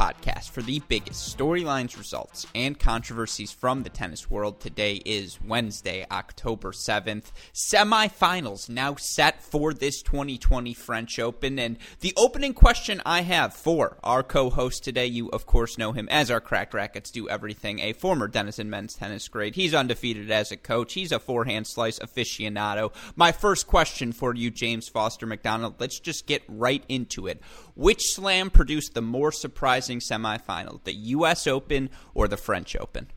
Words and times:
podcast 0.00 0.48
for 0.48 0.62
the 0.62 0.80
biggest 0.88 1.36
storylines, 1.36 1.98
results, 1.98 2.46
and 2.54 2.78
controversies 2.78 3.52
from 3.52 3.82
the 3.82 3.90
tennis 3.90 4.30
world. 4.30 4.58
Today 4.58 4.94
is 5.04 5.38
Wednesday, 5.42 6.06
October 6.10 6.72
7th. 6.72 7.26
Semifinals 7.52 8.70
now 8.70 8.94
set 8.96 9.42
for 9.42 9.74
this 9.74 10.00
2020 10.00 10.72
French 10.72 11.18
Open. 11.18 11.58
And 11.58 11.76
the 12.00 12.14
opening 12.16 12.54
question 12.54 13.02
I 13.04 13.20
have 13.20 13.52
for 13.52 13.98
our 14.02 14.22
co 14.22 14.48
host 14.48 14.84
today, 14.84 15.04
you 15.04 15.28
of 15.32 15.44
course 15.44 15.76
know 15.76 15.92
him 15.92 16.08
as 16.10 16.30
our 16.30 16.40
Cracked 16.40 16.72
Racquets 16.72 17.10
Do 17.10 17.28
Everything, 17.28 17.80
a 17.80 17.92
former 17.92 18.26
Denison 18.26 18.70
men's 18.70 18.94
tennis 18.94 19.28
grade. 19.28 19.54
He's 19.54 19.74
undefeated 19.74 20.30
as 20.30 20.50
a 20.50 20.56
coach, 20.56 20.94
he's 20.94 21.12
a 21.12 21.18
forehand 21.18 21.66
slice 21.66 21.98
aficionado. 21.98 22.90
My 23.16 23.32
first 23.32 23.66
question 23.66 24.12
for 24.12 24.34
you, 24.34 24.50
James 24.50 24.88
Foster 24.88 25.26
McDonald, 25.26 25.74
let's 25.78 26.00
just 26.00 26.26
get 26.26 26.42
right 26.48 26.84
into 26.88 27.26
it. 27.26 27.42
Which 27.74 28.00
slam 28.14 28.48
produced 28.48 28.94
the 28.94 29.02
more 29.02 29.32
surprising? 29.32 29.89
Semifinal, 29.98 30.82
the 30.84 30.94
U.S. 30.94 31.46
Open 31.46 31.90
or 32.14 32.28
the 32.28 32.36
French 32.36 32.76
Open? 32.76 33.08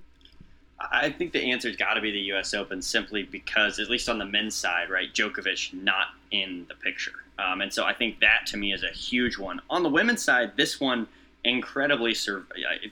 I 0.91 1.09
think 1.09 1.31
the 1.31 1.51
answer's 1.51 1.77
got 1.77 1.93
to 1.93 2.01
be 2.01 2.11
the 2.11 2.19
U.S. 2.19 2.53
Open 2.53 2.81
simply 2.81 3.23
because, 3.23 3.79
at 3.79 3.89
least 3.89 4.09
on 4.09 4.17
the 4.17 4.25
men's 4.25 4.55
side, 4.55 4.89
right, 4.89 5.13
Djokovic 5.13 5.73
not 5.73 6.07
in 6.31 6.65
the 6.67 6.75
picture. 6.75 7.13
Um, 7.39 7.61
and 7.61 7.71
so 7.71 7.85
I 7.85 7.93
think 7.93 8.19
that 8.19 8.45
to 8.47 8.57
me 8.57 8.73
is 8.73 8.83
a 8.83 8.89
huge 8.89 9.37
one. 9.37 9.61
On 9.69 9.83
the 9.83 9.89
women's 9.89 10.21
side, 10.21 10.57
this 10.57 10.79
one 10.79 11.07
incredibly 11.43 12.13
sur- 12.13 12.45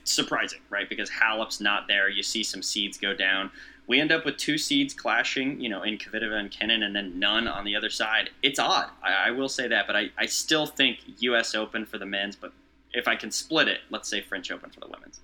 surprising, 0.04 0.60
right? 0.70 0.88
Because 0.88 1.10
Halep's 1.10 1.60
not 1.60 1.88
there. 1.88 2.08
You 2.08 2.22
see 2.22 2.42
some 2.42 2.62
seeds 2.62 2.98
go 2.98 3.14
down. 3.14 3.50
We 3.86 4.00
end 4.00 4.12
up 4.12 4.24
with 4.24 4.36
two 4.36 4.58
seeds 4.58 4.94
clashing, 4.94 5.60
you 5.60 5.68
know, 5.68 5.82
in 5.82 5.98
Kvitova 5.98 6.38
and 6.38 6.50
Kenin, 6.50 6.82
and 6.82 6.94
then 6.94 7.18
none 7.18 7.48
on 7.48 7.64
the 7.64 7.74
other 7.74 7.90
side. 7.90 8.30
It's 8.42 8.58
odd. 8.58 8.88
I, 9.02 9.28
I 9.28 9.30
will 9.32 9.48
say 9.48 9.68
that, 9.68 9.86
but 9.86 9.96
I, 9.96 10.10
I 10.16 10.26
still 10.26 10.66
think 10.66 10.98
U.S. 11.18 11.54
Open 11.54 11.84
for 11.84 11.98
the 11.98 12.06
men's, 12.06 12.36
but 12.36 12.52
if 12.92 13.08
I 13.08 13.16
can 13.16 13.30
split 13.30 13.68
it, 13.68 13.80
let's 13.90 14.08
say 14.08 14.20
French 14.20 14.50
Open 14.50 14.70
for 14.70 14.80
the 14.80 14.88
women's. 14.88 15.20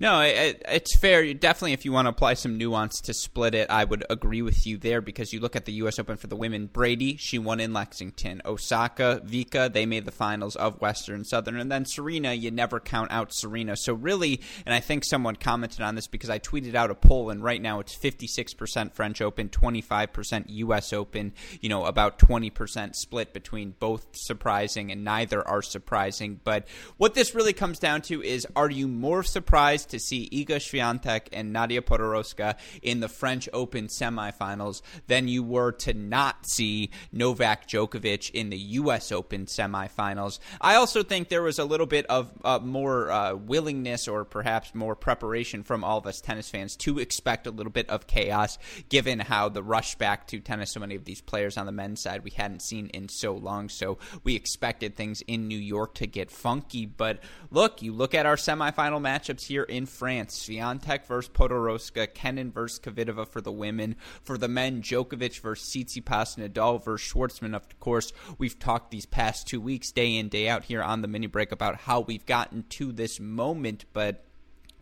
No, 0.00 0.20
it, 0.20 0.62
it's 0.68 0.96
fair. 0.96 1.34
Definitely, 1.34 1.72
if 1.72 1.84
you 1.84 1.90
want 1.90 2.06
to 2.06 2.10
apply 2.10 2.34
some 2.34 2.56
nuance 2.56 3.00
to 3.00 3.12
split 3.12 3.52
it, 3.56 3.68
I 3.68 3.82
would 3.82 4.04
agree 4.08 4.42
with 4.42 4.64
you 4.64 4.76
there 4.78 5.00
because 5.00 5.32
you 5.32 5.40
look 5.40 5.56
at 5.56 5.64
the 5.64 5.72
U.S. 5.72 5.98
Open 5.98 6.16
for 6.16 6.28
the 6.28 6.36
women. 6.36 6.66
Brady, 6.66 7.16
she 7.16 7.36
won 7.36 7.58
in 7.58 7.72
Lexington. 7.72 8.40
Osaka, 8.44 9.20
Vika, 9.26 9.72
they 9.72 9.86
made 9.86 10.04
the 10.04 10.12
finals 10.12 10.54
of 10.54 10.80
Western 10.80 11.24
Southern. 11.24 11.56
And 11.56 11.72
then 11.72 11.84
Serena, 11.84 12.32
you 12.32 12.52
never 12.52 12.78
count 12.78 13.10
out 13.10 13.34
Serena. 13.34 13.76
So, 13.76 13.92
really, 13.92 14.40
and 14.64 14.72
I 14.72 14.78
think 14.78 15.04
someone 15.04 15.34
commented 15.34 15.80
on 15.80 15.96
this 15.96 16.06
because 16.06 16.30
I 16.30 16.38
tweeted 16.38 16.76
out 16.76 16.92
a 16.92 16.94
poll, 16.94 17.30
and 17.30 17.42
right 17.42 17.60
now 17.60 17.80
it's 17.80 17.98
56% 17.98 18.92
French 18.94 19.20
Open, 19.20 19.48
25% 19.48 20.44
U.S. 20.46 20.92
Open, 20.92 21.32
you 21.60 21.68
know, 21.68 21.86
about 21.86 22.20
20% 22.20 22.94
split 22.94 23.34
between 23.34 23.74
both 23.80 24.06
surprising 24.12 24.92
and 24.92 25.02
neither 25.02 25.46
are 25.46 25.60
surprising. 25.60 26.38
But 26.44 26.68
what 26.98 27.14
this 27.14 27.34
really 27.34 27.52
comes 27.52 27.80
down 27.80 28.02
to 28.02 28.22
is 28.22 28.46
are 28.54 28.70
you 28.70 28.86
more 28.86 29.24
surprised? 29.24 29.87
To 29.90 29.98
see 29.98 30.28
Iga 30.30 30.56
Swiatek 30.56 31.28
and 31.32 31.52
Nadia 31.52 31.82
Podoroska 31.82 32.56
in 32.82 33.00
the 33.00 33.08
French 33.08 33.48
Open 33.52 33.88
semifinals 33.88 34.82
than 35.06 35.28
you 35.28 35.42
were 35.42 35.72
to 35.72 35.94
not 35.94 36.48
see 36.48 36.90
Novak 37.12 37.68
Djokovic 37.68 38.30
in 38.30 38.50
the 38.50 38.58
U.S. 38.58 39.12
Open 39.12 39.46
semifinals. 39.46 40.38
I 40.60 40.74
also 40.74 41.02
think 41.02 41.28
there 41.28 41.42
was 41.42 41.58
a 41.58 41.64
little 41.64 41.86
bit 41.86 42.06
of 42.06 42.30
uh, 42.44 42.58
more 42.58 43.10
uh, 43.10 43.34
willingness 43.34 44.08
or 44.08 44.24
perhaps 44.24 44.74
more 44.74 44.94
preparation 44.94 45.62
from 45.62 45.84
all 45.84 45.98
of 45.98 46.06
us 46.06 46.20
tennis 46.20 46.50
fans 46.50 46.76
to 46.76 46.98
expect 46.98 47.46
a 47.46 47.50
little 47.50 47.72
bit 47.72 47.88
of 47.90 48.06
chaos, 48.06 48.58
given 48.88 49.18
how 49.18 49.48
the 49.48 49.62
rush 49.62 49.94
back 49.96 50.26
to 50.28 50.40
tennis 50.40 50.72
so 50.72 50.80
many 50.80 50.94
of 50.94 51.04
these 51.04 51.20
players 51.20 51.56
on 51.56 51.66
the 51.66 51.72
men's 51.72 52.02
side 52.02 52.24
we 52.24 52.30
hadn't 52.30 52.62
seen 52.62 52.88
in 52.88 53.08
so 53.08 53.34
long. 53.34 53.68
So 53.68 53.98
we 54.24 54.34
expected 54.34 54.96
things 54.96 55.22
in 55.26 55.48
New 55.48 55.58
York 55.58 55.94
to 55.94 56.06
get 56.06 56.30
funky. 56.30 56.86
But 56.86 57.20
look, 57.50 57.82
you 57.82 57.92
look 57.92 58.14
at 58.14 58.26
our 58.26 58.36
semifinal 58.36 59.00
matchups 59.00 59.46
here 59.46 59.64
in 59.64 59.77
France. 59.86 60.46
Swiatek 60.46 61.06
versus 61.06 61.30
Podoroska, 61.32 62.12
Kenin 62.12 62.50
versus 62.50 62.78
Kvitova 62.78 63.26
for 63.26 63.40
the 63.40 63.52
women. 63.52 63.96
For 64.22 64.38
the 64.38 64.48
men, 64.48 64.82
Djokovic 64.82 65.40
versus 65.40 65.68
Tsitsipas, 65.68 66.36
Nadal 66.36 66.84
versus 66.84 67.12
Schwartzman. 67.12 67.54
Of 67.54 67.78
course, 67.80 68.12
we've 68.38 68.58
talked 68.58 68.90
these 68.90 69.06
past 69.06 69.46
two 69.46 69.60
weeks, 69.60 69.90
day 69.92 70.16
in, 70.16 70.28
day 70.28 70.48
out 70.48 70.64
here 70.64 70.82
on 70.82 71.02
the 71.02 71.08
mini 71.08 71.26
break 71.26 71.52
about 71.52 71.76
how 71.76 72.00
we've 72.00 72.26
gotten 72.26 72.64
to 72.70 72.92
this 72.92 73.20
moment. 73.20 73.84
But, 73.92 74.24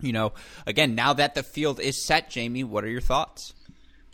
you 0.00 0.12
know, 0.12 0.32
again, 0.66 0.94
now 0.94 1.12
that 1.12 1.34
the 1.34 1.42
field 1.42 1.80
is 1.80 2.04
set, 2.04 2.30
Jamie, 2.30 2.64
what 2.64 2.84
are 2.84 2.88
your 2.88 3.00
thoughts? 3.00 3.54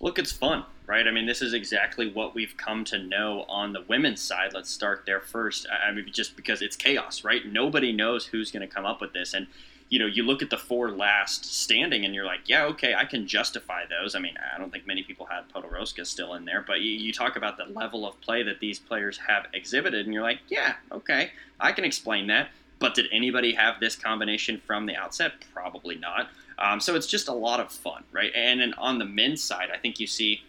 Look, 0.00 0.18
it's 0.18 0.32
fun, 0.32 0.64
right? 0.86 1.06
I 1.06 1.12
mean, 1.12 1.26
this 1.26 1.42
is 1.42 1.54
exactly 1.54 2.10
what 2.10 2.34
we've 2.34 2.56
come 2.56 2.84
to 2.86 2.98
know 2.98 3.44
on 3.48 3.72
the 3.72 3.84
women's 3.88 4.20
side. 4.20 4.50
Let's 4.52 4.68
start 4.68 5.04
there 5.06 5.20
first. 5.20 5.64
I 5.70 5.92
mean, 5.92 6.06
just 6.10 6.34
because 6.34 6.60
it's 6.60 6.74
chaos, 6.74 7.22
right? 7.22 7.46
Nobody 7.46 7.92
knows 7.92 8.26
who's 8.26 8.50
going 8.50 8.66
to 8.68 8.74
come 8.74 8.84
up 8.84 9.00
with 9.00 9.12
this. 9.12 9.32
And 9.32 9.46
you 9.92 9.98
know, 9.98 10.06
you 10.06 10.22
look 10.22 10.40
at 10.40 10.48
the 10.48 10.56
four 10.56 10.90
last 10.90 11.44
standing 11.44 12.06
and 12.06 12.14
you're 12.14 12.24
like, 12.24 12.40
yeah, 12.46 12.64
okay, 12.64 12.94
I 12.94 13.04
can 13.04 13.26
justify 13.26 13.82
those. 13.84 14.14
I 14.14 14.20
mean, 14.20 14.32
I 14.54 14.58
don't 14.58 14.72
think 14.72 14.86
many 14.86 15.02
people 15.02 15.26
had 15.26 15.46
Podoroska 15.50 16.06
still 16.06 16.32
in 16.32 16.46
there, 16.46 16.64
but 16.66 16.80
you, 16.80 16.92
you, 16.92 17.12
talk 17.12 17.36
about 17.36 17.58
the 17.58 17.66
level 17.66 18.08
of 18.08 18.18
play 18.22 18.42
that 18.42 18.58
these 18.58 18.78
players 18.78 19.18
have 19.28 19.48
exhibited, 19.52 20.06
and 20.06 20.14
you're 20.14 20.22
like, 20.22 20.38
yeah, 20.48 20.76
okay, 20.92 21.32
I 21.60 21.72
can 21.72 21.84
explain 21.84 22.26
that. 22.28 22.48
But 22.78 22.94
did 22.94 23.04
anybody 23.12 23.52
have 23.52 23.80
this 23.80 23.94
combination 23.94 24.62
from 24.66 24.86
the 24.86 24.96
outset? 24.96 25.32
Probably 25.52 25.96
not. 25.96 26.30
Um, 26.58 26.80
so 26.80 26.94
it's 26.94 27.06
just 27.06 27.28
a 27.28 27.34
lot 27.34 27.60
of 27.60 27.70
fun, 27.70 28.02
right? 28.12 28.32
And 28.34 28.62
then 28.62 28.72
on 28.78 28.98
the 28.98 29.04
men's 29.04 29.42
side, 29.42 29.68
I 29.70 29.76
think 29.76 30.00
you 30.00 30.06
see 30.06 30.40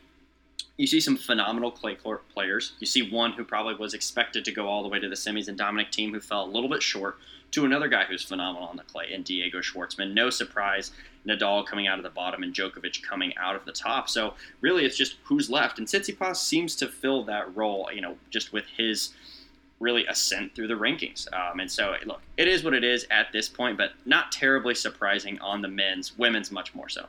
you 0.78 0.88
see 0.88 1.02
some 1.02 1.18
phenomenal 1.18 1.70
clay 1.70 1.96
court 1.96 2.28
players. 2.30 2.74
You 2.80 2.88
see 2.88 3.12
one 3.12 3.34
who 3.34 3.44
probably 3.44 3.76
was 3.76 3.94
expected 3.94 4.46
to 4.46 4.54
go 4.54 4.68
all 4.68 4.84
the 4.84 4.90
way 4.90 5.00
to 5.00 5.10
the 5.10 5.16
semis, 5.16 5.50
and 5.50 5.58
Dominic 5.58 5.92
Thiem 5.92 6.12
who 6.12 6.22
fell 6.22 6.46
a 6.46 6.50
little 6.50 6.70
bit 6.70 6.82
short 6.82 7.18
to 7.54 7.66
another 7.66 7.88
guy 7.88 8.04
who's 8.04 8.24
phenomenal 8.24 8.68
on 8.68 8.78
the 8.78 8.84
clay, 8.84 9.12
and 9.14 9.24
Diego 9.24 9.60
Schwartzman. 9.60 10.14
No 10.14 10.30
surprise, 10.30 10.92
Nadal 11.28 11.66
coming 11.66 11.88
out 11.88 11.98
of 12.00 12.04
the 12.04 12.10
bottom 12.10 12.44
and 12.44 12.54
Djokovic 12.54 13.02
coming 13.02 13.34
out 13.38 13.56
of 13.56 13.66
the 13.66 13.72
top. 13.72 14.10
So 14.10 14.34
really, 14.62 14.86
it's 14.86 14.98
just 14.98 15.16
who's 15.24 15.50
left, 15.50 15.80
and 15.80 15.88
Tsitsipas 15.88 16.38
seems 16.38 16.76
to 16.78 16.88
fill 16.88 17.24
that 17.26 17.56
role. 17.56 17.90
You 17.94 18.02
know, 18.02 18.18
just 18.30 18.54
with 18.54 18.66
his 18.78 19.14
really 19.80 20.06
ascent 20.08 20.56
through 20.56 20.68
the 20.68 20.74
rankings. 20.74 21.28
Um, 21.34 21.60
and 21.60 21.70
so, 21.70 21.96
look, 22.06 22.22
it 22.38 22.48
is 22.48 22.64
what 22.64 22.74
it 22.74 22.84
is 22.84 23.06
at 23.12 23.32
this 23.34 23.50
point, 23.50 23.78
but 23.78 23.92
not 24.06 24.32
terribly 24.32 24.74
surprising 24.74 25.40
on 25.40 25.62
the 25.62 25.68
men's, 25.68 26.18
women's 26.18 26.52
much 26.52 26.74
more 26.74 26.88
so. 26.88 27.06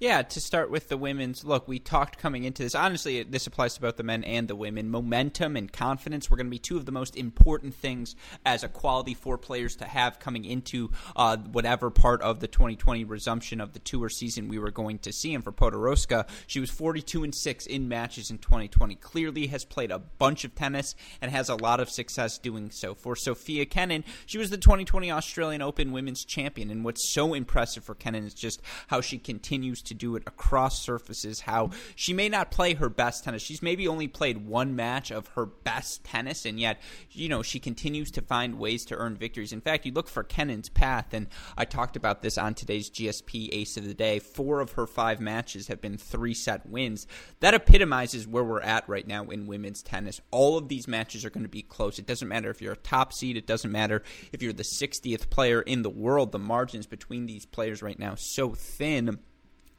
Yeah, 0.00 0.22
to 0.22 0.40
start 0.40 0.70
with 0.70 0.88
the 0.88 0.96
women's, 0.96 1.44
look, 1.44 1.68
we 1.68 1.78
talked 1.78 2.16
coming 2.16 2.44
into 2.44 2.62
this. 2.62 2.74
Honestly, 2.74 3.22
this 3.22 3.46
applies 3.46 3.74
to 3.74 3.82
both 3.82 3.98
the 3.98 4.02
men 4.02 4.24
and 4.24 4.48
the 4.48 4.56
women. 4.56 4.88
Momentum 4.88 5.58
and 5.58 5.70
confidence 5.70 6.30
were 6.30 6.38
going 6.38 6.46
to 6.46 6.50
be 6.50 6.58
two 6.58 6.78
of 6.78 6.86
the 6.86 6.90
most 6.90 7.16
important 7.16 7.74
things 7.74 8.16
as 8.46 8.64
a 8.64 8.68
quality 8.68 9.12
four 9.12 9.36
players 9.36 9.76
to 9.76 9.84
have 9.84 10.18
coming 10.18 10.46
into 10.46 10.90
uh, 11.16 11.36
whatever 11.36 11.90
part 11.90 12.22
of 12.22 12.40
the 12.40 12.48
2020 12.48 13.04
resumption 13.04 13.60
of 13.60 13.74
the 13.74 13.78
tour 13.78 14.08
season 14.08 14.48
we 14.48 14.58
were 14.58 14.70
going 14.70 14.98
to 15.00 15.12
see. 15.12 15.34
And 15.34 15.44
for 15.44 15.52
Podoroska, 15.52 16.26
she 16.46 16.60
was 16.60 16.70
42 16.70 17.22
and 17.22 17.34
6 17.34 17.66
in 17.66 17.86
matches 17.86 18.30
in 18.30 18.38
2020. 18.38 18.94
Clearly 18.94 19.48
has 19.48 19.66
played 19.66 19.90
a 19.90 19.98
bunch 19.98 20.46
of 20.46 20.54
tennis 20.54 20.94
and 21.20 21.30
has 21.30 21.50
a 21.50 21.56
lot 21.56 21.78
of 21.78 21.90
success 21.90 22.38
doing 22.38 22.70
so. 22.70 22.94
For 22.94 23.14
Sofia 23.14 23.66
Kenin, 23.66 24.04
she 24.24 24.38
was 24.38 24.48
the 24.48 24.56
2020 24.56 25.10
Australian 25.10 25.60
Open 25.60 25.92
Women's 25.92 26.24
Champion. 26.24 26.70
And 26.70 26.86
what's 26.86 27.12
so 27.12 27.34
impressive 27.34 27.84
for 27.84 27.94
Kenin 27.94 28.24
is 28.24 28.32
just 28.32 28.62
how 28.86 29.02
she 29.02 29.18
continues 29.18 29.82
to 29.82 29.89
to 29.90 29.94
do 29.94 30.16
it 30.16 30.22
across 30.26 30.80
surfaces, 30.80 31.40
how 31.40 31.70
she 31.94 32.12
may 32.12 32.28
not 32.28 32.50
play 32.50 32.74
her 32.74 32.88
best 32.88 33.24
tennis. 33.24 33.42
She's 33.42 33.60
maybe 33.60 33.86
only 33.88 34.08
played 34.08 34.46
one 34.46 34.76
match 34.76 35.10
of 35.10 35.26
her 35.28 35.46
best 35.46 36.04
tennis, 36.04 36.46
and 36.46 36.58
yet, 36.58 36.80
you 37.10 37.28
know, 37.28 37.42
she 37.42 37.58
continues 37.58 38.10
to 38.12 38.22
find 38.22 38.58
ways 38.58 38.84
to 38.86 38.96
earn 38.96 39.16
victories. 39.16 39.52
In 39.52 39.60
fact, 39.60 39.84
you 39.84 39.92
look 39.92 40.08
for 40.08 40.22
Kenin's 40.22 40.68
path, 40.68 41.12
and 41.12 41.26
I 41.58 41.64
talked 41.64 41.96
about 41.96 42.22
this 42.22 42.38
on 42.38 42.54
today's 42.54 42.88
GSP 42.88 43.50
Ace 43.52 43.76
of 43.76 43.84
the 43.84 43.94
Day. 43.94 44.20
Four 44.20 44.60
of 44.60 44.72
her 44.72 44.86
five 44.86 45.20
matches 45.20 45.66
have 45.66 45.80
been 45.80 45.98
three 45.98 46.34
set 46.34 46.66
wins. 46.66 47.08
That 47.40 47.54
epitomizes 47.54 48.28
where 48.28 48.44
we're 48.44 48.62
at 48.62 48.88
right 48.88 49.06
now 49.06 49.24
in 49.24 49.48
women's 49.48 49.82
tennis. 49.82 50.20
All 50.30 50.56
of 50.56 50.68
these 50.68 50.86
matches 50.86 51.24
are 51.24 51.30
going 51.30 51.42
to 51.42 51.48
be 51.48 51.62
close. 51.62 51.98
It 51.98 52.06
doesn't 52.06 52.28
matter 52.28 52.48
if 52.48 52.62
you're 52.62 52.74
a 52.74 52.76
top 52.76 53.12
seed, 53.12 53.36
it 53.36 53.46
doesn't 53.46 53.72
matter 53.72 54.02
if 54.32 54.40
you're 54.40 54.52
the 54.52 54.62
60th 54.62 55.30
player 55.30 55.60
in 55.60 55.82
the 55.82 55.90
world. 55.90 56.30
The 56.30 56.38
margins 56.38 56.86
between 56.86 57.26
these 57.26 57.44
players 57.44 57.82
right 57.82 57.98
now 57.98 58.14
so 58.14 58.54
thin 58.54 59.18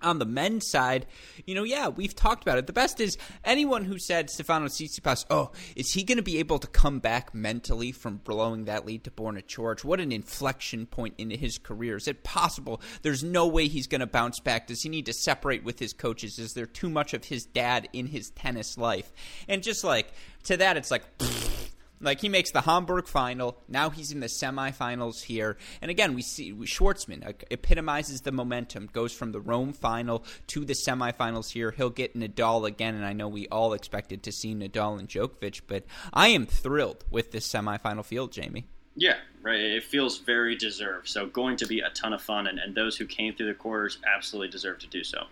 on 0.01 0.19
the 0.19 0.25
men's 0.25 0.69
side, 0.69 1.05
you 1.45 1.55
know, 1.55 1.63
yeah, 1.63 1.87
we've 1.87 2.15
talked 2.15 2.43
about 2.43 2.57
it. 2.57 2.67
The 2.67 2.73
best 2.73 2.99
is 2.99 3.17
anyone 3.43 3.85
who 3.85 3.97
said 3.97 4.29
Stefano 4.29 4.67
Tsitsipas, 4.67 5.25
oh, 5.29 5.51
is 5.75 5.93
he 5.93 6.03
going 6.03 6.17
to 6.17 6.23
be 6.23 6.39
able 6.39 6.59
to 6.59 6.67
come 6.67 6.99
back 6.99 7.33
mentally 7.33 7.91
from 7.91 8.17
blowing 8.17 8.65
that 8.65 8.85
lead 8.85 9.03
to 9.03 9.11
Borna 9.11 9.43
Coric? 9.43 9.83
What 9.83 9.99
an 9.99 10.11
inflection 10.11 10.85
point 10.85 11.15
in 11.17 11.29
his 11.29 11.57
career. 11.57 11.97
Is 11.97 12.07
it 12.07 12.23
possible? 12.23 12.81
There's 13.01 13.23
no 13.23 13.47
way 13.47 13.67
he's 13.67 13.87
going 13.87 14.01
to 14.01 14.07
bounce 14.07 14.39
back. 14.39 14.67
Does 14.67 14.81
he 14.81 14.89
need 14.89 15.05
to 15.05 15.13
separate 15.13 15.63
with 15.63 15.79
his 15.79 15.93
coaches? 15.93 16.39
Is 16.39 16.53
there 16.53 16.65
too 16.65 16.89
much 16.89 17.13
of 17.13 17.25
his 17.25 17.45
dad 17.45 17.89
in 17.93 18.07
his 18.07 18.29
tennis 18.31 18.77
life? 18.77 19.11
And 19.47 19.63
just 19.63 19.83
like 19.83 20.11
to 20.43 20.57
that, 20.57 20.77
it's 20.77 20.91
like. 20.91 21.03
Like 22.01 22.21
he 22.21 22.29
makes 22.29 22.51
the 22.51 22.61
Hamburg 22.61 23.07
final. 23.07 23.57
Now 23.67 23.89
he's 23.89 24.11
in 24.11 24.19
the 24.19 24.27
semifinals 24.27 25.23
here. 25.23 25.57
And 25.81 25.91
again, 25.91 26.13
we 26.13 26.21
see 26.21 26.51
Schwartzman 26.51 27.33
epitomizes 27.51 28.21
the 28.21 28.31
momentum. 28.31 28.89
Goes 28.91 29.13
from 29.13 29.31
the 29.31 29.39
Rome 29.39 29.73
final 29.73 30.23
to 30.47 30.65
the 30.65 30.73
semifinals 30.73 31.51
here. 31.51 31.71
He'll 31.71 31.89
get 31.89 32.17
Nadal 32.17 32.67
again, 32.67 32.95
and 32.95 33.05
I 33.05 33.13
know 33.13 33.27
we 33.27 33.47
all 33.47 33.73
expected 33.73 34.23
to 34.23 34.31
see 34.31 34.55
Nadal 34.55 34.99
and 34.99 35.07
Djokovic, 35.07 35.61
but 35.67 35.85
I 36.13 36.29
am 36.29 36.45
thrilled 36.45 37.05
with 37.09 37.31
this 37.31 37.47
semifinal 37.47 38.03
field, 38.03 38.31
Jamie. 38.31 38.67
Yeah, 38.95 39.17
right. 39.41 39.59
It 39.59 39.83
feels 39.83 40.17
very 40.17 40.55
deserved. 40.55 41.07
So 41.07 41.25
going 41.25 41.55
to 41.57 41.65
be 41.65 41.79
a 41.79 41.89
ton 41.91 42.13
of 42.13 42.21
fun, 42.21 42.47
and, 42.47 42.59
and 42.59 42.75
those 42.75 42.97
who 42.97 43.05
came 43.05 43.33
through 43.33 43.47
the 43.47 43.53
quarters 43.53 43.99
absolutely 44.15 44.49
deserve 44.49 44.79
to 44.79 44.87
do 44.87 45.03
so. 45.03 45.27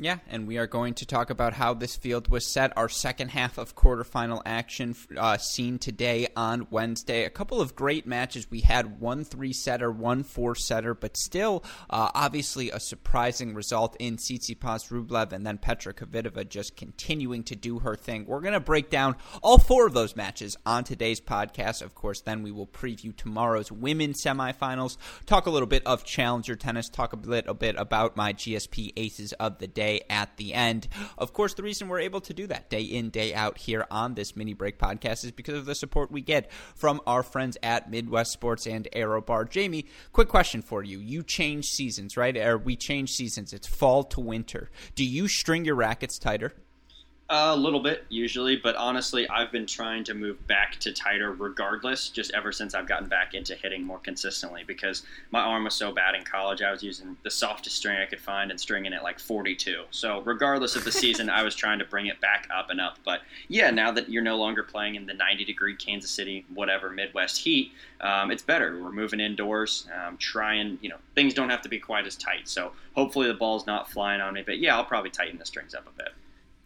Yeah, 0.00 0.18
and 0.28 0.46
we 0.46 0.58
are 0.58 0.68
going 0.68 0.94
to 0.94 1.06
talk 1.06 1.28
about 1.28 1.54
how 1.54 1.74
this 1.74 1.96
field 1.96 2.28
was 2.28 2.46
set. 2.46 2.72
Our 2.76 2.88
second 2.88 3.30
half 3.30 3.58
of 3.58 3.74
quarterfinal 3.74 4.42
action 4.46 4.94
uh, 5.16 5.38
seen 5.38 5.80
today 5.80 6.28
on 6.36 6.68
Wednesday. 6.70 7.24
A 7.24 7.30
couple 7.30 7.60
of 7.60 7.74
great 7.74 8.06
matches. 8.06 8.48
We 8.48 8.60
had 8.60 9.00
one 9.00 9.24
three 9.24 9.52
setter, 9.52 9.90
one 9.90 10.22
four 10.22 10.54
setter, 10.54 10.94
but 10.94 11.16
still, 11.16 11.64
uh, 11.90 12.12
obviously, 12.14 12.70
a 12.70 12.78
surprising 12.78 13.54
result 13.54 13.96
in 13.98 14.18
Tsitsipas 14.18 14.88
Rublev 14.92 15.32
and 15.32 15.44
then 15.44 15.58
Petra 15.58 15.92
Kvitova 15.92 16.48
just 16.48 16.76
continuing 16.76 17.42
to 17.42 17.56
do 17.56 17.80
her 17.80 17.96
thing. 17.96 18.24
We're 18.24 18.40
going 18.40 18.52
to 18.52 18.60
break 18.60 18.90
down 18.90 19.16
all 19.42 19.58
four 19.58 19.84
of 19.88 19.94
those 19.94 20.14
matches 20.14 20.56
on 20.64 20.84
today's 20.84 21.20
podcast. 21.20 21.82
Of 21.82 21.96
course, 21.96 22.20
then 22.20 22.44
we 22.44 22.52
will 22.52 22.68
preview 22.68 23.16
tomorrow's 23.16 23.72
women's 23.72 24.22
semifinals, 24.22 24.96
talk 25.26 25.46
a 25.46 25.50
little 25.50 25.66
bit 25.66 25.84
of 25.86 26.04
challenger 26.04 26.54
tennis, 26.54 26.88
talk 26.88 27.12
a 27.12 27.16
little 27.16 27.54
bit 27.54 27.74
about 27.76 28.16
my 28.16 28.32
GSP 28.32 28.92
aces 28.96 29.32
of 29.32 29.58
the 29.58 29.66
day 29.66 29.87
at 30.10 30.36
the 30.36 30.54
end. 30.54 30.88
Of 31.16 31.32
course, 31.32 31.54
the 31.54 31.62
reason 31.62 31.88
we're 31.88 32.00
able 32.00 32.20
to 32.22 32.34
do 32.34 32.46
that 32.48 32.70
day 32.70 32.82
in, 32.82 33.10
day 33.10 33.34
out 33.34 33.58
here 33.58 33.86
on 33.90 34.14
this 34.14 34.36
mini 34.36 34.54
break 34.54 34.78
podcast 34.78 35.24
is 35.24 35.32
because 35.32 35.56
of 35.56 35.66
the 35.66 35.74
support 35.74 36.10
we 36.10 36.20
get 36.20 36.50
from 36.74 37.00
our 37.06 37.22
friends 37.22 37.56
at 37.62 37.90
Midwest 37.90 38.32
Sports 38.32 38.66
and 38.66 38.88
ArrowBar. 38.94 39.50
Jamie, 39.50 39.86
quick 40.12 40.28
question 40.28 40.62
for 40.62 40.82
you. 40.82 40.98
You 40.98 41.22
change 41.22 41.66
seasons, 41.66 42.16
right? 42.16 42.36
Or 42.36 42.58
we 42.58 42.76
change 42.76 43.10
seasons. 43.10 43.52
It's 43.52 43.66
fall 43.66 44.04
to 44.04 44.20
winter. 44.20 44.70
Do 44.94 45.04
you 45.04 45.28
string 45.28 45.64
your 45.64 45.76
rackets 45.76 46.18
tighter? 46.18 46.54
A 47.30 47.54
little 47.54 47.80
bit, 47.80 48.06
usually, 48.08 48.56
but 48.56 48.74
honestly, 48.76 49.28
I've 49.28 49.52
been 49.52 49.66
trying 49.66 50.02
to 50.04 50.14
move 50.14 50.46
back 50.46 50.76
to 50.80 50.94
tighter 50.94 51.32
regardless, 51.32 52.08
just 52.08 52.32
ever 52.32 52.52
since 52.52 52.74
I've 52.74 52.88
gotten 52.88 53.06
back 53.06 53.34
into 53.34 53.54
hitting 53.54 53.82
more 53.82 53.98
consistently 53.98 54.64
because 54.66 55.02
my 55.30 55.40
arm 55.40 55.64
was 55.64 55.74
so 55.74 55.92
bad 55.92 56.14
in 56.14 56.24
college. 56.24 56.62
I 56.62 56.70
was 56.70 56.82
using 56.82 57.18
the 57.24 57.30
softest 57.30 57.76
string 57.76 57.98
I 57.98 58.06
could 58.06 58.22
find 58.22 58.50
and 58.50 58.58
stringing 58.58 58.94
it 58.94 59.02
like 59.02 59.18
42. 59.18 59.84
So, 59.90 60.22
regardless 60.22 60.74
of 60.74 60.84
the 60.84 60.90
season, 60.90 61.28
I 61.28 61.42
was 61.42 61.54
trying 61.54 61.78
to 61.80 61.84
bring 61.84 62.06
it 62.06 62.18
back 62.18 62.48
up 62.50 62.70
and 62.70 62.80
up. 62.80 62.98
But 63.04 63.20
yeah, 63.48 63.70
now 63.70 63.90
that 63.90 64.08
you're 64.08 64.22
no 64.22 64.38
longer 64.38 64.62
playing 64.62 64.94
in 64.94 65.04
the 65.04 65.12
90 65.12 65.44
degree 65.44 65.76
Kansas 65.76 66.10
City, 66.10 66.46
whatever, 66.54 66.88
Midwest 66.88 67.36
heat, 67.36 67.72
um, 68.00 68.30
it's 68.30 68.42
better. 68.42 68.82
We're 68.82 68.90
moving 68.90 69.20
indoors, 69.20 69.86
um, 69.94 70.16
trying, 70.16 70.78
you 70.80 70.88
know, 70.88 70.96
things 71.14 71.34
don't 71.34 71.50
have 71.50 71.60
to 71.60 71.68
be 71.68 71.78
quite 71.78 72.06
as 72.06 72.16
tight. 72.16 72.48
So, 72.48 72.72
hopefully, 72.94 73.28
the 73.28 73.34
ball's 73.34 73.66
not 73.66 73.90
flying 73.90 74.22
on 74.22 74.32
me. 74.32 74.42
But 74.46 74.60
yeah, 74.60 74.78
I'll 74.78 74.86
probably 74.86 75.10
tighten 75.10 75.38
the 75.38 75.44
strings 75.44 75.74
up 75.74 75.86
a 75.86 76.02
bit. 76.02 76.14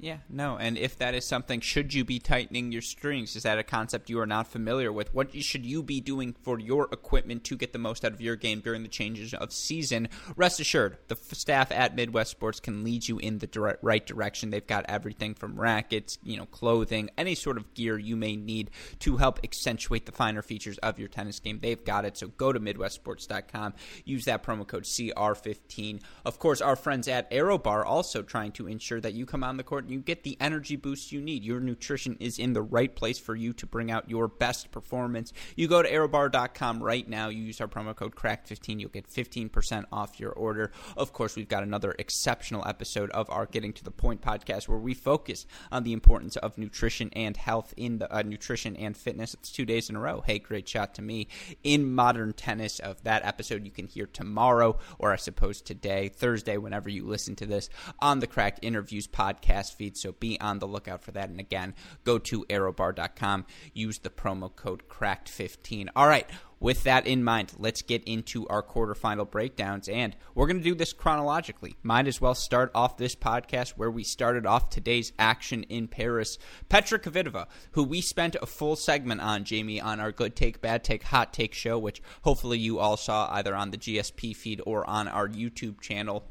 Yeah, 0.03 0.17
no. 0.29 0.57
And 0.57 0.77
if 0.77 0.99
that 0.99 1.15
is 1.15 1.25
something, 1.25 1.61
should 1.61 1.95
you 1.95 2.05
be 2.05 2.19
tightening 2.19 2.73
your 2.73 2.83
strings? 2.83 3.37
Is 3.37 3.45
that 3.45 3.61
a 3.61 3.63
concept 3.63 4.11
you 4.11 4.19
are 4.19 4.27
not 4.27 4.49
familiar 4.49 4.93
with? 4.93 5.15
What 5.15 5.33
should 5.33 5.65
you 5.65 5.81
be 5.81 6.01
doing 6.01 6.35
for 6.43 6.59
your 6.59 6.89
equipment 6.91 7.45
to 7.45 7.57
get 7.57 7.73
the 7.73 7.79
most 7.79 8.05
out 8.05 8.11
of 8.11 8.21
your 8.21 8.35
game 8.35 8.59
during 8.59 8.83
the 8.83 8.89
changes 8.89 9.33
of 9.33 9.53
season? 9.53 10.09
Rest 10.35 10.59
assured, 10.59 10.99
the 11.07 11.15
staff 11.15 11.71
at 11.71 11.95
Midwest 11.95 12.33
Sports 12.33 12.59
can 12.59 12.83
lead 12.83 13.07
you 13.07 13.21
in 13.21 13.39
the 13.39 13.47
dire- 13.47 13.79
right 13.81 14.05
direction. 14.05 14.51
They've 14.51 14.67
got 14.67 14.87
everything 14.89 15.35
from 15.35 15.55
rackets, 15.55 16.19
you 16.25 16.37
know, 16.37 16.47
clothing, 16.47 17.09
any 17.17 17.37
sort 17.37 17.57
of 17.57 17.73
gear 17.73 17.97
you 17.97 18.17
may 18.17 18.35
need 18.35 18.73
to 18.99 19.19
help 19.19 19.39
accentuate 19.45 20.07
the 20.07 20.13
finer 20.13 20.43
features 20.43 20.79
of 20.79 20.99
your 20.99 21.07
tennis 21.07 21.39
game. 21.39 21.61
They've 21.63 21.85
got 21.85 22.05
it. 22.05 22.17
So 22.17 22.27
go 22.27 22.53
to 22.53 22.59
MidwestSports.com, 22.59 23.75
use 24.05 24.25
that 24.25 24.43
promo 24.43 24.67
code 24.67 24.83
CR15. 24.83 26.01
Of 26.25 26.41
course, 26.41 26.61
our 26.61 26.75
friends 26.75 27.07
at 27.07 27.31
ArrowBar 27.31 27.87
also 27.87 28.23
trying 28.23 28.51
to 28.53 28.67
ensure 28.67 29.01
that 29.01 29.15
you 29.15 29.27
come 29.27 29.45
on 29.45 29.59
the 29.59 29.63
court 29.63 29.92
you 29.93 30.01
get 30.01 30.25
the 30.25 30.37
energy 30.41 30.77
boost 30.77 31.13
you 31.13 31.21
need. 31.21 31.45
Your 31.45 31.61
nutrition 31.61 32.17
is 32.19 32.39
in 32.39 32.53
the 32.53 32.63
right 32.63 32.95
place 32.95 33.19
for 33.19 33.35
you 33.35 33.53
to 33.55 33.67
bring 33.67 33.91
out 33.91 34.09
your 34.09 34.29
best 34.29 34.71
performance. 34.71 35.33
You 35.57 35.69
go 35.69 35.83
to 35.83 35.91
arrowbar.com 35.91 36.83
right 36.83 37.09
now, 37.09 37.29
you 37.29 37.43
use 37.43 37.61
our 37.61 37.69
promo 37.69 37.95
code 37.95 38.15
CRACK15, 38.15 38.81
you'll 38.81 38.91
get 38.91 39.09
15% 39.09 39.85
off 39.93 40.19
your 40.19 40.33
order. 40.33 40.73
Of 40.97 41.13
course, 41.13 41.37
we've 41.37 41.49
got 41.49 41.63
another 41.63 41.95
exceptional 41.99 42.67
episode 42.67 43.11
of 43.11 43.29
our 43.31 43.47
Getting 43.47 43.73
to 43.75 43.85
the 43.85 43.91
Point 43.91 44.23
podcast 44.23 44.69
where 44.69 44.79
we 44.79 44.95
focus 44.95 45.47
on 45.71 45.85
the 45.85 45.93
importance 45.93 46.37
of 46.37 46.59
nutrition 46.59 47.11
and 47.15 47.37
health 47.37 47.75
in 47.77 47.99
the 47.99 48.15
uh, 48.15 48.23
nutrition 48.23 48.77
and 48.77 48.97
fitness. 48.97 49.35
It's 49.35 49.53
two 49.53 49.67
days 49.67 49.91
in 49.91 49.97
a 49.97 50.01
row. 50.01 50.23
Hey, 50.27 50.39
great 50.39 50.69
shot 50.69 50.95
to 50.95 51.03
me 51.03 51.29
in 51.63 51.93
modern 51.95 52.33
tennis. 52.33 52.79
Of 52.79 53.03
that 53.05 53.25
episode, 53.25 53.65
you 53.65 53.71
can 53.71 53.87
hear 53.87 54.07
tomorrow, 54.07 54.79
or 54.99 55.13
I 55.13 55.17
suppose 55.17 55.61
today, 55.61 56.09
Thursday, 56.09 56.57
whenever 56.57 56.89
you 56.89 57.05
listen 57.05 57.37
to 57.37 57.47
this 57.47 57.69
on 58.01 58.21
the 58.21 58.27
Cracked 58.27 58.61
Interviews 58.63 59.07
podcast 59.07 59.75
feed. 59.83 59.97
So 59.97 60.13
be 60.13 60.41
on 60.41 60.61
the 60.61 60.69
lookout 60.69 61.03
for 61.03 61.11
that. 61.13 61.29
And 61.29 61.41
again, 61.41 61.75
go 62.05 62.19
to 62.19 62.45
arrowbar.com, 62.45 63.47
use 63.75 63.99
the 63.99 64.11
promo 64.11 64.55
code 64.55 64.89
CRACKED15. 64.89 65.89
All 65.97 66.07
right. 66.07 66.27
With 66.61 66.85
that 66.85 67.09
in 67.09 67.25
mind, 67.25 67.55
let's 67.59 67.83
get 67.83 68.05
into 68.05 68.47
our 68.47 68.63
quarterfinal 68.63 69.29
breakdowns, 69.29 69.89
and 69.89 70.15
we're 70.33 70.47
going 70.47 70.59
to 70.59 70.63
do 70.63 70.77
this 70.77 70.93
chronologically. 70.93 71.75
Might 71.83 72.07
as 72.07 72.21
well 72.21 72.37
start 72.37 72.71
off 72.73 72.97
this 72.97 73.17
podcast 73.17 73.71
where 73.71 73.91
we 73.91 74.05
started 74.05 74.47
off 74.47 74.71
today's 74.71 75.13
action 75.19 75.65
in 75.65 75.89
Paris. 75.89 76.39
Petra 76.69 77.01
Kvitova, 77.01 77.47
who 77.73 77.83
we 77.83 78.01
spent 78.01 78.37
a 78.41 78.47
full 78.47 78.77
segment 78.77 79.21
on, 79.21 79.43
Jamie, 79.43 79.81
on 79.81 79.99
our 79.99 80.13
Good 80.13 80.37
Take, 80.37 80.61
Bad 80.61 80.85
Take, 80.85 81.03
Hot 81.03 81.33
Take 81.33 81.53
show, 81.53 81.81
which 81.81 82.01
hopefully 82.23 82.61
you 82.61 82.79
all 82.79 82.97
saw 82.97 83.29
either 83.33 83.57
on 83.57 83.73
the 83.73 83.79
GSP 83.79 84.37
feed 84.37 84.63
or 84.65 84.89
on 84.89 85.09
our 85.09 85.29
YouTube 85.29 85.81
channel 85.81 86.29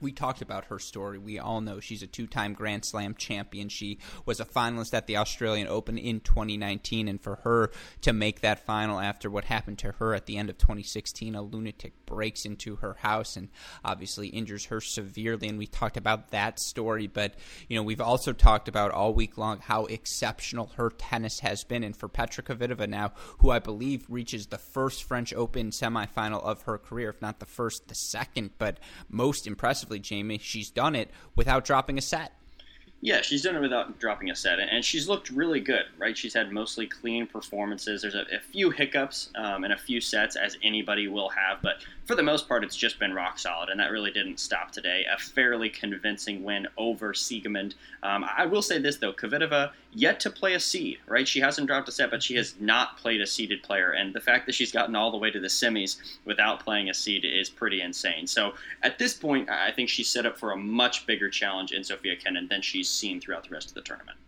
we 0.00 0.12
talked 0.12 0.42
about 0.42 0.66
her 0.66 0.78
story. 0.78 1.18
We 1.18 1.38
all 1.38 1.60
know 1.60 1.80
she's 1.80 2.02
a 2.02 2.06
two 2.06 2.26
time 2.26 2.52
Grand 2.52 2.84
Slam 2.84 3.14
champion. 3.14 3.68
She 3.68 3.98
was 4.26 4.40
a 4.40 4.44
finalist 4.44 4.94
at 4.94 5.06
the 5.06 5.16
Australian 5.16 5.68
Open 5.68 5.98
in 5.98 6.20
2019. 6.20 7.08
And 7.08 7.20
for 7.20 7.36
her 7.36 7.70
to 8.02 8.12
make 8.12 8.40
that 8.40 8.64
final 8.64 9.00
after 9.00 9.30
what 9.30 9.44
happened 9.44 9.78
to 9.80 9.92
her 9.92 10.14
at 10.14 10.26
the 10.26 10.36
end 10.36 10.50
of 10.50 10.58
2016, 10.58 11.34
a 11.34 11.42
lunatic 11.42 11.92
breaks 12.06 12.44
into 12.44 12.76
her 12.76 12.94
house 13.00 13.36
and 13.36 13.48
obviously 13.84 14.28
injures 14.28 14.66
her 14.66 14.80
severely. 14.80 15.48
And 15.48 15.58
we 15.58 15.66
talked 15.66 15.96
about 15.96 16.30
that 16.30 16.58
story. 16.58 17.06
But, 17.06 17.34
you 17.68 17.76
know, 17.76 17.82
we've 17.82 18.00
also 18.00 18.32
talked 18.32 18.68
about 18.68 18.90
all 18.90 19.14
week 19.14 19.38
long 19.38 19.60
how 19.60 19.86
exceptional 19.86 20.72
her 20.76 20.90
tennis 20.90 21.40
has 21.40 21.64
been. 21.64 21.84
And 21.84 21.96
for 21.96 22.08
Petra 22.08 22.42
Kvitova 22.42 22.88
now, 22.88 23.12
who 23.38 23.50
I 23.50 23.58
believe 23.58 24.06
reaches 24.08 24.46
the 24.46 24.58
first 24.58 25.04
French 25.04 25.32
Open 25.34 25.70
semifinal 25.70 26.42
of 26.42 26.62
her 26.62 26.78
career, 26.78 27.10
if 27.10 27.22
not 27.22 27.40
the 27.40 27.46
first, 27.46 27.88
the 27.88 27.94
second, 27.94 28.50
but 28.58 28.78
most 29.08 29.46
impressive 29.46 29.84
Jamie, 29.98 30.38
she's 30.38 30.70
done 30.70 30.94
it 30.94 31.10
without 31.36 31.64
dropping 31.64 31.98
a 31.98 32.02
set. 32.02 32.32
Yeah, 33.00 33.20
she's 33.20 33.42
done 33.42 33.54
it 33.54 33.60
without 33.60 33.98
dropping 33.98 34.30
a 34.30 34.34
set, 34.34 34.58
and 34.58 34.82
she's 34.82 35.08
looked 35.08 35.28
really 35.28 35.60
good, 35.60 35.84
right? 35.98 36.16
She's 36.16 36.32
had 36.32 36.50
mostly 36.50 36.86
clean 36.86 37.26
performances. 37.26 38.00
There's 38.00 38.14
a, 38.14 38.24
a 38.34 38.40
few 38.50 38.70
hiccups 38.70 39.28
um, 39.34 39.64
and 39.64 39.74
a 39.74 39.76
few 39.76 40.00
sets, 40.00 40.36
as 40.36 40.56
anybody 40.62 41.06
will 41.08 41.28
have, 41.28 41.60
but 41.60 41.84
for 42.04 42.14
the 42.14 42.22
most 42.22 42.48
part, 42.48 42.64
it's 42.64 42.76
just 42.76 42.98
been 42.98 43.14
rock 43.14 43.38
solid, 43.38 43.70
and 43.70 43.80
that 43.80 43.90
really 43.90 44.10
didn't 44.10 44.38
stop 44.38 44.70
today. 44.70 45.06
A 45.10 45.18
fairly 45.18 45.70
convincing 45.70 46.44
win 46.44 46.66
over 46.76 47.12
Siegemund. 47.12 47.74
Um, 48.02 48.26
I 48.36 48.44
will 48.46 48.62
say 48.62 48.78
this 48.78 48.98
though, 48.98 49.12
Kvitova 49.12 49.70
yet 49.92 50.20
to 50.20 50.30
play 50.30 50.54
a 50.54 50.60
seed, 50.60 50.98
right? 51.06 51.26
She 51.26 51.40
hasn't 51.40 51.66
dropped 51.66 51.88
a 51.88 51.92
set, 51.92 52.10
but 52.10 52.22
she 52.22 52.34
has 52.34 52.54
not 52.60 52.98
played 52.98 53.20
a 53.20 53.26
seeded 53.26 53.62
player, 53.62 53.92
and 53.92 54.14
the 54.14 54.20
fact 54.20 54.46
that 54.46 54.54
she's 54.54 54.72
gotten 54.72 54.94
all 54.94 55.10
the 55.10 55.16
way 55.16 55.30
to 55.30 55.40
the 55.40 55.48
semis 55.48 55.96
without 56.24 56.62
playing 56.62 56.90
a 56.90 56.94
seed 56.94 57.24
is 57.24 57.48
pretty 57.48 57.80
insane. 57.80 58.26
So 58.26 58.54
at 58.82 58.98
this 58.98 59.14
point, 59.14 59.48
I 59.48 59.70
think 59.70 59.88
she's 59.88 60.10
set 60.10 60.26
up 60.26 60.36
for 60.36 60.52
a 60.52 60.56
much 60.56 61.06
bigger 61.06 61.30
challenge 61.30 61.72
in 61.72 61.84
Sofia 61.84 62.16
Kenin 62.16 62.48
than 62.48 62.60
she's 62.60 62.88
seen 62.88 63.20
throughout 63.20 63.44
the 63.44 63.50
rest 63.50 63.68
of 63.68 63.74
the 63.74 63.82
tournament. 63.82 64.18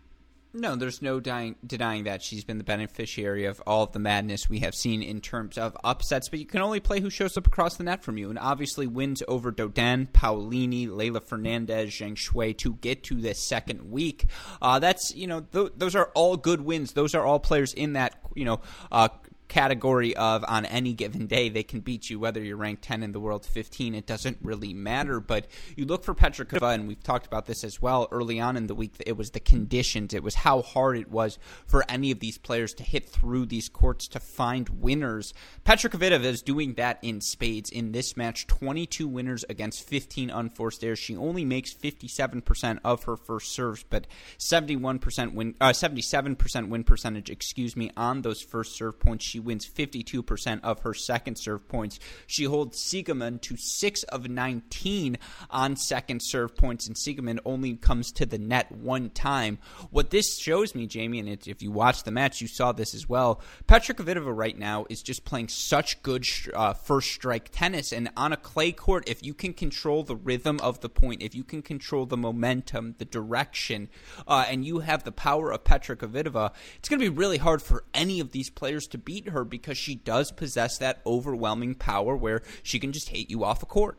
No, 0.59 0.75
there's 0.75 1.03
no 1.03 1.19
dying, 1.19 1.55
denying 1.63 2.05
that 2.05 2.23
she's 2.23 2.43
been 2.43 2.57
the 2.57 2.63
beneficiary 2.63 3.45
of 3.45 3.61
all 3.67 3.83
of 3.83 3.91
the 3.91 3.99
madness 3.99 4.49
we 4.49 4.61
have 4.61 4.73
seen 4.73 5.03
in 5.03 5.21
terms 5.21 5.55
of 5.55 5.77
upsets. 5.83 6.29
But 6.29 6.39
you 6.39 6.47
can 6.47 6.61
only 6.61 6.79
play 6.79 6.99
who 6.99 7.11
shows 7.11 7.37
up 7.37 7.45
across 7.45 7.77
the 7.77 7.83
net 7.83 8.03
from 8.03 8.17
you, 8.17 8.31
and 8.31 8.39
obviously 8.39 8.87
wins 8.87 9.21
over 9.27 9.51
Dodin, 9.51 10.07
Paolini, 10.07 10.87
Leylah 10.87 11.23
Fernandez, 11.23 11.91
Zhang 11.91 12.15
Shuai 12.15 12.57
to 12.57 12.73
get 12.73 13.03
to 13.03 13.21
this 13.21 13.47
second 13.47 13.91
week. 13.91 14.25
Uh, 14.59 14.79
that's 14.79 15.13
you 15.15 15.27
know 15.27 15.41
th- 15.41 15.73
those 15.77 15.95
are 15.95 16.09
all 16.15 16.37
good 16.37 16.61
wins. 16.61 16.93
Those 16.93 17.13
are 17.13 17.23
all 17.23 17.39
players 17.39 17.71
in 17.71 17.93
that 17.93 18.19
you 18.33 18.45
know 18.45 18.59
uh, 18.91 19.09
category 19.47 20.15
of 20.15 20.43
on 20.47 20.65
any 20.65 20.93
given 20.93 21.27
day 21.27 21.49
they 21.49 21.63
can 21.63 21.79
beat 21.79 22.09
you 22.09 22.19
whether 22.19 22.43
you're 22.43 22.57
ranked 22.57 22.83
10 22.83 23.03
in 23.03 23.11
the 23.11 23.19
world 23.19 23.45
15 23.45 23.95
it 23.95 24.05
doesn't 24.05 24.37
really 24.41 24.73
matter. 24.73 25.19
But 25.19 25.47
you 25.75 25.85
look 25.85 26.03
for 26.03 26.13
Petra 26.13 26.45
Kvitova 26.45 26.73
and 26.73 26.87
we've 26.87 27.03
talked 27.03 27.25
about 27.25 27.45
this 27.45 27.63
as 27.63 27.81
well 27.81 28.07
early 28.11 28.39
on 28.39 28.57
in 28.57 28.67
the 28.67 28.75
week 28.75 28.95
it 29.05 29.17
was 29.17 29.31
the 29.31 29.39
conditions. 29.39 30.13
It 30.13 30.23
was 30.23 30.35
how 30.35 30.61
hard 30.61 30.97
it 30.97 31.09
was 31.09 31.39
for 31.65 31.83
any 31.89 32.11
of 32.11 32.19
these 32.19 32.37
players 32.37 32.73
to 32.75 32.83
hit 32.83 33.09
through 33.09 33.45
these 33.45 33.69
courts 33.69 34.07
to 34.09 34.19
find 34.19 34.69
winners. 34.69 35.33
Petra 35.63 35.89
Kvitova 35.89 36.23
is 36.23 36.41
doing 36.41 36.73
that 36.75 36.99
in 37.01 37.21
spades. 37.21 37.69
In 37.69 37.91
this 37.91 38.17
match 38.17 38.47
22 38.47 39.07
winners 39.07 39.45
against 39.49 39.87
15 39.87 40.29
unforced 40.29 40.83
errors. 40.83 40.99
She 40.99 41.15
only 41.15 41.45
makes 41.45 41.73
57% 41.73 42.79
of 42.83 43.03
her 43.03 43.17
first 43.17 43.51
serves 43.51 43.83
but 43.89 44.07
71% 44.37 45.33
win 45.33 45.55
uh, 45.61 45.69
77% 45.69 46.69
win 46.69 46.83
percentage 46.83 47.29
excuse 47.29 47.75
me 47.75 47.91
on 47.95 48.21
those 48.21 48.41
first 48.41 48.75
serve 48.75 48.99
points. 48.99 49.25
She 49.25 49.36
she 49.37 49.41
wins 49.41 49.69
52% 49.69 50.61
of 50.63 50.79
her 50.79 50.95
second 50.95 51.35
serve 51.35 51.67
points. 51.67 51.99
She 52.25 52.45
holds 52.45 52.83
Siegemund 52.83 53.41
to 53.41 53.55
6 53.55 54.03
of 54.03 54.27
19 54.27 55.19
on 55.51 55.75
second 55.75 56.21
serve 56.23 56.55
points, 56.55 56.87
and 56.87 56.95
Siegemund 56.95 57.37
only 57.45 57.75
comes 57.75 58.11
to 58.13 58.25
the 58.25 58.39
net 58.39 58.71
one 58.71 59.11
time. 59.11 59.59
What 59.91 60.09
this 60.09 60.39
shows 60.39 60.73
me, 60.73 60.87
Jamie, 60.87 61.19
and 61.19 61.29
if 61.29 61.61
you 61.61 61.69
watched 61.69 62.05
the 62.05 62.11
match, 62.11 62.41
you 62.41 62.47
saw 62.47 62.71
this 62.71 62.95
as 62.95 63.07
well. 63.07 63.39
Petra 63.67 63.93
Kvitova 63.93 64.35
right 64.35 64.57
now 64.57 64.87
is 64.89 65.03
just 65.03 65.23
playing 65.23 65.49
such 65.49 66.01
good 66.01 66.25
uh, 66.55 66.73
first 66.73 67.11
strike 67.11 67.49
tennis, 67.51 67.91
and 67.91 68.09
on 68.17 68.33
a 68.33 68.37
clay 68.37 68.71
court, 68.71 69.07
if 69.07 69.23
you 69.23 69.35
can 69.35 69.53
control 69.53 70.01
the 70.01 70.15
rhythm 70.15 70.59
of 70.61 70.79
the 70.79 70.89
point, 70.89 71.21
if 71.21 71.35
you 71.35 71.43
can 71.43 71.61
control 71.61 72.07
the 72.07 72.17
momentum, 72.17 72.95
the 72.97 73.05
direction, 73.05 73.87
uh, 74.27 74.45
and 74.49 74.65
you 74.65 74.79
have 74.79 75.03
the 75.03 75.11
power 75.11 75.51
of 75.51 75.63
Petra 75.63 75.95
Kvitova, 75.95 76.53
it's 76.77 76.89
going 76.89 76.99
to 76.99 77.11
be 77.11 77.15
really 77.15 77.37
hard 77.37 77.61
for 77.61 77.83
any 77.93 78.19
of 78.19 78.31
these 78.31 78.49
players 78.49 78.87
to 78.87 78.97
beat 78.97 79.26
her 79.29 79.43
because 79.43 79.77
she 79.77 79.95
does 79.95 80.31
possess 80.31 80.77
that 80.77 81.01
overwhelming 81.05 81.75
power 81.75 82.15
where 82.15 82.41
she 82.63 82.79
can 82.79 82.91
just 82.91 83.09
hate 83.09 83.29
you 83.29 83.43
off 83.43 83.63
a 83.63 83.65
court. 83.65 83.97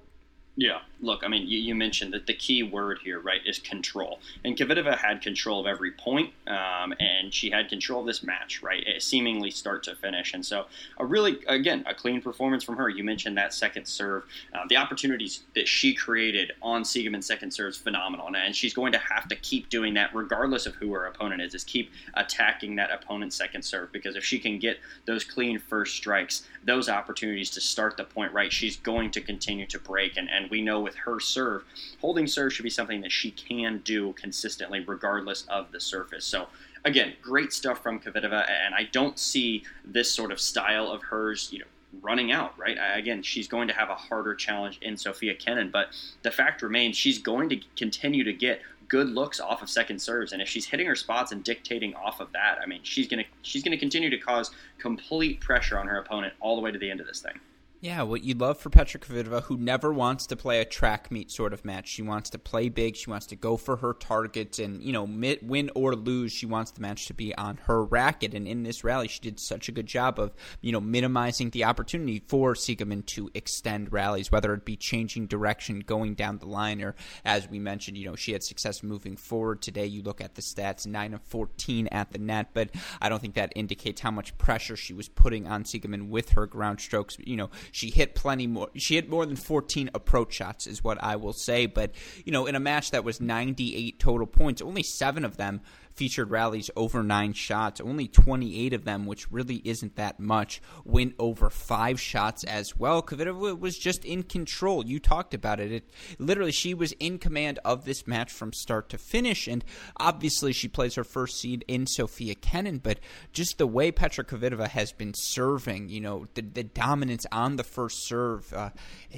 Yeah, 0.56 0.80
look, 1.00 1.22
I 1.24 1.28
mean, 1.28 1.46
you, 1.46 1.58
you, 1.58 1.74
mentioned 1.74 2.12
that 2.12 2.26
the 2.26 2.34
key 2.34 2.62
word 2.62 2.98
here, 3.04 3.20
right, 3.20 3.40
is 3.46 3.58
control. 3.58 4.18
And 4.44 4.56
Kvitova 4.56 4.96
had 4.96 5.22
control 5.22 5.60
of 5.60 5.66
every 5.66 5.92
point, 5.92 6.32
um, 6.46 6.92
and 6.98 7.32
she 7.32 7.50
had 7.50 7.68
control 7.68 8.00
of 8.00 8.06
this 8.06 8.22
match, 8.22 8.62
right, 8.62 8.84
seemingly 9.00 9.50
start 9.50 9.84
to 9.84 9.94
finish. 9.94 10.34
And 10.34 10.44
so, 10.44 10.66
a 10.98 11.06
really, 11.06 11.38
again, 11.46 11.84
a 11.86 11.94
clean 11.94 12.20
performance 12.20 12.64
from 12.64 12.76
her. 12.76 12.88
You 12.88 13.04
mentioned 13.04 13.36
that 13.36 13.54
second 13.54 13.86
serve. 13.86 14.24
Uh, 14.52 14.64
the 14.68 14.76
opportunities 14.76 15.44
that 15.54 15.68
she 15.68 15.94
created 15.94 16.52
on 16.62 16.82
Siegemund's 16.82 17.26
second 17.26 17.52
serve 17.52 17.70
is 17.70 17.76
phenomenal. 17.76 18.28
And 18.34 18.54
she's 18.54 18.74
going 18.74 18.92
to 18.92 18.98
have 18.98 19.28
to 19.28 19.36
keep 19.36 19.68
doing 19.68 19.94
that 19.94 20.14
regardless 20.14 20.66
of 20.66 20.74
who 20.74 20.92
her 20.92 21.06
opponent 21.06 21.42
is, 21.42 21.54
is 21.54 21.64
keep 21.64 21.90
attacking 22.14 22.76
that 22.76 22.90
opponent's 22.90 23.36
second 23.36 23.62
serve. 23.62 23.92
Because 23.92 24.16
if 24.16 24.24
she 24.24 24.38
can 24.38 24.58
get 24.58 24.78
those 25.06 25.24
clean 25.24 25.58
first 25.58 25.96
strikes, 25.96 26.46
those 26.64 26.88
opportunities 26.88 27.50
to 27.50 27.60
start 27.60 27.96
the 27.96 28.04
point 28.04 28.32
right, 28.32 28.52
she's 28.52 28.76
going 28.76 29.10
to 29.12 29.20
continue 29.20 29.66
to 29.66 29.78
break. 29.78 30.16
And, 30.16 30.28
and 30.30 30.50
we 30.50 30.60
know 30.60 30.87
with 30.88 30.96
her 30.96 31.20
serve, 31.20 31.64
holding 32.00 32.26
serve 32.26 32.52
should 32.52 32.62
be 32.62 32.70
something 32.70 33.02
that 33.02 33.12
she 33.12 33.30
can 33.30 33.82
do 33.84 34.14
consistently, 34.14 34.80
regardless 34.80 35.44
of 35.48 35.70
the 35.70 35.80
surface. 35.80 36.24
So, 36.24 36.46
again, 36.86 37.12
great 37.20 37.52
stuff 37.52 37.82
from 37.82 38.00
Kvitova, 38.00 38.48
and 38.48 38.74
I 38.74 38.88
don't 38.90 39.18
see 39.18 39.64
this 39.84 40.10
sort 40.10 40.32
of 40.32 40.40
style 40.40 40.90
of 40.90 41.02
hers, 41.02 41.50
you 41.52 41.58
know, 41.58 41.66
running 42.00 42.32
out, 42.32 42.58
right? 42.58 42.78
Again, 42.94 43.22
she's 43.22 43.48
going 43.48 43.68
to 43.68 43.74
have 43.74 43.90
a 43.90 43.94
harder 43.94 44.34
challenge 44.34 44.78
in 44.80 44.96
Sofia 44.96 45.34
Kenin, 45.34 45.70
but 45.70 45.88
the 46.22 46.30
fact 46.30 46.62
remains 46.62 46.96
she's 46.96 47.18
going 47.18 47.50
to 47.50 47.60
continue 47.76 48.24
to 48.24 48.32
get 48.32 48.62
good 48.88 49.10
looks 49.10 49.38
off 49.38 49.60
of 49.60 49.68
second 49.68 50.00
serves, 50.00 50.32
and 50.32 50.40
if 50.40 50.48
she's 50.48 50.64
hitting 50.64 50.86
her 50.86 50.96
spots 50.96 51.32
and 51.32 51.44
dictating 51.44 51.94
off 51.94 52.20
of 52.20 52.32
that, 52.32 52.58
I 52.62 52.66
mean, 52.66 52.80
she's 52.82 53.06
gonna 53.06 53.24
she's 53.42 53.62
gonna 53.62 53.76
continue 53.76 54.08
to 54.08 54.16
cause 54.16 54.50
complete 54.78 55.40
pressure 55.40 55.78
on 55.78 55.86
her 55.88 55.98
opponent 55.98 56.32
all 56.40 56.56
the 56.56 56.62
way 56.62 56.72
to 56.72 56.78
the 56.78 56.90
end 56.90 57.00
of 57.00 57.06
this 57.06 57.20
thing. 57.20 57.38
Yeah, 57.80 58.02
what 58.02 58.24
you'd 58.24 58.40
love 58.40 58.58
for 58.58 58.70
Petra 58.70 58.98
Kvitova, 58.98 59.44
who 59.44 59.56
never 59.56 59.92
wants 59.92 60.26
to 60.26 60.36
play 60.36 60.60
a 60.60 60.64
track 60.64 61.12
meet 61.12 61.30
sort 61.30 61.52
of 61.52 61.64
match. 61.64 61.86
She 61.86 62.02
wants 62.02 62.28
to 62.30 62.38
play 62.38 62.68
big. 62.68 62.96
She 62.96 63.08
wants 63.08 63.26
to 63.26 63.36
go 63.36 63.56
for 63.56 63.76
her 63.76 63.94
targets, 63.94 64.58
and 64.58 64.82
you 64.82 64.92
know, 64.92 65.04
win 65.04 65.70
or 65.76 65.94
lose, 65.94 66.32
she 66.32 66.44
wants 66.44 66.72
the 66.72 66.80
match 66.80 67.06
to 67.06 67.14
be 67.14 67.32
on 67.36 67.58
her 67.66 67.84
racket. 67.84 68.34
And 68.34 68.48
in 68.48 68.64
this 68.64 68.82
rally, 68.82 69.06
she 69.06 69.20
did 69.20 69.38
such 69.38 69.68
a 69.68 69.72
good 69.72 69.86
job 69.86 70.18
of 70.18 70.32
you 70.60 70.72
know 70.72 70.80
minimizing 70.80 71.50
the 71.50 71.62
opportunity 71.62 72.20
for 72.26 72.54
Siegemund 72.54 73.06
to 73.06 73.30
extend 73.32 73.92
rallies, 73.92 74.32
whether 74.32 74.52
it 74.54 74.64
be 74.64 74.76
changing 74.76 75.28
direction, 75.28 75.78
going 75.78 76.14
down 76.14 76.38
the 76.38 76.46
line, 76.46 76.82
or 76.82 76.96
as 77.24 77.48
we 77.48 77.60
mentioned, 77.60 77.96
you 77.96 78.06
know, 78.06 78.16
she 78.16 78.32
had 78.32 78.42
success 78.42 78.82
moving 78.82 79.16
forward 79.16 79.62
today. 79.62 79.86
You 79.86 80.02
look 80.02 80.20
at 80.20 80.34
the 80.34 80.42
stats, 80.42 80.84
nine 80.84 81.14
of 81.14 81.22
fourteen 81.22 81.86
at 81.92 82.10
the 82.10 82.18
net, 82.18 82.48
but 82.54 82.70
I 83.00 83.08
don't 83.08 83.20
think 83.20 83.34
that 83.34 83.52
indicates 83.54 84.00
how 84.00 84.10
much 84.10 84.36
pressure 84.36 84.74
she 84.74 84.94
was 84.94 85.08
putting 85.08 85.46
on 85.46 85.62
Siegemund 85.62 86.08
with 86.08 86.30
her 86.30 86.48
ground 86.48 86.80
strokes. 86.80 87.16
You 87.20 87.36
know 87.36 87.50
she 87.72 87.90
hit 87.90 88.14
plenty 88.14 88.46
more. 88.46 88.68
She 88.74 88.94
hit 88.94 89.08
more 89.08 89.26
than 89.26 89.36
14 89.36 89.90
approach 89.94 90.34
shots, 90.34 90.66
is 90.66 90.82
what 90.82 91.02
I 91.02 91.16
will 91.16 91.32
say. 91.32 91.66
But, 91.66 91.92
you 92.24 92.32
know, 92.32 92.46
in 92.46 92.54
a 92.54 92.60
match 92.60 92.90
that 92.90 93.04
was 93.04 93.20
98 93.20 93.98
total 93.98 94.26
points, 94.26 94.62
only 94.62 94.82
seven 94.82 95.24
of 95.24 95.36
them 95.36 95.60
featured 95.98 96.30
rallies 96.30 96.70
over 96.76 97.02
nine 97.02 97.32
shots. 97.32 97.80
Only 97.80 98.06
28 98.06 98.72
of 98.72 98.84
them, 98.84 99.04
which 99.04 99.30
really 99.32 99.60
isn't 99.64 99.96
that 99.96 100.20
much, 100.20 100.62
went 100.84 101.16
over 101.18 101.50
five 101.50 102.00
shots 102.00 102.44
as 102.44 102.76
well. 102.76 103.02
Kvitova 103.02 103.58
was 103.58 103.76
just 103.76 104.04
in 104.04 104.22
control. 104.22 104.86
You 104.86 105.00
talked 105.00 105.34
about 105.34 105.58
it. 105.58 105.72
it. 105.72 105.90
Literally, 106.20 106.52
she 106.52 106.72
was 106.72 106.92
in 106.92 107.18
command 107.18 107.58
of 107.64 107.84
this 107.84 108.06
match 108.06 108.30
from 108.30 108.52
start 108.52 108.88
to 108.90 108.98
finish. 108.98 109.48
And 109.48 109.64
obviously, 109.96 110.52
she 110.52 110.68
plays 110.68 110.94
her 110.94 111.02
first 111.02 111.40
seed 111.40 111.64
in 111.66 111.88
Sofia 111.88 112.36
Kenin. 112.36 112.78
But 112.78 113.00
just 113.32 113.58
the 113.58 113.66
way 113.66 113.90
Petra 113.90 114.24
Kvitova 114.24 114.68
has 114.68 114.92
been 114.92 115.14
serving, 115.16 115.88
you 115.88 116.00
know, 116.00 116.28
the, 116.34 116.42
the 116.42 116.62
dominance 116.62 117.26
on 117.32 117.56
the 117.56 117.64
first 117.64 118.06
serve, 118.06 118.52
uh, 118.52 118.70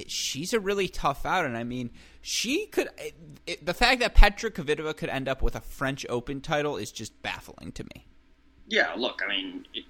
she's 0.07 0.55
a 0.55 0.61
really 0.61 0.89
tough 0.89 1.27
out. 1.27 1.45
And 1.45 1.59
I 1.59 1.65
mean, 1.65 1.91
she 2.21 2.67
could. 2.67 2.89
It, 2.99 3.15
it, 3.47 3.67
the 3.67 3.75
fact 3.75 4.01
that 4.01 4.15
Petra 4.15 4.51
Kvitova 4.51 4.97
could 4.97 5.09
end 5.09 5.29
up 5.29 5.43
with 5.43 5.57
a 5.57 5.61
French 5.61 6.05
Open 6.09 6.41
title 6.41 6.77
is 6.77 6.93
just 6.93 7.21
baffling 7.23 7.73
to 7.73 7.85
me. 7.85 8.07
Yeah, 8.69 8.93
look, 8.97 9.21
I 9.25 9.29
mean, 9.29 9.67
it, 9.75 9.85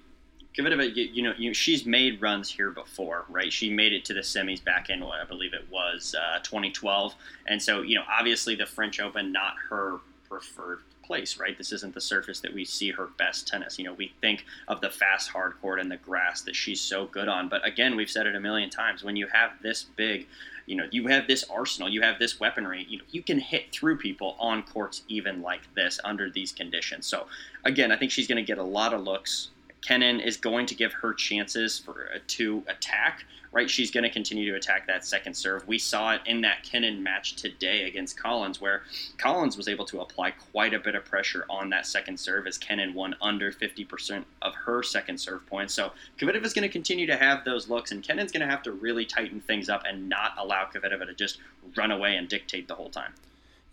Kvitova, 0.57 0.95
you, 0.95 1.03
you 1.13 1.23
know, 1.23 1.33
you, 1.37 1.53
she's 1.53 1.85
made 1.85 2.21
runs 2.21 2.49
here 2.49 2.71
before, 2.71 3.25
right? 3.29 3.51
She 3.51 3.69
made 3.69 3.93
it 3.93 4.05
to 4.05 4.13
the 4.13 4.21
semis 4.21 4.63
back 4.63 4.89
in 4.89 5.03
what 5.03 5.19
I 5.19 5.25
believe 5.25 5.53
it 5.53 5.65
was 5.71 6.15
uh, 6.17 6.39
2012, 6.39 7.13
and 7.47 7.61
so 7.61 7.81
you 7.81 7.95
know, 7.95 8.03
obviously 8.09 8.55
the 8.55 8.65
French 8.65 8.99
Open 8.99 9.31
not 9.31 9.53
her 9.69 9.99
preferred 10.27 10.79
place, 11.03 11.37
right? 11.37 11.57
This 11.57 11.73
isn't 11.73 11.93
the 11.93 12.01
surface 12.01 12.39
that 12.39 12.53
we 12.53 12.63
see 12.63 12.91
her 12.91 13.07
best 13.17 13.47
tennis. 13.47 13.77
You 13.77 13.85
know, 13.85 13.93
we 13.93 14.13
think 14.21 14.45
of 14.69 14.79
the 14.79 14.89
fast 14.89 15.29
hard 15.29 15.59
court 15.61 15.79
and 15.79 15.91
the 15.91 15.97
grass 15.97 16.41
that 16.43 16.55
she's 16.55 16.79
so 16.79 17.05
good 17.05 17.27
on, 17.27 17.49
but 17.49 17.65
again, 17.67 17.95
we've 17.95 18.09
said 18.09 18.27
it 18.27 18.35
a 18.35 18.39
million 18.39 18.69
times. 18.69 19.03
When 19.03 19.15
you 19.15 19.27
have 19.27 19.51
this 19.61 19.83
big 19.83 20.27
you 20.71 20.77
know 20.77 20.87
you 20.89 21.07
have 21.07 21.27
this 21.27 21.43
arsenal 21.49 21.89
you 21.89 22.01
have 22.01 22.17
this 22.17 22.39
weaponry 22.39 22.85
you 22.89 22.97
know 22.97 23.03
you 23.11 23.21
can 23.21 23.37
hit 23.37 23.73
through 23.73 23.97
people 23.97 24.37
on 24.39 24.63
courts 24.63 25.03
even 25.09 25.41
like 25.41 25.61
this 25.75 25.99
under 26.05 26.29
these 26.29 26.53
conditions. 26.53 27.05
So 27.05 27.27
again 27.65 27.91
i 27.91 27.97
think 27.97 28.09
she's 28.09 28.27
going 28.27 28.37
to 28.37 28.47
get 28.47 28.57
a 28.57 28.63
lot 28.63 28.93
of 28.93 29.01
looks 29.01 29.49
kenin 29.81 30.19
is 30.19 30.37
going 30.37 30.65
to 30.65 30.75
give 30.75 30.93
her 30.93 31.13
chances 31.13 31.79
for 31.79 32.09
uh, 32.13 32.19
to 32.27 32.63
attack 32.67 33.25
right? 33.51 33.69
She's 33.69 33.91
going 33.91 34.03
to 34.03 34.09
continue 34.09 34.49
to 34.49 34.57
attack 34.57 34.87
that 34.87 35.05
second 35.05 35.33
serve. 35.33 35.67
We 35.67 35.77
saw 35.77 36.13
it 36.13 36.21
in 36.25 36.41
that 36.41 36.63
Kenin 36.63 37.03
match 37.03 37.35
today 37.35 37.83
against 37.83 38.17
Collins, 38.17 38.61
where 38.61 38.83
Collins 39.17 39.57
was 39.57 39.67
able 39.67 39.85
to 39.85 39.99
apply 40.01 40.31
quite 40.31 40.73
a 40.73 40.79
bit 40.79 40.95
of 40.95 41.03
pressure 41.03 41.45
on 41.49 41.69
that 41.69 41.85
second 41.85 42.19
serve 42.19 42.47
as 42.47 42.57
Kenin 42.57 42.93
won 42.93 43.15
under 43.21 43.51
50% 43.51 44.23
of 44.41 44.55
her 44.55 44.83
second 44.83 45.19
serve 45.19 45.45
points. 45.47 45.73
So 45.73 45.91
Kvitova 46.17 46.45
is 46.45 46.53
going 46.53 46.67
to 46.67 46.71
continue 46.71 47.05
to 47.07 47.17
have 47.17 47.43
those 47.43 47.69
looks, 47.69 47.91
and 47.91 48.01
Kenin's 48.01 48.31
going 48.31 48.45
to 48.45 48.51
have 48.51 48.63
to 48.63 48.71
really 48.71 49.05
tighten 49.05 49.41
things 49.41 49.69
up 49.69 49.83
and 49.85 50.07
not 50.07 50.31
allow 50.37 50.65
Kvitova 50.65 51.05
to 51.05 51.13
just 51.13 51.39
run 51.75 51.91
away 51.91 52.15
and 52.15 52.29
dictate 52.29 52.67
the 52.67 52.75
whole 52.75 52.89
time. 52.89 53.13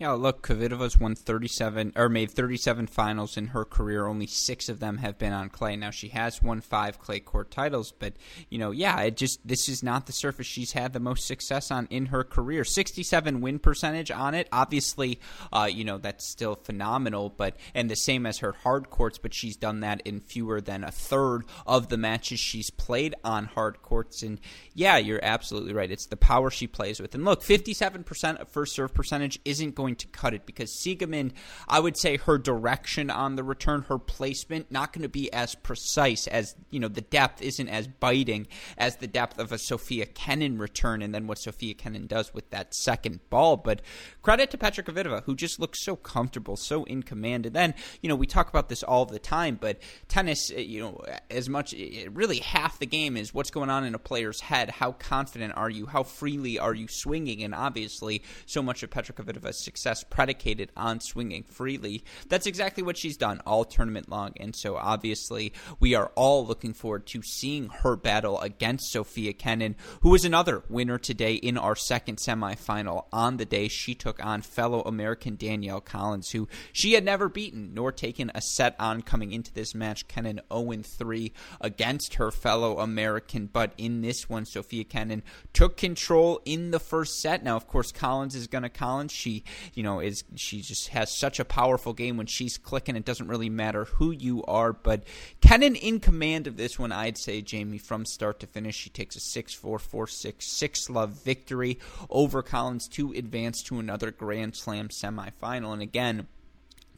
Yeah, 0.00 0.12
look, 0.12 0.46
Kvitova's 0.46 0.96
won 0.96 1.16
37 1.16 1.94
or 1.96 2.08
made 2.08 2.30
37 2.30 2.86
finals 2.86 3.36
in 3.36 3.48
her 3.48 3.64
career. 3.64 4.06
Only 4.06 4.28
six 4.28 4.68
of 4.68 4.78
them 4.78 4.98
have 4.98 5.18
been 5.18 5.32
on 5.32 5.48
clay. 5.48 5.74
Now 5.74 5.90
she 5.90 6.10
has 6.10 6.40
won 6.40 6.60
five 6.60 7.00
clay 7.00 7.18
court 7.18 7.50
titles, 7.50 7.92
but 7.98 8.12
you 8.48 8.58
know, 8.58 8.70
yeah, 8.70 9.00
it 9.00 9.16
just 9.16 9.44
this 9.44 9.68
is 9.68 9.82
not 9.82 10.06
the 10.06 10.12
surface 10.12 10.46
she's 10.46 10.70
had 10.70 10.92
the 10.92 11.00
most 11.00 11.26
success 11.26 11.72
on 11.72 11.88
in 11.90 12.06
her 12.06 12.22
career. 12.22 12.62
67 12.62 13.40
win 13.40 13.58
percentage 13.58 14.12
on 14.12 14.36
it. 14.36 14.48
Obviously, 14.52 15.18
uh, 15.52 15.68
you 15.68 15.82
know 15.82 15.98
that's 15.98 16.30
still 16.30 16.54
phenomenal, 16.54 17.28
but 17.28 17.56
and 17.74 17.90
the 17.90 17.96
same 17.96 18.24
as 18.24 18.38
her 18.38 18.52
hard 18.52 18.90
courts, 18.90 19.18
but 19.18 19.34
she's 19.34 19.56
done 19.56 19.80
that 19.80 20.00
in 20.02 20.20
fewer 20.20 20.60
than 20.60 20.84
a 20.84 20.92
third 20.92 21.42
of 21.66 21.88
the 21.88 21.98
matches 21.98 22.38
she's 22.38 22.70
played 22.70 23.16
on 23.24 23.46
hard 23.46 23.82
courts. 23.82 24.22
And 24.22 24.38
yeah, 24.74 24.96
you're 24.96 25.24
absolutely 25.24 25.72
right. 25.72 25.90
It's 25.90 26.06
the 26.06 26.16
power 26.16 26.50
she 26.50 26.68
plays 26.68 27.00
with. 27.00 27.16
And 27.16 27.24
look, 27.24 27.42
57% 27.42 28.36
of 28.36 28.48
first 28.48 28.76
serve 28.76 28.94
percentage 28.94 29.40
isn't 29.44 29.74
going 29.74 29.87
going 29.88 29.96
to 29.96 30.06
cut 30.08 30.34
it 30.34 30.44
because 30.44 30.78
Siegemund, 30.84 31.32
I 31.66 31.80
would 31.80 31.98
say 31.98 32.18
her 32.18 32.36
direction 32.38 33.10
on 33.10 33.36
the 33.36 33.42
return, 33.42 33.82
her 33.88 33.98
placement, 33.98 34.70
not 34.70 34.92
going 34.92 35.02
to 35.02 35.08
be 35.08 35.32
as 35.32 35.54
precise 35.54 36.26
as, 36.26 36.54
you 36.70 36.78
know, 36.78 36.88
the 36.88 37.00
depth 37.00 37.40
isn't 37.40 37.68
as 37.68 37.88
biting 37.88 38.46
as 38.76 38.96
the 38.96 39.06
depth 39.06 39.38
of 39.38 39.50
a 39.50 39.58
Sofia 39.58 40.04
Kenin 40.06 40.58
return 40.58 41.00
and 41.00 41.14
then 41.14 41.26
what 41.26 41.38
Sofia 41.38 41.74
Kenin 41.74 42.06
does 42.06 42.34
with 42.34 42.50
that 42.50 42.74
second 42.74 43.20
ball. 43.30 43.56
But 43.56 43.80
credit 44.22 44.50
to 44.50 44.58
Petra 44.58 44.84
Kvitova, 44.84 45.24
who 45.24 45.34
just 45.34 45.58
looks 45.58 45.82
so 45.82 45.96
comfortable, 45.96 46.56
so 46.56 46.84
in 46.84 47.02
command. 47.02 47.46
And 47.46 47.54
then, 47.54 47.74
you 48.02 48.08
know, 48.08 48.16
we 48.16 48.26
talk 48.26 48.50
about 48.50 48.68
this 48.68 48.82
all 48.82 49.06
the 49.06 49.18
time, 49.18 49.58
but 49.58 49.78
tennis, 50.08 50.50
eh, 50.50 50.60
you 50.60 50.80
know, 50.80 51.02
as 51.30 51.48
much, 51.48 51.72
eh, 51.74 52.08
really 52.12 52.40
half 52.40 52.78
the 52.78 52.86
game 52.86 53.16
is 53.16 53.32
what's 53.32 53.50
going 53.50 53.70
on 53.70 53.84
in 53.84 53.94
a 53.94 53.98
player's 53.98 54.40
head. 54.40 54.68
How 54.70 54.92
confident 54.92 55.54
are 55.56 55.70
you? 55.70 55.86
How 55.86 56.02
freely 56.02 56.58
are 56.58 56.74
you 56.74 56.88
swinging? 56.88 57.42
And 57.42 57.54
obviously, 57.54 58.22
so 58.44 58.62
much 58.62 58.82
of 58.82 58.90
Petra 58.90 59.14
Kvitova's 59.14 59.64
success 59.64 59.77
success 59.78 60.04
predicated 60.04 60.72
on 60.76 61.00
swinging 61.00 61.44
freely. 61.44 62.02
That's 62.28 62.46
exactly 62.46 62.82
what 62.82 62.98
she's 62.98 63.16
done 63.16 63.40
all 63.46 63.64
tournament 63.64 64.08
long. 64.08 64.32
And 64.38 64.54
so 64.54 64.76
obviously, 64.76 65.52
we 65.78 65.94
are 65.94 66.10
all 66.16 66.44
looking 66.44 66.72
forward 66.72 67.06
to 67.08 67.22
seeing 67.22 67.68
her 67.68 67.94
battle 67.94 68.40
against 68.40 68.90
Sofia 68.90 69.32
Kenin, 69.32 69.76
who 70.02 70.10
was 70.10 70.24
another 70.24 70.64
winner 70.68 70.98
today 70.98 71.34
in 71.34 71.56
our 71.56 71.76
second 71.76 72.16
semifinal. 72.16 73.04
On 73.12 73.36
the 73.36 73.44
day, 73.44 73.68
she 73.68 73.94
took 73.94 74.24
on 74.24 74.42
fellow 74.42 74.82
American 74.82 75.36
Danielle 75.36 75.80
Collins, 75.80 76.30
who 76.30 76.48
she 76.72 76.94
had 76.94 77.04
never 77.04 77.28
beaten 77.28 77.72
nor 77.72 77.92
taken 77.92 78.32
a 78.34 78.40
set 78.40 78.74
on 78.80 79.02
coming 79.02 79.32
into 79.32 79.52
this 79.54 79.74
match. 79.74 80.08
Kenin 80.08 80.40
0 80.52 80.82
3 80.82 81.32
against 81.60 82.14
her 82.14 82.32
fellow 82.32 82.78
American, 82.78 83.46
but 83.46 83.72
in 83.78 84.00
this 84.00 84.28
one, 84.28 84.44
Sofia 84.44 84.84
Kenin 84.84 85.22
took 85.52 85.76
control 85.76 86.40
in 86.44 86.72
the 86.72 86.80
first 86.80 87.20
set. 87.20 87.44
Now, 87.44 87.56
of 87.56 87.68
course, 87.68 87.92
Collins 87.92 88.34
is 88.34 88.48
going 88.48 88.62
to 88.62 88.68
Collins. 88.68 89.12
She 89.12 89.44
you 89.74 89.82
know, 89.82 90.00
is 90.00 90.24
she 90.34 90.60
just 90.60 90.88
has 90.88 91.10
such 91.10 91.40
a 91.40 91.44
powerful 91.44 91.92
game 91.92 92.16
when 92.16 92.26
she's 92.26 92.58
clicking. 92.58 92.96
It 92.96 93.04
doesn't 93.04 93.28
really 93.28 93.48
matter 93.48 93.84
who 93.84 94.10
you 94.10 94.44
are. 94.44 94.72
But 94.72 95.04
Kenin 95.40 95.76
in 95.76 96.00
command 96.00 96.46
of 96.46 96.56
this 96.56 96.78
one, 96.78 96.92
I'd 96.92 97.18
say, 97.18 97.40
Jamie, 97.40 97.78
from 97.78 98.04
start 98.04 98.40
to 98.40 98.46
finish. 98.46 98.76
She 98.76 98.90
takes 98.90 99.16
a 99.16 99.20
6 99.20 99.54
4 99.54 99.78
4 99.78 100.06
6 100.06 100.46
6 100.46 100.90
love 100.90 101.10
victory 101.24 101.78
over 102.10 102.42
Collins 102.42 102.88
to 102.88 103.12
advance 103.12 103.62
to 103.64 103.78
another 103.78 104.10
Grand 104.10 104.56
Slam 104.56 104.88
semifinal. 104.88 105.72
And 105.72 105.82
again, 105.82 106.26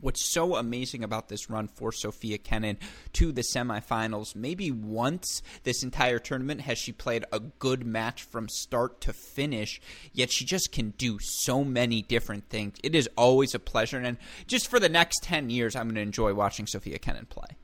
what's 0.00 0.32
so 0.32 0.56
amazing 0.56 1.04
about 1.04 1.28
this 1.28 1.50
run 1.50 1.68
for 1.68 1.92
Sofia 1.92 2.38
Kenin 2.38 2.78
to 3.14 3.32
the 3.32 3.42
semifinals. 3.42 4.34
Maybe 4.34 4.70
once 4.70 5.42
this 5.64 5.82
entire 5.82 6.18
tournament 6.18 6.62
has 6.62 6.78
she 6.78 6.92
played 6.92 7.24
a 7.32 7.40
good 7.40 7.84
match 7.86 8.22
from 8.22 8.48
start 8.48 9.00
to 9.02 9.12
finish, 9.12 9.80
yet 10.12 10.30
she 10.30 10.44
just 10.44 10.72
can 10.72 10.90
do 10.90 11.18
so 11.20 11.64
many 11.64 12.02
different 12.02 12.48
things. 12.48 12.76
It 12.82 12.94
is 12.94 13.08
always 13.16 13.54
a 13.54 13.58
pleasure. 13.58 13.98
And 13.98 14.16
just 14.46 14.68
for 14.68 14.80
the 14.80 14.88
next 14.88 15.22
10 15.22 15.50
years, 15.50 15.76
I'm 15.76 15.86
going 15.86 15.96
to 15.96 16.00
enjoy 16.00 16.34
watching 16.34 16.66
Sofia 16.66 16.98
Kenin 16.98 17.26
play. 17.26 17.56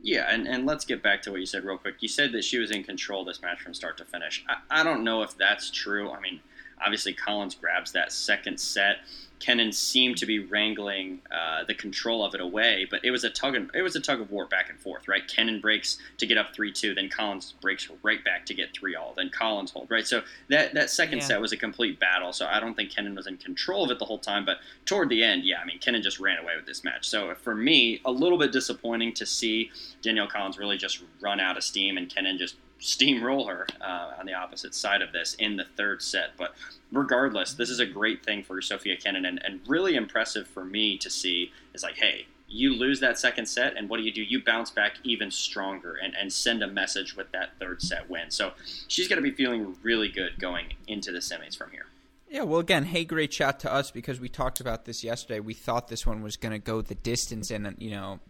Yeah, 0.00 0.32
and, 0.32 0.46
and 0.46 0.64
let's 0.64 0.84
get 0.84 1.02
back 1.02 1.22
to 1.22 1.32
what 1.32 1.40
you 1.40 1.46
said 1.46 1.64
real 1.64 1.76
quick. 1.76 1.96
You 2.00 2.08
said 2.08 2.32
that 2.32 2.44
she 2.44 2.58
was 2.58 2.70
in 2.70 2.84
control 2.84 3.24
this 3.24 3.42
match 3.42 3.60
from 3.60 3.74
start 3.74 3.98
to 3.98 4.04
finish. 4.04 4.44
I, 4.48 4.80
I 4.80 4.84
don't 4.84 5.02
know 5.02 5.22
if 5.22 5.36
that's 5.36 5.70
true. 5.70 6.10
I 6.10 6.20
mean, 6.20 6.40
obviously 6.84 7.12
Collins 7.12 7.54
grabs 7.54 7.92
that 7.92 8.12
second 8.12 8.58
set 8.58 8.98
Kenin 9.40 9.72
seemed 9.72 10.16
to 10.18 10.26
be 10.26 10.38
wrangling 10.38 11.20
uh, 11.30 11.64
the 11.64 11.74
control 11.74 12.24
of 12.24 12.34
it 12.34 12.40
away, 12.40 12.86
but 12.90 13.04
it 13.04 13.10
was 13.10 13.24
a 13.24 13.30
tug 13.30 13.54
of, 13.54 13.70
it 13.74 13.82
was 13.82 13.94
a 13.96 14.00
tug 14.00 14.20
of 14.20 14.30
war 14.30 14.46
back 14.46 14.68
and 14.68 14.78
forth, 14.78 15.06
right? 15.06 15.26
Kenin 15.28 15.60
breaks 15.60 15.98
to 16.18 16.26
get 16.26 16.38
up 16.38 16.54
three 16.54 16.72
two, 16.72 16.94
then 16.94 17.08
Collins 17.08 17.54
breaks 17.60 17.88
right 18.02 18.22
back 18.24 18.46
to 18.46 18.54
get 18.54 18.72
three 18.74 18.94
all, 18.94 19.14
then 19.16 19.30
Collins 19.30 19.70
hold, 19.70 19.90
right? 19.90 20.06
So 20.06 20.22
that 20.48 20.74
that 20.74 20.90
second 20.90 21.18
yeah. 21.18 21.24
set 21.24 21.40
was 21.40 21.52
a 21.52 21.56
complete 21.56 22.00
battle. 22.00 22.32
So 22.32 22.46
I 22.46 22.60
don't 22.60 22.74
think 22.74 22.90
Kenin 22.90 23.14
was 23.14 23.26
in 23.26 23.36
control 23.36 23.84
of 23.84 23.90
it 23.90 23.98
the 23.98 24.04
whole 24.04 24.18
time, 24.18 24.44
but 24.44 24.58
toward 24.84 25.08
the 25.08 25.22
end, 25.22 25.44
yeah, 25.44 25.60
I 25.60 25.64
mean 25.64 25.78
Kenin 25.78 26.02
just 26.02 26.18
ran 26.18 26.38
away 26.38 26.56
with 26.56 26.66
this 26.66 26.84
match. 26.84 27.08
So 27.08 27.34
for 27.34 27.54
me, 27.54 28.00
a 28.04 28.10
little 28.10 28.38
bit 28.38 28.52
disappointing 28.52 29.14
to 29.14 29.26
see 29.26 29.70
Danielle 30.02 30.28
Collins 30.28 30.58
really 30.58 30.76
just 30.76 31.02
run 31.20 31.40
out 31.40 31.56
of 31.56 31.64
steam 31.64 31.96
and 31.96 32.08
Kenin 32.08 32.38
just 32.38 32.56
steamroll 32.80 33.48
her 33.48 33.66
uh, 33.80 34.12
on 34.18 34.26
the 34.26 34.34
opposite 34.34 34.74
side 34.74 35.02
of 35.02 35.12
this 35.12 35.34
in 35.34 35.56
the 35.56 35.64
third 35.76 36.02
set. 36.02 36.36
But 36.36 36.54
regardless, 36.92 37.54
this 37.54 37.70
is 37.70 37.80
a 37.80 37.86
great 37.86 38.24
thing 38.24 38.42
for 38.42 38.60
Sofia 38.62 38.96
Kenin 38.96 39.24
and, 39.24 39.40
and 39.44 39.60
really 39.66 39.96
impressive 39.96 40.46
for 40.46 40.64
me 40.64 40.96
to 40.98 41.10
see 41.10 41.52
is 41.74 41.82
like, 41.82 41.96
hey, 41.96 42.26
you 42.50 42.74
lose 42.74 43.00
that 43.00 43.18
second 43.18 43.46
set, 43.46 43.76
and 43.76 43.90
what 43.90 43.98
do 43.98 44.02
you 44.04 44.12
do? 44.12 44.22
You 44.22 44.42
bounce 44.42 44.70
back 44.70 44.94
even 45.04 45.30
stronger 45.30 45.98
and, 46.02 46.14
and 46.18 46.32
send 46.32 46.62
a 46.62 46.66
message 46.66 47.14
with 47.14 47.30
that 47.32 47.50
third 47.60 47.82
set 47.82 48.08
win. 48.08 48.30
So 48.30 48.52
she's 48.88 49.06
going 49.06 49.22
to 49.22 49.28
be 49.28 49.34
feeling 49.34 49.76
really 49.82 50.08
good 50.08 50.38
going 50.38 50.72
into 50.86 51.12
the 51.12 51.18
semis 51.18 51.56
from 51.56 51.70
here. 51.70 51.86
Yeah, 52.30 52.42
well, 52.42 52.60
again, 52.60 52.84
hey, 52.84 53.04
great 53.04 53.30
chat 53.30 53.60
to 53.60 53.72
us 53.72 53.90
because 53.90 54.18
we 54.20 54.28
talked 54.28 54.60
about 54.60 54.84
this 54.86 55.04
yesterday. 55.04 55.40
We 55.40 55.54
thought 55.54 55.88
this 55.88 56.06
one 56.06 56.22
was 56.22 56.36
going 56.36 56.52
to 56.52 56.58
go 56.58 56.80
the 56.80 56.94
distance, 56.94 57.50
and 57.50 57.74
you 57.78 57.90
know, 57.90 58.20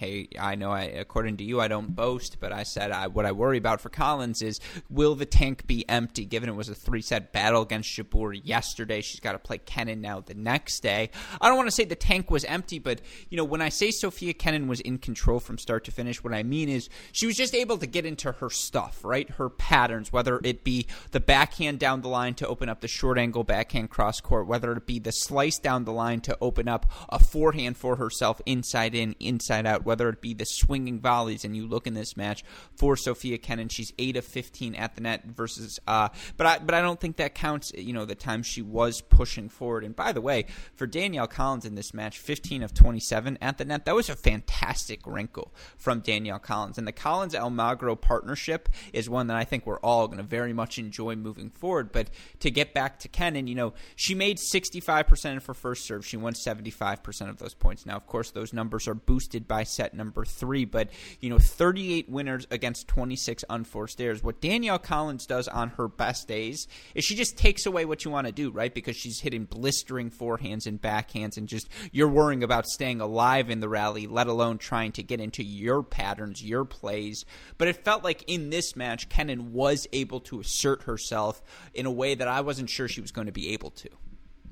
hey, 0.00 0.28
I 0.40 0.54
know 0.54 0.70
I, 0.72 0.84
according 0.84 1.36
to 1.36 1.44
you, 1.44 1.60
I 1.60 1.68
don't 1.68 1.94
boast, 1.94 2.38
but 2.40 2.54
I 2.54 2.62
said 2.62 2.90
I, 2.90 3.08
what 3.08 3.26
I 3.26 3.32
worry 3.32 3.58
about 3.58 3.82
for 3.82 3.90
Collins 3.90 4.40
is 4.40 4.58
will 4.88 5.14
the 5.14 5.26
tank 5.26 5.66
be 5.66 5.86
empty? 5.90 6.24
Given 6.24 6.48
it 6.48 6.56
was 6.56 6.70
a 6.70 6.74
three 6.74 7.02
set 7.02 7.34
battle 7.34 7.60
against 7.60 7.90
Jabeur 7.90 8.40
yesterday, 8.42 9.02
she's 9.02 9.20
got 9.20 9.32
to 9.32 9.38
play 9.38 9.58
Kenin 9.58 10.00
now 10.00 10.20
the 10.20 10.32
next 10.32 10.80
day. 10.80 11.10
I 11.38 11.48
don't 11.48 11.58
want 11.58 11.66
to 11.66 11.74
say 11.74 11.84
the 11.84 11.96
tank 11.96 12.30
was 12.30 12.46
empty, 12.46 12.78
but 12.78 13.02
you 13.28 13.36
know 13.36 13.44
when 13.44 13.60
I 13.60 13.68
say 13.68 13.90
Sofia 13.90 14.32
Kenin 14.32 14.68
was 14.68 14.80
in 14.80 14.96
control 14.96 15.38
from 15.38 15.58
start 15.58 15.84
to 15.84 15.90
finish, 15.90 16.24
what 16.24 16.32
I 16.32 16.44
mean 16.44 16.70
is 16.70 16.88
she 17.12 17.26
was 17.26 17.36
just 17.36 17.54
able 17.54 17.76
to 17.76 17.86
get 17.86 18.06
into 18.06 18.32
her 18.32 18.48
stuff, 18.48 19.04
right? 19.04 19.28
Her 19.28 19.50
patterns, 19.50 20.10
whether 20.10 20.40
it 20.42 20.64
be 20.64 20.86
the 21.10 21.20
backhand 21.20 21.78
down 21.78 22.00
the 22.00 22.08
line 22.08 22.32
to 22.36 22.48
open 22.48 22.70
up 22.70 22.80
the 22.80 22.88
short 22.88 23.18
angle 23.18 23.44
backhand 23.44 23.90
cross 23.90 24.18
court, 24.22 24.46
whether 24.46 24.72
it 24.72 24.86
be 24.86 24.98
the 24.98 25.10
slice 25.10 25.58
down 25.58 25.84
the 25.84 25.92
line 25.92 26.22
to 26.22 26.38
open 26.40 26.68
up 26.68 26.90
a 27.10 27.18
forehand 27.18 27.76
for 27.76 27.96
herself 27.96 28.40
inside 28.46 28.94
in, 28.94 29.14
inside 29.20 29.66
out 29.66 29.84
whether 29.90 30.08
it 30.08 30.20
be 30.20 30.34
the 30.34 30.44
swinging 30.44 31.00
volleys. 31.00 31.44
And 31.44 31.56
you 31.56 31.66
look 31.66 31.88
in 31.88 31.94
this 31.94 32.16
match 32.16 32.44
for 32.76 32.96
Sofia 32.96 33.38
Kenin, 33.38 33.68
she's 33.68 33.92
eight 33.98 34.16
of 34.16 34.24
fifteen 34.24 34.76
at 34.76 34.94
the 34.94 35.00
net 35.00 35.24
versus. 35.24 35.80
Uh, 35.84 36.10
but 36.36 36.46
I 36.46 36.58
but 36.60 36.76
I 36.76 36.80
don't 36.80 37.00
think 37.00 37.16
that 37.16 37.34
counts. 37.34 37.72
You 37.74 37.92
know 37.92 38.04
the 38.04 38.14
time 38.14 38.44
she 38.44 38.62
was 38.62 39.00
pushing 39.00 39.48
forward. 39.48 39.82
And 39.82 39.96
by 39.96 40.12
the 40.12 40.20
way, 40.20 40.46
for 40.76 40.86
Danielle 40.86 41.26
Collins 41.26 41.64
in 41.64 41.74
this 41.74 41.92
match, 41.92 42.20
fifteen 42.20 42.62
of 42.62 42.72
twenty 42.72 43.00
seven 43.00 43.36
at 43.42 43.58
the 43.58 43.64
net. 43.64 43.84
That 43.84 43.96
was 43.96 44.08
a 44.08 44.14
fantastic 44.14 45.00
wrinkle 45.06 45.52
from 45.76 45.98
Danielle 46.00 46.38
Collins. 46.38 46.78
And 46.78 46.86
the 46.86 46.92
Collins 46.92 47.34
Almagro 47.34 48.00
partnership 48.00 48.68
is 48.92 49.10
one 49.10 49.26
that 49.26 49.36
I 49.36 49.42
think 49.42 49.66
we're 49.66 49.80
all 49.80 50.06
going 50.06 50.18
to 50.18 50.22
very 50.22 50.52
much 50.52 50.78
enjoy 50.78 51.16
moving 51.16 51.50
forward. 51.50 51.90
But 51.90 52.10
to 52.38 52.50
get 52.52 52.72
back 52.74 53.00
to 53.00 53.08
Kenin, 53.08 53.48
you 53.48 53.56
know 53.56 53.74
she 53.96 54.14
made 54.14 54.38
sixty 54.38 54.78
five 54.78 55.08
percent 55.08 55.36
of 55.36 55.46
her 55.46 55.54
first 55.54 55.84
serve. 55.84 56.06
She 56.06 56.16
won 56.16 56.34
seventy 56.34 56.70
five 56.70 57.02
percent 57.02 57.30
of 57.30 57.38
those 57.38 57.54
points. 57.54 57.84
Now, 57.86 57.96
of 57.96 58.06
course, 58.06 58.30
those 58.30 58.52
numbers 58.52 58.86
are 58.86 58.94
boosted 58.94 59.48
by 59.48 59.64
set 59.80 59.94
number 59.94 60.26
three. 60.26 60.66
But, 60.66 60.90
you 61.20 61.30
know, 61.30 61.38
38 61.38 62.10
winners 62.10 62.46
against 62.50 62.86
26 62.88 63.44
unforced 63.48 63.98
errors. 63.98 64.22
What 64.22 64.42
Danielle 64.42 64.78
Collins 64.78 65.24
does 65.26 65.48
on 65.48 65.70
her 65.70 65.88
best 65.88 66.28
days 66.28 66.68
is 66.94 67.04
she 67.04 67.14
just 67.14 67.38
takes 67.38 67.64
away 67.64 67.86
what 67.86 68.04
you 68.04 68.10
want 68.10 68.26
to 68.26 68.32
do, 68.32 68.50
right? 68.50 68.74
Because 68.74 68.96
she's 68.96 69.20
hitting 69.20 69.44
blistering 69.44 70.10
forehands 70.10 70.66
and 70.66 70.80
backhands, 70.80 71.38
and 71.38 71.48
just 71.48 71.68
you're 71.92 72.08
worrying 72.08 72.42
about 72.42 72.66
staying 72.66 73.00
alive 73.00 73.48
in 73.48 73.60
the 73.60 73.68
rally, 73.68 74.06
let 74.06 74.26
alone 74.26 74.58
trying 74.58 74.92
to 74.92 75.02
get 75.02 75.20
into 75.20 75.42
your 75.42 75.82
patterns, 75.82 76.44
your 76.44 76.66
plays. 76.66 77.24
But 77.56 77.68
it 77.68 77.82
felt 77.82 78.04
like 78.04 78.22
in 78.26 78.50
this 78.50 78.76
match, 78.76 79.08
Kenin 79.08 79.54
was 79.54 79.86
able 79.94 80.20
to 80.20 80.40
assert 80.40 80.82
herself 80.82 81.40
in 81.72 81.86
a 81.86 81.90
way 81.90 82.14
that 82.14 82.28
I 82.28 82.42
wasn't 82.42 82.68
sure 82.68 82.86
she 82.86 83.00
was 83.00 83.12
going 83.12 83.26
to 83.26 83.32
be 83.32 83.54
able 83.54 83.70
to. 83.70 83.88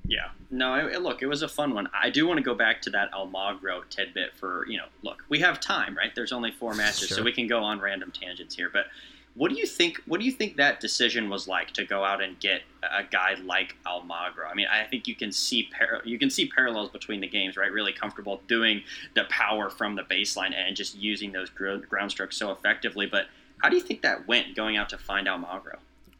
Yeah. 0.08 0.30
No, 0.50 0.74
it, 0.74 1.02
look, 1.02 1.22
it 1.22 1.26
was 1.26 1.42
a 1.42 1.48
fun 1.48 1.74
one. 1.74 1.88
I 1.92 2.08
do 2.08 2.26
want 2.26 2.38
to 2.38 2.42
go 2.42 2.54
back 2.54 2.80
to 2.82 2.90
that 2.90 3.12
Almagro 3.12 3.82
tidbit 3.90 4.34
for, 4.36 4.66
you 4.66 4.78
know, 4.78 4.86
look, 5.02 5.22
we 5.28 5.38
have 5.40 5.60
time, 5.60 5.96
right? 5.96 6.12
There's 6.14 6.32
only 6.32 6.50
four 6.50 6.74
matches, 6.74 7.08
sure. 7.08 7.18
so 7.18 7.22
we 7.22 7.32
can 7.32 7.46
go 7.46 7.62
on 7.62 7.78
random 7.78 8.10
tangents 8.10 8.54
here. 8.54 8.70
But 8.72 8.86
what 9.34 9.52
do 9.52 9.58
you 9.58 9.66
think? 9.66 10.02
What 10.06 10.18
do 10.18 10.26
you 10.26 10.32
think 10.32 10.56
that 10.56 10.80
decision 10.80 11.28
was 11.28 11.46
like 11.46 11.72
to 11.74 11.84
go 11.84 12.02
out 12.02 12.20
and 12.20 12.40
get 12.40 12.62
a 12.82 13.04
guy 13.04 13.34
like 13.44 13.76
Almagro? 13.86 14.50
I 14.50 14.54
mean, 14.54 14.66
I 14.66 14.84
think 14.84 15.06
you 15.06 15.14
can 15.14 15.30
see 15.30 15.68
par- 15.78 16.02
you 16.04 16.18
can 16.18 16.28
see 16.28 16.48
parallels 16.48 16.88
between 16.90 17.20
the 17.20 17.28
games, 17.28 17.56
right? 17.56 17.70
Really 17.70 17.92
comfortable 17.92 18.40
doing 18.48 18.82
the 19.14 19.24
power 19.24 19.70
from 19.70 19.94
the 19.94 20.02
baseline 20.02 20.54
and 20.54 20.74
just 20.74 20.96
using 20.96 21.30
those 21.30 21.50
ground 21.50 22.10
strokes 22.10 22.36
so 22.36 22.50
effectively. 22.50 23.06
But 23.06 23.26
how 23.62 23.68
do 23.68 23.76
you 23.76 23.82
think 23.82 24.02
that 24.02 24.26
went 24.26 24.56
going 24.56 24.76
out 24.76 24.88
to 24.88 24.98
find 24.98 25.28
Almagro? 25.28 25.78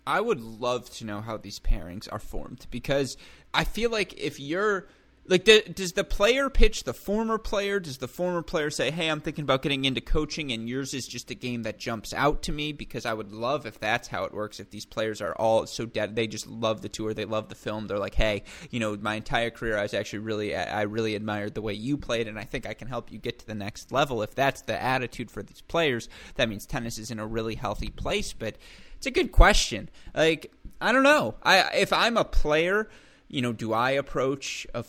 I 0.08 0.22
would 0.22 0.40
love 0.40 0.88
to 0.96 1.04
know 1.04 1.20
how 1.20 1.36
these 1.36 1.60
pairings 1.60 2.10
are 2.10 2.18
formed 2.18 2.66
because 2.70 3.18
I 3.52 3.64
feel 3.64 3.90
like 3.90 4.18
if 4.18 4.40
you're 4.40 4.88
like 5.26 5.44
does 5.44 5.92
the 5.92 6.04
player 6.04 6.48
pitch 6.48 6.84
the 6.84 6.94
former 6.94 7.36
player? 7.36 7.78
Does 7.78 7.98
the 7.98 8.08
former 8.08 8.40
player 8.40 8.70
say 8.70 8.90
hey 8.90 9.08
i'm 9.08 9.20
thinking 9.20 9.42
about 9.42 9.60
getting 9.60 9.84
into 9.84 10.00
coaching 10.00 10.50
and 10.50 10.66
yours 10.66 10.94
is 10.94 11.06
just 11.06 11.30
a 11.30 11.34
game 11.34 11.64
that 11.64 11.78
jumps 11.78 12.14
out 12.14 12.42
to 12.44 12.52
me 12.52 12.72
because 12.72 13.04
i 13.04 13.12
would 13.12 13.30
love 13.30 13.66
if 13.66 13.78
that's 13.78 14.08
how 14.08 14.24
it 14.24 14.32
works 14.32 14.58
if 14.58 14.70
these 14.70 14.86
players 14.86 15.20
are 15.20 15.34
all 15.34 15.66
so 15.66 15.84
dead 15.84 16.16
they 16.16 16.26
just 16.26 16.46
love 16.46 16.80
the 16.80 16.88
tour 16.88 17.12
they 17.12 17.26
love 17.26 17.50
the 17.50 17.54
film 17.54 17.86
they're 17.86 17.98
like 17.98 18.14
hey 18.14 18.42
you 18.70 18.80
know 18.80 18.96
my 18.96 19.16
entire 19.16 19.50
career 19.50 19.76
i 19.76 19.82
was 19.82 19.92
actually 19.92 20.20
really 20.20 20.56
i 20.56 20.82
really 20.82 21.14
admired 21.14 21.54
the 21.54 21.62
way 21.62 21.74
you 21.74 21.98
played 21.98 22.26
and 22.26 22.38
i 22.38 22.44
think 22.44 22.66
i 22.66 22.72
can 22.72 22.88
help 22.88 23.12
you 23.12 23.18
get 23.18 23.38
to 23.38 23.46
the 23.46 23.54
next 23.54 23.92
level. 23.92 24.22
If 24.22 24.34
that's 24.34 24.62
the 24.62 24.82
attitude 24.82 25.30
for 25.30 25.42
these 25.42 25.60
players 25.60 26.08
that 26.36 26.48
means 26.48 26.64
tennis 26.64 26.96
is 26.96 27.10
in 27.10 27.18
a 27.18 27.26
really 27.26 27.56
healthy 27.56 27.90
place 27.90 28.32
but 28.32 28.56
it's 28.98 29.06
a 29.06 29.10
good 29.10 29.32
question 29.32 29.88
like 30.14 30.52
i 30.80 30.92
don't 30.92 31.02
know 31.02 31.34
i 31.42 31.70
if 31.74 31.92
i'm 31.92 32.16
a 32.16 32.24
player 32.24 32.88
you 33.28 33.42
know, 33.42 33.52
do 33.52 33.72
I 33.72 33.92
approach 33.92 34.66
a, 34.74 34.84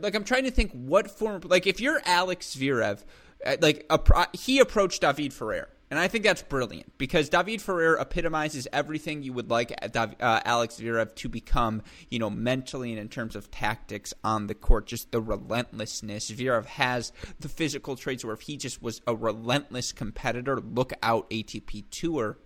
like 0.00 0.14
I'm 0.14 0.24
trying 0.24 0.44
to 0.44 0.50
think 0.50 0.72
what 0.72 1.10
form 1.10 1.42
like 1.44 1.66
if 1.66 1.80
you're 1.80 2.00
Alex 2.04 2.56
Zverev, 2.56 3.04
uh, 3.44 3.56
like 3.60 3.86
a, 3.90 4.26
he 4.32 4.58
approached 4.58 5.02
David 5.02 5.32
Ferrer. 5.32 5.68
And 5.90 5.98
I 5.98 6.08
think 6.08 6.24
that's 6.24 6.40
brilliant 6.40 6.96
because 6.96 7.28
David 7.28 7.60
Ferrer 7.60 7.98
epitomizes 7.98 8.66
everything 8.72 9.22
you 9.22 9.34
would 9.34 9.50
like 9.50 9.74
uh, 9.82 10.06
uh, 10.20 10.40
Alex 10.42 10.76
Zverev 10.76 11.14
to 11.16 11.28
become, 11.28 11.82
you 12.08 12.18
know, 12.18 12.30
mentally 12.30 12.92
and 12.92 12.98
in 12.98 13.10
terms 13.10 13.36
of 13.36 13.50
tactics 13.50 14.14
on 14.24 14.46
the 14.46 14.54
court, 14.54 14.86
just 14.86 15.12
the 15.12 15.20
relentlessness. 15.20 16.30
Zverev 16.30 16.64
has 16.64 17.12
the 17.40 17.48
physical 17.50 17.94
traits 17.94 18.24
where 18.24 18.32
if 18.32 18.40
he 18.40 18.56
just 18.56 18.80
was 18.82 19.02
a 19.06 19.14
relentless 19.14 19.92
competitor, 19.92 20.58
look 20.60 20.94
out 21.02 21.28
ATP 21.28 21.84
Tour. 21.90 22.38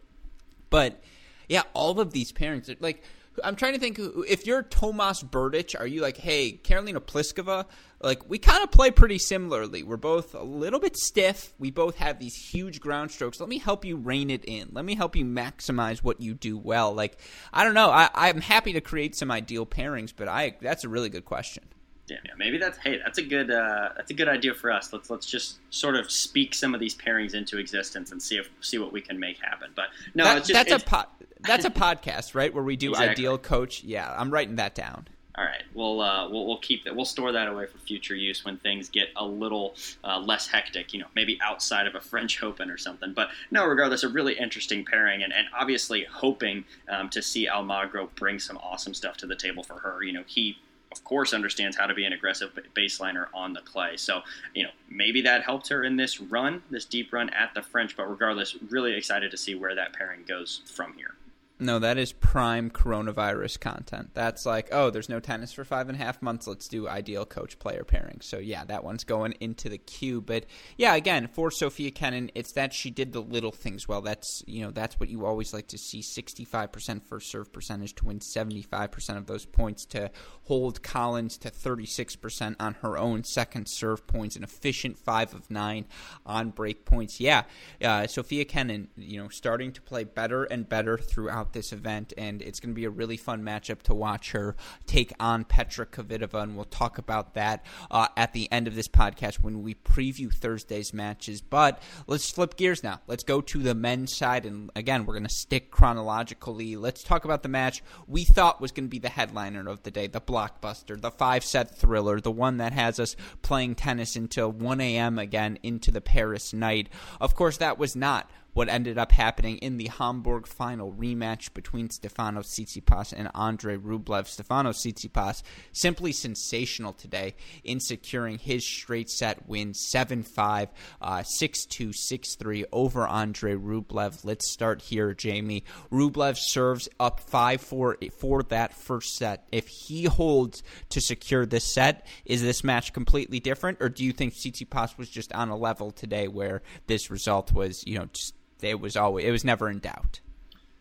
But 0.71 1.03
yeah, 1.49 1.63
all 1.75 2.01
of 2.01 2.13
these 2.13 2.33
pairings, 2.33 2.75
like 2.81 3.03
I'm 3.45 3.57
trying 3.57 3.75
to 3.75 3.79
think 3.79 3.99
if 4.29 4.47
you're 4.47 4.63
Tomas 4.63 5.23
Berdych, 5.23 5.79
are 5.79 5.87
you 5.87 6.01
like, 6.01 6.17
hey, 6.17 6.59
Karolina 6.63 7.01
Pliskova? 7.01 7.67
Like 8.01 8.29
we 8.29 8.39
kind 8.39 8.63
of 8.63 8.71
play 8.71 8.91
pretty 8.91 9.19
similarly. 9.19 9.83
We're 9.83 9.97
both 9.97 10.35
a 10.35 10.43
little 10.43 10.81
bit 10.81 10.97
stiff. 10.97 11.55
We 11.59 11.71
both 11.71 11.97
have 11.97 12.19
these 12.19 12.35
huge 12.35 12.81
ground 12.81 13.11
strokes. 13.11 13.41
Let 13.41 13.49
me 13.49 13.59
help 13.59 13.85
you 13.85 13.97
rein 13.97 14.31
it 14.31 14.45
in. 14.45 14.69
Let 14.73 14.85
me 14.85 14.95
help 14.95 15.17
you 15.17 15.25
maximize 15.25 15.99
what 15.99 16.21
you 16.21 16.35
do 16.35 16.59
well. 16.59 16.93
Like 16.93 17.19
I 17.53 17.65
don't 17.65 17.75
know. 17.75 17.91
I, 17.91 18.11
I'm 18.15 18.41
happy 18.41 18.75
to 18.75 18.81
create 18.81 19.17
some 19.17 19.31
ideal 19.31 19.67
pairings, 19.67 20.13
but 20.15 20.29
I 20.29 20.57
that's 20.61 20.85
a 20.85 20.89
really 20.89 21.09
good 21.09 21.25
question. 21.25 21.65
Yeah, 22.09 22.19
yeah, 22.25 22.33
maybe 22.39 22.57
that's 22.59 22.79
hey, 22.79 23.01
that's 23.03 23.19
a 23.19 23.23
good 23.23 23.51
uh, 23.51 23.91
that's 23.97 24.11
a 24.11 24.15
good 24.15 24.29
idea 24.29 24.55
for 24.55 24.71
us. 24.71 24.93
Let's 24.93 25.11
let's 25.11 25.27
just 25.27 25.59
sort 25.71 25.97
of 25.97 26.11
speak 26.11 26.55
some 26.55 26.73
of 26.73 26.81
these 26.81 26.95
pairings 26.95 27.35
into 27.35 27.59
existence 27.59 28.13
and 28.13 28.23
see 28.23 28.37
if 28.37 28.49
see 28.61 28.79
what 28.79 28.93
we 28.93 29.01
can 29.01 29.19
make 29.19 29.39
happen. 29.43 29.71
But 29.75 29.87
no, 30.15 30.25
that, 30.25 30.39
it's 30.39 30.49
just, 30.49 30.69
that's 30.69 30.83
a 30.83 30.87
pot 30.87 31.11
that's 31.41 31.65
a 31.65 31.71
podcast, 31.71 32.35
right? 32.35 32.53
Where 32.53 32.65
we 32.65 32.77
do 32.77 32.91
exactly. 32.91 33.11
ideal 33.11 33.39
coach. 33.39 33.83
Yeah, 33.83 34.15
I'm 34.17 34.31
writing 34.31 34.57
that 34.57 34.75
down. 34.75 35.09
All 35.39 35.45
right, 35.45 35.65
we'll, 35.75 36.01
uh, 36.01 36.31
we'll 36.31 36.47
we'll 36.47 36.59
keep 36.59 36.85
that. 36.85 36.97
We'll 36.97 37.05
store 37.05 37.31
that 37.33 37.47
away 37.47 37.67
for 37.67 37.77
future 37.77 38.15
use 38.15 38.43
when 38.43 38.57
things 38.57 38.89
get 38.89 39.09
a 39.17 39.25
little 39.25 39.75
uh, 40.03 40.19
less 40.19 40.47
hectic. 40.47 40.95
You 40.95 41.01
know, 41.01 41.09
maybe 41.15 41.39
outside 41.43 41.87
of 41.87 41.95
a 41.95 42.01
French 42.01 42.43
Open 42.43 42.71
or 42.71 42.79
something. 42.79 43.13
But 43.13 43.29
no, 43.51 43.67
regardless, 43.67 44.03
a 44.03 44.09
really 44.09 44.39
interesting 44.39 44.85
pairing, 44.85 45.23
and, 45.23 45.35
and 45.35 45.47
obviously 45.55 46.07
hoping 46.11 46.65
um, 46.89 47.11
to 47.11 47.21
see 47.21 47.49
Almagro 47.49 48.09
bring 48.15 48.39
some 48.39 48.57
awesome 48.59 48.95
stuff 48.95 49.19
to 49.19 49.27
the 49.27 49.37
table 49.37 49.63
for 49.63 49.75
her. 49.75 50.03
You 50.03 50.13
know, 50.13 50.25
he 50.27 50.57
of 50.97 51.05
course 51.05 51.33
understands 51.33 51.77
how 51.77 51.87
to 51.87 51.95
be 51.95 52.05
an 52.05 52.13
aggressive 52.13 52.51
baseliner 52.75 53.27
on 53.35 53.53
the 53.53 53.61
clay. 53.61 53.97
So, 53.97 54.23
you 54.55 54.65
know, 54.65 54.71
maybe 54.89 55.21
that 55.23 55.43
helped 55.43 55.69
her 55.69 55.85
in 55.85 55.97
this 55.97 56.21
run, 56.21 56.63
this 56.71 56.85
deep 56.85 57.13
run 57.13 57.31
at 57.31 57.55
the 57.55 57.63
French. 57.63 57.97
But 57.97 58.09
regardless, 58.11 58.57
really 58.71 58.95
excited 58.95 59.31
to 59.31 59.37
see 59.37 59.55
where 59.55 59.75
that 59.75 59.93
pairing 59.93 60.25
goes 60.27 60.63
from 60.67 60.95
here. 60.95 61.15
No, 61.59 61.79
that 61.79 61.97
is 61.97 62.13
prime 62.13 62.69
coronavirus 62.69 63.61
content. 63.61 64.11
That's 64.13 64.45
like, 64.45 64.69
oh, 64.73 64.91
there's 64.91 65.09
no 65.09 65.21
tennis 65.21 65.55
for 65.55 65.65
five 65.65 65.89
and 65.89 65.99
a 65.99 66.05
half 66.05 66.21
months. 66.21 66.47
Let's 66.47 66.69
do 66.69 66.87
ideal 66.87 67.25
coach 67.25 67.59
player 67.59 67.83
pairing. 67.83 68.21
So 68.21 68.37
yeah, 68.37 68.67
that 68.67 68.85
one's 68.85 69.05
going 69.05 69.33
into 69.41 69.71
the 69.71 69.79
queue. 69.79 70.21
But 70.21 70.45
yeah, 70.77 70.95
again, 70.95 71.29
for 71.33 71.51
Sofia 71.51 71.91
Kenin, 71.93 72.31
it's 72.35 72.53
that 72.53 72.75
she 72.75 72.91
did 72.91 73.15
the 73.15 73.23
little 73.23 73.53
things 73.53 73.89
well. 73.89 74.03
That's 74.03 74.43
you 74.47 74.65
know 74.65 74.71
that's 74.71 75.01
what 75.01 75.09
you 75.09 75.25
always 75.25 75.55
like 75.55 75.69
to 75.69 75.79
see: 75.79 76.03
sixty-five 76.03 76.73
percent 76.73 77.09
first 77.09 77.31
serve 77.31 77.51
percentage 77.51 77.95
to 77.95 78.05
win 78.05 78.21
seventy-five 78.21 78.93
percent 78.93 79.19
of 79.19 79.27
those 79.27 79.47
points 79.47 79.87
to 79.87 80.11
hold 80.43 80.83
Collins 80.83 81.39
to 81.39 81.49
thirty-six 81.49 82.17
percent 82.17 82.57
on 82.61 82.75
her 82.83 82.99
own 82.99 83.25
second 83.25 83.67
serve 83.67 84.07
points, 84.07 84.37
an 84.37 84.45
efficient 84.45 84.99
five 84.99 85.33
of 85.33 85.51
nine 85.51 85.87
on 86.27 86.51
break 86.51 86.85
points. 86.85 87.19
Yeah, 87.19 87.45
uh, 87.83 88.07
Sofia 88.07 88.45
Kenin, 88.45 88.89
you 88.95 89.23
know, 89.23 89.29
starting 89.29 89.73
to 89.73 89.81
play 89.81 90.05
better 90.05 90.45
and 90.45 90.69
better 90.69 90.99
throughout 90.99 91.46
throughout 91.47 91.53
this 91.53 91.73
event, 91.73 92.13
and 92.17 92.43
it's 92.43 92.61
going 92.61 92.71
to 92.71 92.75
be 92.75 92.85
a 92.85 92.91
really 92.91 93.17
fun 93.17 93.43
matchup 93.43 93.83
to 93.83 93.95
watch 93.95 94.33
her 94.33 94.57
take 94.87 95.13
on 95.21 95.45
Petra 95.45 95.87
Kvitova, 95.87 96.43
and 96.43 96.57
we'll 96.57 96.65
talk 96.65 96.99
about 96.99 97.35
that 97.35 97.65
uh, 97.91 98.09
at 98.17 98.33
the 98.33 98.51
end 98.53 98.67
of 98.67 98.75
this 98.75 98.89
podcast 98.89 99.37
when 99.37 99.63
we 99.63 99.75
preview 99.75 100.33
Thursday's 100.33 100.93
matches. 100.93 101.41
But 101.41 101.81
let's 102.07 102.31
flip 102.31 102.57
gears 102.57 102.83
now. 102.83 103.01
Let's 103.07 103.25
go 103.25 103.41
to 103.41 103.59
the 103.59 103.75
men's 103.75 104.15
side, 104.15 104.47
and 104.47 104.71
again, 104.75 105.07
we're 105.07 105.15
going 105.15 105.25
to 105.25 105.35
stick 105.35 105.71
chronologically. 105.71 106.77
Let's 106.77 107.03
talk 107.03 107.25
about 107.25 107.43
the 107.43 107.49
match 107.49 107.83
we 108.07 108.25
thought 108.25 108.61
was 108.61 108.73
going 108.73 108.87
to 108.87 108.91
be 108.91 108.99
the 108.99 109.09
headliner 109.09 109.69
of 109.69 109.83
the 109.83 109.91
day, 109.91 110.07
the 110.07 110.21
blockbuster, 110.21 111.01
the 111.01 111.11
five 111.11 111.45
set 111.45 111.77
thriller, 111.77 112.21
the 112.21 112.31
one 112.31 112.57
that 112.59 112.73
has 112.73 112.99
us 112.99 113.17
playing 113.43 113.75
tennis 113.75 114.17
until 114.17 114.51
1 114.51 114.81
a.m. 114.81 115.19
again 115.19 115.59
into 115.63 115.91
the 115.91 116.01
Paris 116.01 116.53
night. 116.53 116.89
Of 117.21 117.35
course, 117.35 117.59
that 117.59 117.79
was 117.79 117.95
not 117.95 118.31
what 118.57 118.71
ended 118.71 118.97
up 118.97 119.13
happening 119.13 119.59
in 119.59 119.77
the 119.77 119.89
Hamburg 119.99 120.47
final 120.47 120.91
rematch 120.91 121.53
between 121.53 121.91
Stefano 121.91 122.41
Tsitsipas 122.41 123.13
and 123.15 123.31
Andre 123.35 123.77
Rublev. 123.77 124.27
Stefano 124.27 124.71
Tsitsipas 124.71 125.43
simply 125.73 126.11
sensational 126.11 126.95
today 126.95 127.35
in 127.65 127.81
securing 127.81 128.39
his 128.39 128.67
straight 128.67 129.11
set 129.11 129.47
win 129.47 129.75
7 129.75 130.23
5, 130.23 130.69
uh, 131.03 131.23
6 131.23 131.67
2, 131.67 131.93
6 131.93 132.37
3 132.37 132.65
over 132.73 133.07
Andre 133.07 133.53
Rublev. 133.57 134.25
Let's 134.25 134.51
start 134.51 134.81
here, 134.81 135.13
Jamie. 135.13 135.65
Rublev 135.93 136.39
serves 136.39 136.89
up 136.99 137.21
5 137.21 137.61
4 137.61 137.99
for 138.19 138.43
that 138.45 138.73
first 138.73 139.17
set. 139.17 139.47
If 139.53 139.69
he 139.69 140.05
holds 140.05 140.63
to 140.89 141.03
secure 141.03 141.45
this 141.45 141.75
set, 141.75 142.07
is 142.25 142.41
this 142.41 142.65
match 142.65 142.95
completely 142.95 143.39
different, 143.39 143.83
or 143.83 143.91
do 143.91 144.03
you 144.03 144.13
think 144.13 144.33
Tsitsipas 144.33 144.97
was 144.97 145.11
just 145.11 145.31
on 145.35 145.51
a 145.51 145.57
level 145.59 145.91
today 145.91 146.27
where 146.27 146.63
this 146.87 147.11
result 147.11 147.53
was, 147.53 147.87
you 147.87 147.99
know, 147.99 148.07
just 148.15 148.33
it 148.63 148.81
was 148.81 148.97
always 148.97 149.25
it 149.25 149.31
was 149.31 149.45
never 149.45 149.69
in 149.69 149.79
doubt. 149.79 150.21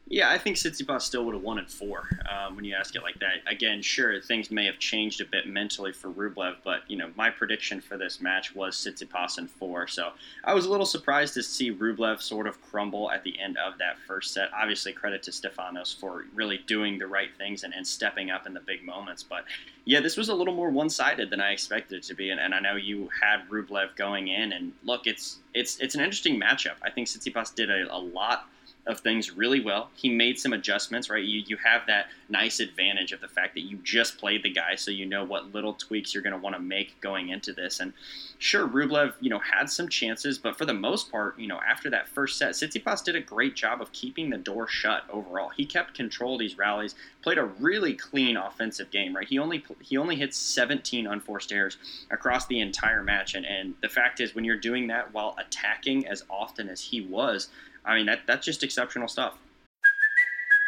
Yeah, 0.07 0.29
I 0.29 0.37
think 0.37 0.55
Tsitsipas 0.55 1.01
still 1.01 1.25
would 1.25 1.33
have 1.33 1.43
won 1.43 1.57
in 1.57 1.65
four 1.65 2.07
um, 2.31 2.55
when 2.55 2.63
you 2.63 2.75
ask 2.75 2.95
it 2.95 3.01
like 3.01 3.17
that. 3.19 3.37
Again, 3.47 3.81
sure, 3.81 4.21
things 4.21 4.51
may 4.51 4.65
have 4.65 4.77
changed 4.77 5.19
a 5.19 5.25
bit 5.25 5.47
mentally 5.47 5.91
for 5.91 6.09
Rublev, 6.11 6.57
but 6.63 6.81
you 6.87 6.95
know 6.95 7.09
my 7.15 7.31
prediction 7.31 7.81
for 7.81 7.97
this 7.97 8.21
match 8.21 8.53
was 8.53 8.75
Tsitsipas 8.75 9.39
in 9.39 9.47
four. 9.47 9.87
So 9.87 10.11
I 10.43 10.53
was 10.53 10.65
a 10.65 10.69
little 10.69 10.85
surprised 10.85 11.33
to 11.33 11.43
see 11.43 11.73
Rublev 11.73 12.21
sort 12.21 12.45
of 12.45 12.61
crumble 12.61 13.09
at 13.09 13.23
the 13.23 13.39
end 13.39 13.57
of 13.57 13.79
that 13.79 13.97
first 14.05 14.31
set. 14.31 14.49
Obviously, 14.53 14.93
credit 14.93 15.23
to 15.23 15.31
Stefanos 15.31 15.99
for 15.99 16.25
really 16.35 16.59
doing 16.67 16.99
the 16.99 17.07
right 17.07 17.35
things 17.39 17.63
and, 17.63 17.73
and 17.73 17.85
stepping 17.85 18.29
up 18.29 18.45
in 18.45 18.53
the 18.53 18.59
big 18.59 18.85
moments. 18.85 19.23
But 19.23 19.45
yeah, 19.85 20.01
this 20.01 20.17
was 20.17 20.29
a 20.29 20.35
little 20.35 20.53
more 20.53 20.69
one-sided 20.69 21.31
than 21.31 21.41
I 21.41 21.51
expected 21.51 21.97
it 21.97 22.03
to 22.03 22.13
be, 22.13 22.29
and, 22.29 22.39
and 22.39 22.53
I 22.53 22.59
know 22.59 22.75
you 22.75 23.09
had 23.23 23.49
Rublev 23.49 23.95
going 23.95 24.27
in, 24.27 24.53
and 24.53 24.71
look, 24.83 25.07
it's 25.07 25.39
it's 25.55 25.79
it's 25.79 25.95
an 25.95 26.01
interesting 26.01 26.39
matchup. 26.39 26.75
I 26.83 26.91
think 26.91 27.07
Tsitsipas 27.07 27.55
did 27.55 27.71
a, 27.71 27.91
a 27.91 27.97
lot 27.97 28.49
of 28.87 28.99
things 28.99 29.31
really 29.31 29.59
well. 29.59 29.89
He 29.95 30.09
made 30.09 30.39
some 30.39 30.53
adjustments, 30.53 31.09
right? 31.09 31.23
You, 31.23 31.43
you 31.47 31.57
have 31.57 31.81
that 31.87 32.07
nice 32.29 32.59
advantage 32.59 33.11
of 33.11 33.21
the 33.21 33.27
fact 33.27 33.55
that 33.55 33.61
you 33.61 33.77
just 33.83 34.17
played 34.17 34.43
the 34.43 34.49
guy, 34.49 34.75
so 34.75 34.91
you 34.91 35.05
know 35.05 35.23
what 35.23 35.53
little 35.53 35.73
tweaks 35.73 36.13
you're 36.13 36.23
going 36.23 36.33
to 36.33 36.39
want 36.39 36.55
to 36.55 36.61
make 36.61 36.99
going 37.01 37.29
into 37.29 37.51
this. 37.51 37.79
And 37.79 37.93
sure, 38.37 38.67
Rublev, 38.67 39.13
you 39.19 39.29
know, 39.29 39.39
had 39.39 39.69
some 39.69 39.89
chances, 39.89 40.37
but 40.37 40.55
for 40.55 40.65
the 40.65 40.73
most 40.73 41.11
part, 41.11 41.39
you 41.39 41.47
know, 41.47 41.59
after 41.67 41.89
that 41.89 42.07
first 42.07 42.37
set, 42.37 42.51
Tsitsipas 42.51 43.03
did 43.03 43.15
a 43.15 43.21
great 43.21 43.55
job 43.55 43.81
of 43.81 43.91
keeping 43.91 44.29
the 44.29 44.37
door 44.37 44.67
shut 44.67 45.03
overall. 45.09 45.49
He 45.49 45.65
kept 45.65 45.95
control 45.95 46.33
of 46.33 46.39
these 46.39 46.57
rallies, 46.57 46.95
played 47.23 47.37
a 47.37 47.45
really 47.45 47.93
clean 47.93 48.37
offensive 48.37 48.91
game, 48.91 49.15
right? 49.15 49.27
He 49.27 49.39
only 49.39 49.63
he 49.81 49.97
only 49.97 50.15
hit 50.15 50.33
17 50.33 51.07
unforced 51.07 51.51
errors 51.51 51.77
across 52.11 52.45
the 52.45 52.59
entire 52.59 53.01
match, 53.01 53.33
and 53.33 53.45
and 53.45 53.73
the 53.81 53.89
fact 53.89 54.19
is, 54.19 54.35
when 54.35 54.45
you're 54.45 54.57
doing 54.57 54.87
that 54.87 55.13
while 55.13 55.35
attacking 55.39 56.07
as 56.07 56.23
often 56.29 56.69
as 56.69 56.81
he 56.81 57.01
was, 57.01 57.49
I 57.85 57.95
mean, 57.95 58.05
that 58.07 58.21
that's 58.25 58.45
just 58.45 58.63
exceptional 58.63 59.07
stuff. 59.07 59.35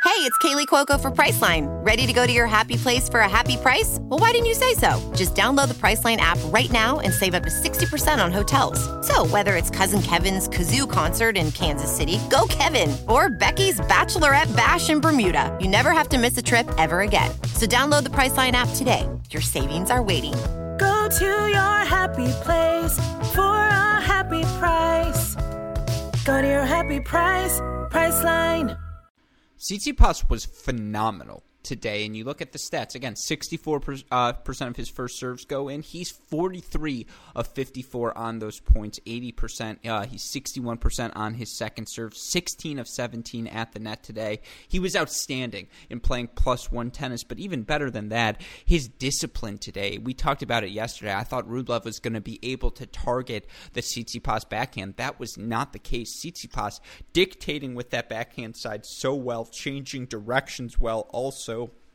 Hey, 0.04 0.24
it's 0.24 0.38
Kaley 0.38 0.66
Cuoco 0.68 1.00
for 1.00 1.12
Priceline. 1.12 1.68
Ready 1.86 2.08
to 2.08 2.14
go 2.14 2.26
to 2.26 2.32
your 2.32 2.48
happy 2.48 2.78
place 2.78 3.10
for 3.10 3.20
a 3.20 3.30
happy 3.30 3.58
price? 3.58 3.98
Well, 4.02 4.20
why 4.20 4.32
didn't 4.32 4.46
you 4.46 4.54
say 4.54 4.74
so? 4.74 5.00
Just 5.16 5.36
download 5.36 5.68
the 5.68 5.76
Priceline 5.76 6.18
app 6.18 6.40
right 6.46 6.72
now 6.72 7.00
and 7.02 7.14
save 7.14 7.34
up 7.34 7.44
to 7.44 7.50
60% 7.50 8.24
on 8.24 8.32
hotels. 8.32 8.80
So, 9.06 9.28
whether 9.28 9.56
it's 9.56 9.70
Cousin 9.70 10.02
Kevin's 10.02 10.48
Kazoo 10.48 10.90
concert 10.90 11.36
in 11.36 11.52
Kansas 11.52 11.96
City, 11.96 12.20
go 12.30 12.48
Kevin, 12.50 12.96
or 13.08 13.30
Becky's 13.30 13.80
Bachelorette 13.82 14.56
Bash 14.56 14.90
in 14.90 15.02
Bermuda, 15.02 15.56
you 15.60 15.68
never 15.68 15.92
have 15.92 16.10
to 16.10 16.18
miss 16.18 16.38
a 16.38 16.42
trip 16.42 16.68
ever 16.78 17.02
again. 17.02 17.30
So, 17.54 17.66
download 17.66 18.04
the 18.04 18.12
Priceline 18.12 18.54
app 18.54 18.70
today. 18.76 19.08
Your 19.30 19.42
savings 19.42 19.92
are 19.92 20.02
waiting. 20.02 20.34
Go 20.80 21.10
to 21.20 21.50
your 21.50 21.78
happy 21.86 22.30
place 22.44 22.94
for 23.36 23.42
a 23.42 24.02
happy 24.02 24.44
price. 24.60 25.36
Go 26.28 26.42
to 26.42 26.48
your 26.48 26.66
happy 26.66 27.00
price, 27.00 27.62
Priceline. 27.90 28.78
Tsitsipas 29.58 30.30
was 30.30 30.44
phenomenal 30.44 31.42
today, 31.68 32.06
and 32.06 32.16
you 32.16 32.24
look 32.24 32.42
at 32.42 32.54
the 32.54 32.58
stats 32.58 32.96
again, 32.96 33.16
64 33.16 33.82
uh, 34.10 34.34
percent 34.34 34.70
of 34.70 34.78
his 34.78 34.90
first 34.90 35.20
serves 35.20 35.44
go 35.46 35.68
in. 35.68 35.82
He's 35.82 36.10
43 36.10 37.06
of 37.36 37.48
54 37.48 38.18
on 38.18 38.40
those 38.40 38.60
points, 38.60 39.00
80 39.06 39.32
percent. 39.34 39.80
Uh, 39.86 40.06
he's 40.06 40.24
61 40.32 40.78
percent 40.78 41.16
on 41.16 41.34
his 41.34 41.58
second 41.58 41.88
serve, 41.88 42.16
16 42.16 42.80
of 42.80 42.88
17 42.88 43.48
at 43.48 43.74
the 43.74 43.80
net 43.80 44.02
today. 44.02 44.40
He 44.68 44.80
was 44.80 44.96
outstanding 44.96 45.68
in 45.90 46.00
playing 46.00 46.30
plus 46.36 46.72
one 46.72 46.90
tennis, 46.90 47.24
but 47.24 47.38
even 47.38 47.64
better 47.64 47.92
than 47.92 48.10
that, 48.10 48.42
his 48.66 48.88
discipline 48.88 49.58
today. 49.58 49.98
We 49.98 50.14
talked 50.14 50.42
about 50.42 50.64
it 50.64 50.72
yesterday. 50.72 51.14
I 51.14 51.24
thought 51.24 51.50
Rublev 51.50 51.84
was 51.84 52.00
going 52.00 52.14
to 52.14 52.22
be 52.22 52.40
able 52.44 52.72
to 52.72 52.86
target 52.86 53.46
the 53.74 53.82
Tsitsipas 53.82 54.48
backhand. 54.48 54.96
That 54.96 55.20
was 55.20 55.38
not 55.38 55.74
the 55.74 55.80
case. 55.80 56.24
Tsitsipas 56.24 56.80
dictating 57.12 57.76
with 57.76 57.90
that 57.90 58.08
backhand 58.08 58.56
side 58.56 58.86
so 58.86 59.14
well, 59.14 59.46
changing 59.46 60.06
directions 60.06 60.80
well 60.80 61.02
also 61.10 61.57
show 61.58 61.87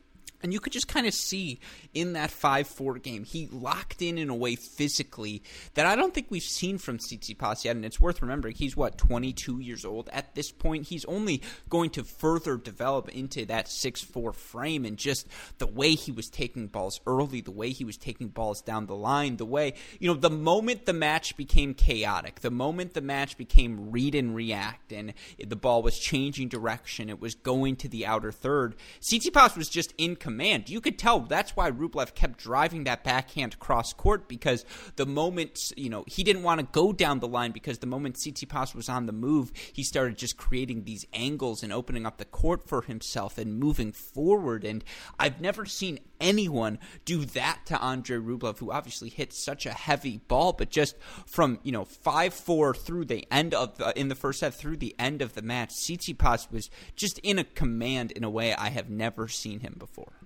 and 0.43 0.53
you 0.53 0.59
could 0.59 0.73
just 0.73 0.87
kind 0.87 1.07
of 1.07 1.13
see 1.13 1.59
in 1.93 2.13
that 2.13 2.29
5 2.29 2.67
4 2.67 2.99
game, 2.99 3.23
he 3.23 3.47
locked 3.51 4.01
in 4.01 4.17
in 4.17 4.29
a 4.29 4.35
way 4.35 4.55
physically 4.55 5.41
that 5.73 5.85
I 5.85 5.95
don't 5.95 6.13
think 6.13 6.27
we've 6.29 6.43
seen 6.43 6.77
from 6.77 6.97
Tsitsipas 6.97 7.63
yet. 7.63 7.75
And 7.75 7.85
it's 7.85 7.99
worth 7.99 8.21
remembering 8.21 8.55
he's, 8.55 8.75
what, 8.75 8.97
22 8.97 9.59
years 9.59 9.85
old 9.85 10.09
at 10.11 10.35
this 10.35 10.51
point? 10.51 10.87
He's 10.87 11.05
only 11.05 11.41
going 11.69 11.89
to 11.91 12.03
further 12.03 12.57
develop 12.57 13.09
into 13.09 13.45
that 13.45 13.67
6 13.67 14.01
4 14.01 14.33
frame. 14.33 14.85
And 14.85 14.97
just 14.97 15.27
the 15.57 15.67
way 15.67 15.95
he 15.95 16.11
was 16.11 16.29
taking 16.29 16.67
balls 16.67 16.99
early, 17.07 17.41
the 17.41 17.51
way 17.51 17.69
he 17.69 17.85
was 17.85 17.97
taking 17.97 18.27
balls 18.27 18.61
down 18.61 18.85
the 18.85 18.95
line, 18.95 19.37
the 19.37 19.45
way, 19.45 19.73
you 19.99 20.07
know, 20.07 20.19
the 20.19 20.29
moment 20.29 20.85
the 20.85 20.93
match 20.93 21.37
became 21.37 21.73
chaotic, 21.73 22.41
the 22.41 22.51
moment 22.51 22.93
the 22.93 23.01
match 23.01 23.37
became 23.37 23.91
read 23.91 24.15
and 24.15 24.35
react, 24.35 24.91
and 24.91 25.13
the 25.39 25.55
ball 25.55 25.81
was 25.81 25.97
changing 25.97 26.49
direction, 26.49 27.09
it 27.09 27.21
was 27.21 27.35
going 27.35 27.75
to 27.77 27.87
the 27.87 28.05
outer 28.05 28.31
third, 28.31 28.75
Tsitsipas 29.01 29.55
was 29.57 29.69
just 29.69 29.93
in 29.97 30.15
command. 30.33 30.67
You 30.67 30.81
could 30.81 30.97
tell 30.97 31.19
that's 31.19 31.55
why 31.55 31.69
Rublev 31.69 32.15
kept 32.15 32.39
driving 32.39 32.85
that 32.85 33.03
backhand 33.03 33.59
cross 33.59 33.93
court 33.93 34.27
because 34.27 34.65
the 34.95 35.05
moment, 35.05 35.71
you 35.77 35.91
know, 35.91 36.03
he 36.07 36.23
didn't 36.23 36.41
want 36.41 36.59
to 36.59 36.67
go 36.71 36.91
down 36.91 37.19
the 37.19 37.27
line 37.27 37.51
because 37.51 37.77
the 37.77 37.85
moment 37.85 38.15
Tsitsipas 38.15 38.73
was 38.73 38.89
on 38.89 39.05
the 39.05 39.11
move, 39.11 39.51
he 39.73 39.83
started 39.83 40.17
just 40.17 40.35
creating 40.35 40.85
these 40.85 41.05
angles 41.13 41.61
and 41.61 41.71
opening 41.71 42.07
up 42.07 42.17
the 42.17 42.25
court 42.25 42.67
for 42.67 42.81
himself 42.81 43.37
and 43.37 43.59
moving 43.59 43.91
forward. 43.91 44.63
And 44.63 44.83
I've 45.19 45.39
never 45.39 45.67
seen 45.67 45.99
anyone 46.19 46.79
do 47.05 47.25
that 47.25 47.59
to 47.65 47.77
Andre 47.77 48.17
Rublev, 48.17 48.57
who 48.57 48.71
obviously 48.71 49.09
hit 49.09 49.33
such 49.33 49.67
a 49.67 49.71
heavy 49.71 50.17
ball, 50.17 50.53
but 50.53 50.71
just 50.71 50.95
from, 51.27 51.59
you 51.61 51.71
know, 51.71 51.85
5 51.85 52.33
4 52.33 52.73
through 52.73 53.05
the 53.05 53.27
end 53.29 53.53
of 53.53 53.77
the, 53.77 53.97
in 53.99 54.07
the 54.07 54.15
first 54.15 54.39
set 54.39 54.55
through 54.55 54.77
the 54.77 54.95
end 54.97 55.21
of 55.21 55.35
the 55.35 55.43
match, 55.43 55.69
Tsitsipas 55.69 56.51
was 56.51 56.71
just 56.95 57.19
in 57.19 57.37
a 57.37 57.43
command 57.43 58.11
in 58.11 58.23
a 58.23 58.29
way 58.29 58.55
I 58.55 58.69
have 58.69 58.89
never 58.89 59.27
seen 59.27 59.59
him 59.59 59.75
before. 59.77 60.22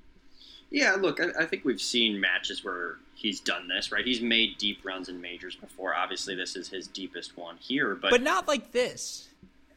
Yeah, 0.70 0.96
look, 0.96 1.20
I, 1.22 1.44
I, 1.44 1.46
think 1.46 1.64
we've 1.64 1.82
seen 1.82 2.20
matches 2.20 2.64
where 2.64 2.98
he's 3.16 3.40
done 3.40 3.68
this, 3.68 3.92
right? 3.92 4.06
He's 4.06 4.22
made 4.22 4.58
deep 4.58 4.84
runs 4.84 5.08
in 5.08 5.22
majors 5.22 5.56
before. 5.56 5.96
Obviously, 5.96 6.36
this 6.36 6.56
is 6.56 6.68
his 6.70 6.88
deepest 6.88 7.38
one 7.38 7.56
here, 7.58 7.96
but 7.96 8.12
but 8.12 8.22
not 8.22 8.48
like 8.48 8.74
this. 8.74 9.27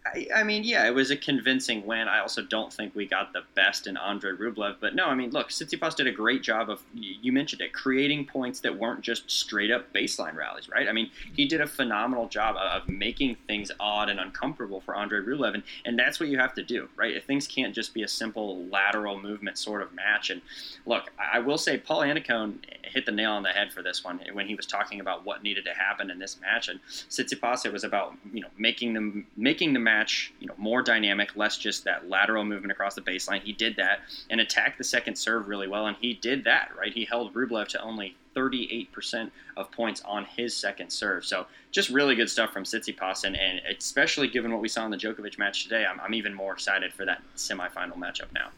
I, 0.06 0.26
I, 0.36 0.42
mean, 0.44 0.64
yeah, 0.64 0.86
it 0.86 0.94
was 0.94 1.10
a 1.10 1.16
convincing 1.16 1.84
win. 1.84 2.08
I 2.08 2.20
also 2.20 2.42
don't 2.42 2.72
think 2.72 2.94
we 2.94 3.06
got 3.06 3.34
the 3.34 3.42
best 3.54 3.86
in 3.86 3.98
Andre 3.98 4.32
Rublev, 4.32 4.76
but 4.80 4.94
no, 4.94 5.06
I 5.06 5.14
mean, 5.14 5.30
look, 5.30 5.50
Tsitsipas 5.50 5.94
did 5.94 6.06
a 6.06 6.12
great 6.12 6.42
job 6.42 6.70
of 6.70 6.80
you 6.94 7.32
mentioned 7.32 7.60
it, 7.60 7.74
creating 7.74 8.24
points 8.26 8.60
that 8.60 8.78
weren't 8.78 9.02
just 9.02 9.30
straight 9.30 9.70
up 9.70 9.92
baseline 9.92 10.34
rallies, 10.34 10.68
right? 10.70 10.88
I 10.88 10.92
mean, 10.92 11.10
he 11.34 11.44
did 11.44 11.60
a 11.60 11.66
phenomenal 11.66 12.28
job 12.28 12.56
of 12.56 12.88
making 12.88 13.36
things 13.46 13.70
odd 13.78 14.08
and 14.08 14.18
uncomfortable 14.18 14.80
for 14.80 14.94
Andre 14.94 15.20
Rublev, 15.20 15.54
and, 15.54 15.62
and 15.84 15.98
that's 15.98 16.18
what 16.18 16.30
you 16.30 16.38
have 16.38 16.54
to 16.54 16.62
do, 16.62 16.88
right? 16.96 17.22
Things 17.22 17.46
can't 17.46 17.74
just 17.74 17.92
be 17.92 18.02
a 18.02 18.08
simple 18.08 18.64
lateral 18.66 19.20
movement 19.20 19.58
sort 19.58 19.82
of 19.82 19.92
match. 19.92 20.30
And 20.30 20.40
look, 20.86 21.12
I 21.18 21.40
will 21.40 21.58
say 21.58 21.76
Paul 21.76 22.00
Annacone 22.00 22.56
hit 22.90 23.06
the 23.06 23.12
nail 23.12 23.32
on 23.32 23.42
the 23.42 23.50
head 23.50 23.72
for 23.72 23.82
this 23.82 24.04
one 24.04 24.20
when 24.32 24.46
he 24.46 24.54
was 24.54 24.66
talking 24.66 25.00
about 25.00 25.24
what 25.24 25.42
needed 25.42 25.64
to 25.64 25.74
happen 25.74 26.10
in 26.10 26.18
this 26.18 26.38
match, 26.40 26.68
and 26.68 26.80
Tsitsipas 26.88 27.66
it 27.66 27.72
was 27.72 27.84
about 27.84 28.14
you 28.32 28.40
know 28.40 28.48
making 28.58 28.94
them 28.94 29.26
making 29.36 29.72
the 29.72 29.78
match, 29.78 29.99
you 30.40 30.46
know, 30.46 30.54
more 30.56 30.82
dynamic, 30.82 31.36
less 31.36 31.58
just 31.58 31.84
that 31.84 32.08
lateral 32.08 32.44
movement 32.44 32.72
across 32.72 32.94
the 32.94 33.00
baseline. 33.00 33.40
He 33.40 33.52
did 33.52 33.76
that 33.76 34.00
and 34.30 34.40
attacked 34.40 34.78
the 34.78 34.84
second 34.84 35.16
serve 35.16 35.48
really 35.48 35.68
well, 35.68 35.86
and 35.86 35.96
he 36.00 36.14
did 36.14 36.44
that 36.44 36.70
right. 36.78 36.92
He 36.92 37.04
held 37.04 37.34
Rublev 37.34 37.68
to 37.68 37.82
only 37.82 38.16
38% 38.36 39.30
of 39.56 39.70
points 39.72 40.02
on 40.02 40.24
his 40.24 40.56
second 40.56 40.90
serve. 40.90 41.24
So 41.24 41.46
just 41.72 41.90
really 41.90 42.14
good 42.14 42.30
stuff 42.30 42.52
from 42.52 42.64
Tsitsipas, 42.64 43.24
and, 43.24 43.36
and 43.36 43.60
especially 43.76 44.28
given 44.28 44.52
what 44.52 44.60
we 44.60 44.68
saw 44.68 44.84
in 44.84 44.90
the 44.90 44.96
Djokovic 44.96 45.38
match 45.38 45.64
today, 45.64 45.84
I'm, 45.84 46.00
I'm 46.00 46.14
even 46.14 46.34
more 46.34 46.52
excited 46.52 46.92
for 46.92 47.04
that 47.04 47.22
semifinal 47.36 47.96
matchup 47.96 48.32
now. 48.32 48.50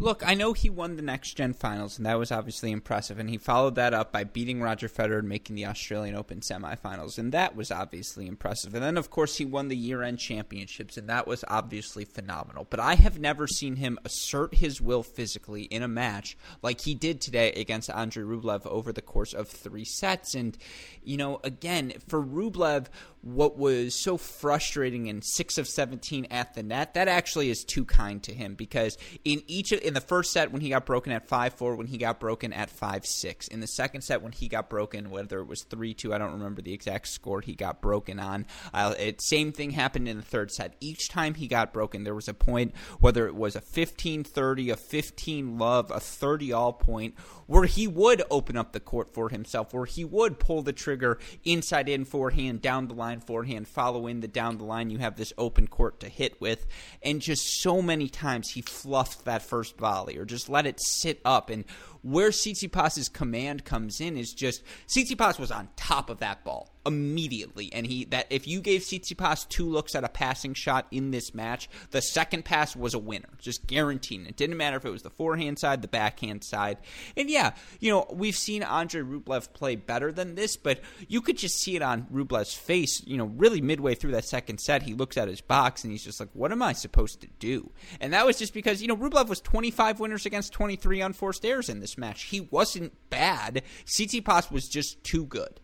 Look, 0.00 0.26
I 0.26 0.32
know 0.32 0.54
he 0.54 0.70
won 0.70 0.96
the 0.96 1.02
next 1.02 1.34
gen 1.34 1.52
finals, 1.52 1.98
and 1.98 2.06
that 2.06 2.18
was 2.18 2.32
obviously 2.32 2.72
impressive. 2.72 3.18
And 3.18 3.28
he 3.28 3.36
followed 3.36 3.74
that 3.74 3.92
up 3.92 4.10
by 4.10 4.24
beating 4.24 4.62
Roger 4.62 4.88
Federer 4.88 5.18
and 5.18 5.28
making 5.28 5.56
the 5.56 5.66
Australian 5.66 6.14
Open 6.14 6.40
semifinals, 6.40 7.18
and 7.18 7.32
that 7.32 7.54
was 7.54 7.70
obviously 7.70 8.26
impressive. 8.26 8.74
And 8.74 8.82
then, 8.82 8.96
of 8.96 9.10
course, 9.10 9.36
he 9.36 9.44
won 9.44 9.68
the 9.68 9.76
year 9.76 10.02
end 10.02 10.18
championships, 10.18 10.96
and 10.96 11.06
that 11.10 11.26
was 11.26 11.44
obviously 11.48 12.06
phenomenal. 12.06 12.66
But 12.70 12.80
I 12.80 12.94
have 12.94 13.20
never 13.20 13.46
seen 13.46 13.76
him 13.76 13.98
assert 14.02 14.54
his 14.54 14.80
will 14.80 15.02
physically 15.02 15.64
in 15.64 15.82
a 15.82 15.88
match 15.88 16.34
like 16.62 16.80
he 16.80 16.94
did 16.94 17.20
today 17.20 17.52
against 17.52 17.90
Andrei 17.90 18.24
Rublev 18.24 18.64
over 18.64 18.94
the 18.94 19.02
course 19.02 19.34
of 19.34 19.50
three 19.50 19.84
sets. 19.84 20.34
And, 20.34 20.56
you 21.04 21.18
know, 21.18 21.40
again, 21.44 21.92
for 22.08 22.24
Rublev, 22.24 22.86
what 23.20 23.58
was 23.58 23.94
so 23.94 24.16
frustrating 24.16 25.08
in 25.08 25.20
six 25.20 25.58
of 25.58 25.68
17 25.68 26.26
at 26.30 26.54
the 26.54 26.62
net, 26.62 26.94
that 26.94 27.06
actually 27.06 27.50
is 27.50 27.64
too 27.64 27.84
kind 27.84 28.22
to 28.22 28.32
him 28.32 28.54
because 28.54 28.96
in 29.26 29.42
each 29.46 29.72
of, 29.72 29.89
in 29.90 29.94
the 29.94 30.00
first 30.00 30.32
set 30.32 30.52
when 30.52 30.60
he 30.60 30.68
got 30.68 30.86
broken 30.86 31.10
at 31.10 31.28
5-4, 31.28 31.76
when 31.76 31.88
he 31.88 31.98
got 31.98 32.20
broken 32.20 32.52
at 32.52 32.70
5-6, 32.70 33.48
in 33.48 33.58
the 33.58 33.66
second 33.66 34.02
set 34.02 34.22
when 34.22 34.30
he 34.30 34.46
got 34.46 34.70
broken, 34.70 35.10
whether 35.10 35.40
it 35.40 35.48
was 35.48 35.64
3-2, 35.64 36.14
I 36.14 36.18
don't 36.18 36.34
remember 36.34 36.62
the 36.62 36.72
exact 36.72 37.08
score 37.08 37.40
he 37.40 37.56
got 37.56 37.80
broken 37.80 38.20
on. 38.20 38.46
Uh, 38.72 38.94
it, 38.96 39.20
same 39.20 39.50
thing 39.50 39.70
happened 39.70 40.08
in 40.08 40.16
the 40.16 40.22
third 40.22 40.52
set. 40.52 40.76
Each 40.78 41.08
time 41.08 41.34
he 41.34 41.48
got 41.48 41.72
broken, 41.72 42.04
there 42.04 42.14
was 42.14 42.28
a 42.28 42.34
point, 42.34 42.72
whether 43.00 43.26
it 43.26 43.34
was 43.34 43.56
a 43.56 43.60
15-30, 43.60 44.72
a 44.72 44.76
15 44.76 45.58
love, 45.58 45.90
a 45.90 45.98
30 45.98 46.52
all 46.52 46.72
point, 46.72 47.16
where 47.48 47.64
he 47.64 47.88
would 47.88 48.22
open 48.30 48.56
up 48.56 48.70
the 48.70 48.78
court 48.78 49.12
for 49.12 49.28
himself, 49.28 49.74
where 49.74 49.86
he 49.86 50.04
would 50.04 50.38
pull 50.38 50.62
the 50.62 50.72
trigger 50.72 51.18
inside 51.42 51.88
in 51.88 52.04
forehand 52.04 52.62
down 52.62 52.86
the 52.86 52.94
line 52.94 53.18
forehand, 53.18 53.66
follow 53.66 54.06
in 54.06 54.20
the 54.20 54.28
down 54.28 54.56
the 54.56 54.64
line. 54.64 54.90
You 54.90 54.98
have 54.98 55.16
this 55.16 55.32
open 55.36 55.66
court 55.66 55.98
to 55.98 56.08
hit 56.08 56.40
with. 56.40 56.64
And 57.02 57.20
just 57.20 57.60
so 57.60 57.82
many 57.82 58.08
times 58.08 58.50
he 58.50 58.62
fluffed 58.62 59.24
that 59.24 59.42
first 59.42 59.76
volley 59.80 60.16
or 60.16 60.24
just 60.24 60.48
let 60.48 60.66
it 60.66 60.80
sit 60.80 61.20
up. 61.24 61.50
And 61.50 61.64
where 62.02 62.30
Tsitsipas's 62.30 63.08
command 63.08 63.64
comes 63.64 64.00
in 64.00 64.16
is 64.16 64.32
just 64.32 64.62
Tsitsipas 64.86 65.38
was 65.38 65.50
on 65.50 65.68
top 65.76 66.08
of 66.10 66.18
that 66.18 66.44
ball 66.44 66.70
immediately, 66.86 67.70
and 67.72 67.86
he 67.86 68.04
that 68.06 68.26
if 68.30 68.48
you 68.48 68.60
gave 68.60 68.80
Tsitsipas 68.80 69.48
two 69.48 69.68
looks 69.68 69.94
at 69.94 70.02
a 70.02 70.08
passing 70.08 70.54
shot 70.54 70.86
in 70.90 71.10
this 71.10 71.34
match, 71.34 71.68
the 71.90 72.00
second 72.00 72.44
pass 72.44 72.74
was 72.74 72.94
a 72.94 72.98
winner, 72.98 73.28
just 73.38 73.66
guaranteeing. 73.66 74.26
It 74.26 74.36
didn't 74.36 74.56
matter 74.56 74.78
if 74.78 74.84
it 74.84 74.90
was 74.90 75.02
the 75.02 75.10
forehand 75.10 75.58
side, 75.58 75.82
the 75.82 75.88
backhand 75.88 76.42
side, 76.42 76.78
and 77.16 77.28
yeah, 77.28 77.52
you 77.80 77.90
know 77.90 78.06
we've 78.10 78.36
seen 78.36 78.62
Andre 78.62 79.02
Rublev 79.02 79.52
play 79.52 79.76
better 79.76 80.10
than 80.10 80.34
this, 80.34 80.56
but 80.56 80.80
you 81.06 81.20
could 81.20 81.36
just 81.36 81.60
see 81.60 81.76
it 81.76 81.82
on 81.82 82.06
Rublev's 82.12 82.54
face. 82.54 83.02
You 83.06 83.18
know, 83.18 83.26
really 83.26 83.60
midway 83.60 83.94
through 83.94 84.12
that 84.12 84.24
second 84.24 84.58
set, 84.58 84.82
he 84.82 84.94
looks 84.94 85.18
at 85.18 85.28
his 85.28 85.42
box 85.42 85.84
and 85.84 85.92
he's 85.92 86.04
just 86.04 86.18
like, 86.18 86.30
"What 86.32 86.50
am 86.50 86.62
I 86.62 86.72
supposed 86.72 87.20
to 87.20 87.28
do?" 87.38 87.70
And 88.00 88.14
that 88.14 88.24
was 88.24 88.38
just 88.38 88.54
because 88.54 88.80
you 88.80 88.88
know 88.88 88.96
Rublev 88.96 89.28
was 89.28 89.40
25 89.42 90.00
winners 90.00 90.24
against 90.24 90.54
23 90.54 91.02
unforced 91.02 91.44
errors 91.44 91.68
in 91.68 91.80
this 91.80 91.90
this 91.90 91.98
match. 91.98 92.24
He 92.24 92.40
wasn't 92.40 92.92
bad. 93.10 93.62
Tsitsipas 93.86 94.50
was 94.50 94.68
just 94.68 95.02
too 95.04 95.26
good. 95.26 95.60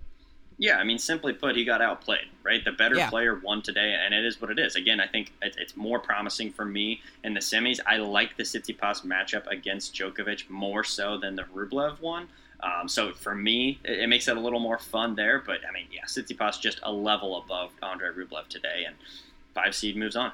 Yeah, 0.58 0.78
I 0.78 0.84
mean, 0.84 0.98
simply 0.98 1.34
put, 1.34 1.54
he 1.54 1.64
got 1.64 1.82
outplayed, 1.82 2.28
right? 2.42 2.64
The 2.64 2.72
better 2.72 2.96
yeah. 2.96 3.10
player 3.10 3.38
won 3.38 3.60
today, 3.60 3.94
and 4.02 4.14
it 4.14 4.24
is 4.24 4.40
what 4.40 4.50
it 4.50 4.58
is. 4.58 4.74
Again, 4.74 5.00
I 5.00 5.06
think 5.06 5.32
it's 5.42 5.76
more 5.76 5.98
promising 5.98 6.50
for 6.50 6.64
me 6.64 7.02
in 7.24 7.34
the 7.34 7.40
semis. 7.40 7.78
I 7.86 7.98
like 7.98 8.38
the 8.38 8.42
Tsitsipas 8.42 9.04
matchup 9.04 9.46
against 9.48 9.94
Djokovic 9.94 10.48
more 10.48 10.82
so 10.82 11.18
than 11.18 11.36
the 11.36 11.42
Rublev 11.42 12.00
one. 12.00 12.28
Um, 12.60 12.88
so 12.88 13.12
for 13.12 13.34
me, 13.34 13.78
it, 13.84 14.00
it, 14.00 14.06
makes 14.08 14.28
it 14.28 14.36
a 14.36 14.40
little 14.40 14.60
more 14.60 14.78
fun 14.78 15.14
there. 15.14 15.42
But 15.44 15.58
I 15.68 15.72
mean, 15.72 15.88
yeah, 15.92 16.04
Tsitsipas 16.06 16.58
just 16.58 16.80
a 16.82 16.90
level 16.90 17.36
above 17.36 17.72
Andre 17.82 18.08
Rublev 18.08 18.48
today, 18.48 18.84
and 18.86 18.96
five 19.54 19.74
seed 19.74 19.94
moves 19.94 20.16
on. 20.16 20.32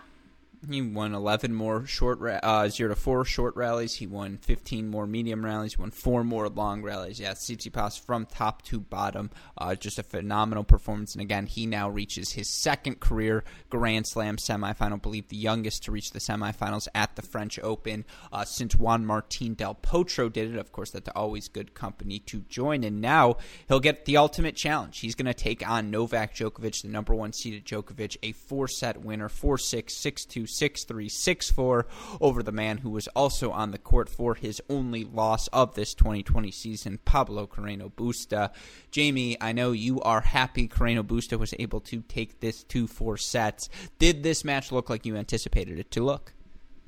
He 0.71 0.81
won 0.81 1.13
11 1.13 1.53
more 1.53 1.87
short, 1.87 2.21
uh, 2.23 2.69
zero 2.69 2.91
to 2.91 2.97
four 2.97 3.25
short 3.25 3.57
rallies. 3.57 3.95
He 3.95 4.07
won 4.07 4.39
15 4.39 4.89
more 4.89 5.09
medium 5.09 5.45
rallies. 5.45 5.75
He 5.75 5.81
won 5.81 5.91
four 5.91 6.23
more 6.23 6.49
long 6.49 6.83
rallies. 6.83 7.19
Yeah, 7.19 7.33
Tsitsipas 7.33 7.99
from 7.99 8.27
top 8.27 8.63
to 8.63 8.79
bottom, 8.79 9.31
uh, 9.59 9.75
just 9.75 9.99
a 9.99 10.05
phenomenal 10.05 10.63
performance. 10.63 11.15
And 11.15 11.23
again, 11.23 11.47
he 11.47 11.67
now 11.67 11.89
reaches 11.89 12.33
his 12.33 12.49
second 12.49 13.01
career 13.01 13.43
Grand 13.71 14.07
Slam 14.07 14.37
semifinal. 14.37 14.93
I 14.93 14.97
believe 14.97 15.29
the 15.29 15.37
youngest 15.37 15.83
to 15.85 15.91
reach 15.91 16.13
the 16.13 16.21
semifinals 16.21 16.87
at 16.95 17.17
the 17.17 17.23
French 17.23 17.59
Open 17.61 18.05
uh, 18.33 18.45
since 18.45 18.77
Juan 18.77 19.05
Martin 19.05 19.55
Del 19.55 19.75
Potro 19.75 20.33
did 20.33 20.55
it. 20.55 20.59
Of 20.59 20.71
course, 20.71 20.93
that's 20.93 21.11
always 21.17 21.49
good 21.49 21.75
company 21.75 22.21
to 22.21 22.41
join. 22.43 22.85
And 22.85 23.01
now 23.01 23.37
he'll 23.67 23.81
get 23.81 24.05
the 24.05 24.17
ultimate 24.17 24.55
challenge. 24.55 25.01
He's 25.01 25.17
going 25.17 25.27
to 25.27 25.35
take 25.35 25.69
on 25.69 25.91
Novak 25.91 26.37
Djokovic, 26.37 26.83
the 26.83 26.89
number 26.89 27.17
one 27.17 27.33
seeded 27.33 27.65
Djokovic, 27.65 28.17
a 28.23 28.31
four 28.31 28.69
set 28.69 29.01
winner, 29.01 29.29
4 29.29 29.59
6, 29.59 29.97
6 29.97 30.25
2, 30.27 30.47
6 30.53 30.85
3, 30.85 31.09
6 31.09 31.51
4 31.51 31.87
over 32.21 32.43
the 32.43 32.53
man 32.53 32.79
who 32.79 32.91
was 32.91 33.09
also 33.09 33.51
on 33.51 33.71
the 33.71 33.79
court 33.79 34.09
for 34.09 34.35
his 34.35 34.61
only 34.69 35.05
loss 35.05 35.49
of 35.49 35.75
this 35.75 35.95
2020 35.95 36.51
season, 36.51 36.99
Pablo 37.05 37.47
Carreno 37.47 37.91
Busta. 37.93 38.51
Jamie, 38.91 39.37
I 39.41 39.53
know 39.53 39.73
you 39.73 40.01
are 40.01 40.21
happy 40.21 40.69
Carreno 40.69 41.03
Busta 41.03 41.39
was 41.39 41.55
able 41.59 41.81
to 41.81 42.03
take 42.03 42.41
this 42.41 42.65
2-4 42.65 43.21
sets. 43.21 43.69
Did 43.99 44.23
this 44.23 44.45
match 44.45 44.73
look 44.73 44.91
like 44.91 45.07
you 45.07 45.17
anticipated 45.17 45.79
it 45.79 45.91
to 45.93 46.05
look? 46.05 46.35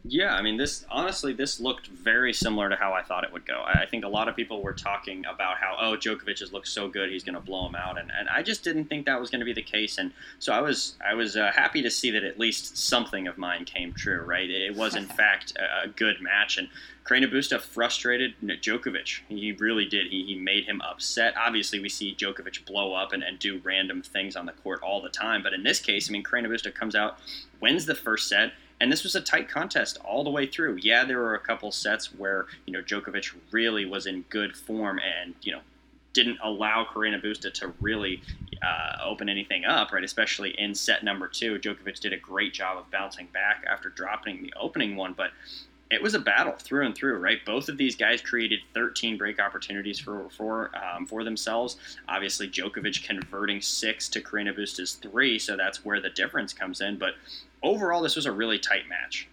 Yeah, 0.07 0.35
I 0.35 0.43
mean, 0.43 0.59
this 0.59 0.85
honestly, 0.91 1.33
this 1.33 1.61
looked 1.61 1.87
very 1.87 2.35
similar 2.35 2.69
to 2.69 2.77
how 2.77 2.93
I 2.93 3.03
thought 3.03 3.25
it 3.25 3.33
would 3.33 3.47
go. 3.47 3.65
I 3.67 3.87
think 3.87 4.05
a 4.05 4.09
lot 4.09 4.29
of 4.29 4.37
people 4.37 4.61
were 4.63 4.75
talking 4.75 5.25
about 5.25 5.57
how, 5.57 5.79
oh, 5.81 5.97
Djokovic 5.97 6.41
has 6.41 6.53
looked 6.53 6.69
so 6.69 6.89
good, 6.89 7.11
he's 7.11 7.25
going 7.25 7.37
to 7.37 7.41
blow 7.41 7.67
him 7.67 7.75
out, 7.75 7.99
and, 7.99 8.13
and 8.17 8.29
I 8.29 8.43
just 8.43 8.63
didn't 8.63 8.85
think 8.85 9.07
that 9.07 9.19
was 9.19 9.31
going 9.31 9.39
to 9.39 9.47
be 9.47 9.55
the 9.55 9.63
case. 9.63 9.97
And 9.97 10.13
so 10.39 10.53
I 10.53 10.61
was 10.61 10.97
I 11.07 11.15
was 11.15 11.39
uh, 11.39 11.53
happy 11.55 11.81
to 11.81 11.91
see 11.91 12.11
that 12.11 12.23
at 12.23 12.39
least 12.39 12.77
something 12.77 13.27
of 13.27 13.39
mine 13.39 13.65
came 13.65 13.95
true. 13.95 14.21
Right, 14.21 14.51
it 14.51 14.77
was 14.77 14.95
in 14.95 15.07
fact 15.21 15.57
a, 15.57 15.87
a 15.87 15.89
good 15.89 16.21
match, 16.21 16.59
and 16.59 16.69
Carreno 17.05 17.33
Busta 17.33 17.59
frustrated 17.59 18.35
Djokovic. 18.43 19.21
He 19.31 19.53
really 19.53 19.87
did. 19.87 20.09
He, 20.09 20.27
he 20.27 20.37
made 20.37 20.67
him 20.67 20.83
upset. 20.83 21.35
Obviously, 21.39 21.81
we 21.81 21.89
see 21.89 22.15
Djokovic 22.15 22.67
blow 22.67 22.93
up 22.93 23.15
and, 23.15 23.23
and 23.23 23.39
do 23.39 23.59
random 23.65 24.03
things 24.03 24.37
on 24.37 24.45
the 24.45 24.53
court 24.53 24.83
all 24.83 25.01
the 25.01 25.09
time, 25.09 25.43
but 25.43 25.55
in 25.55 25.63
this 25.63 25.81
case, 25.81 26.11
I 26.11 26.13
mean, 26.13 26.23
Carreno 26.23 26.49
Busta 26.49 26.75
comes 26.75 26.95
out, 26.95 27.19
wins 27.59 27.87
the 27.87 27.95
first 27.95 28.29
set 28.29 28.53
and 28.81 28.91
this 28.91 29.03
was 29.03 29.15
a 29.15 29.21
tight 29.21 29.49
contest 29.49 29.99
all 30.05 30.25
the 30.25 30.31
way 30.31 30.47
through. 30.47 30.77
Yeah, 30.81 31.05
there 31.05 31.19
were 31.19 31.35
a 31.35 31.41
couple 31.41 31.71
sets 31.73 32.15
where 32.15 32.47
you 32.67 32.73
know 32.73 32.83
Djokovic 32.83 33.35
really 33.51 33.85
was 33.85 34.07
in 34.07 34.23
good 34.29 34.57
form 34.57 34.99
and 34.99 35.35
you 35.43 35.53
know 35.53 35.61
didn't 36.13 36.39
allow 36.43 36.85
Carreno 36.85 37.23
Busta 37.23 37.53
to 37.53 37.75
really 37.81 38.23
uh, 38.63 39.03
open 39.05 39.29
anything 39.29 39.65
up, 39.65 39.93
right? 39.93 40.05
Especially 40.05 40.51
in 40.59 40.75
set 40.75 41.03
number 41.05 41.29
two, 41.29 41.59
Djokovic 41.59 42.01
did 42.01 42.13
a 42.13 42.17
great 42.17 42.55
job 42.55 42.79
of 42.79 42.91
bouncing 42.91 43.27
back 43.33 43.65
after 43.69 43.91
dropping 43.91 44.43
the 44.43 44.55
opening 44.57 44.97
one, 44.97 45.13
but 45.13 45.31
it 45.91 46.03
was 46.03 46.15
a 46.15 46.19
battle 46.19 46.55
through 46.59 46.87
and 46.87 46.95
through, 46.95 47.19
right? 47.19 47.45
Both 47.45 47.69
of 47.69 47.77
these 47.77 47.95
guys 47.95 48.21
created 48.21 48.61
13 48.75 49.17
break 49.17 49.41
opportunities 49.41 49.99
for 49.99 50.29
for 50.31 50.71
um, 50.77 51.07
for 51.07 51.25
themselves. 51.25 51.77
Obviously, 52.09 52.49
Djokovic 52.49 53.05
converting 53.05 53.61
six 53.61 54.09
to 54.11 54.21
Carreno 54.21 54.55
Busta's 54.55 54.95
three, 54.95 55.39
so 55.39 55.57
that's 55.57 55.85
where 55.85 56.01
the 56.01 56.11
difference 56.11 56.53
comes 56.53 56.81
in. 56.81 56.99
But 56.99 57.15
overall, 57.63 58.03
this 58.03 58.17
was 58.17 58.27
a 58.27 58.33
really 58.33 58.59
tight 58.59 58.89
match. 58.89 59.29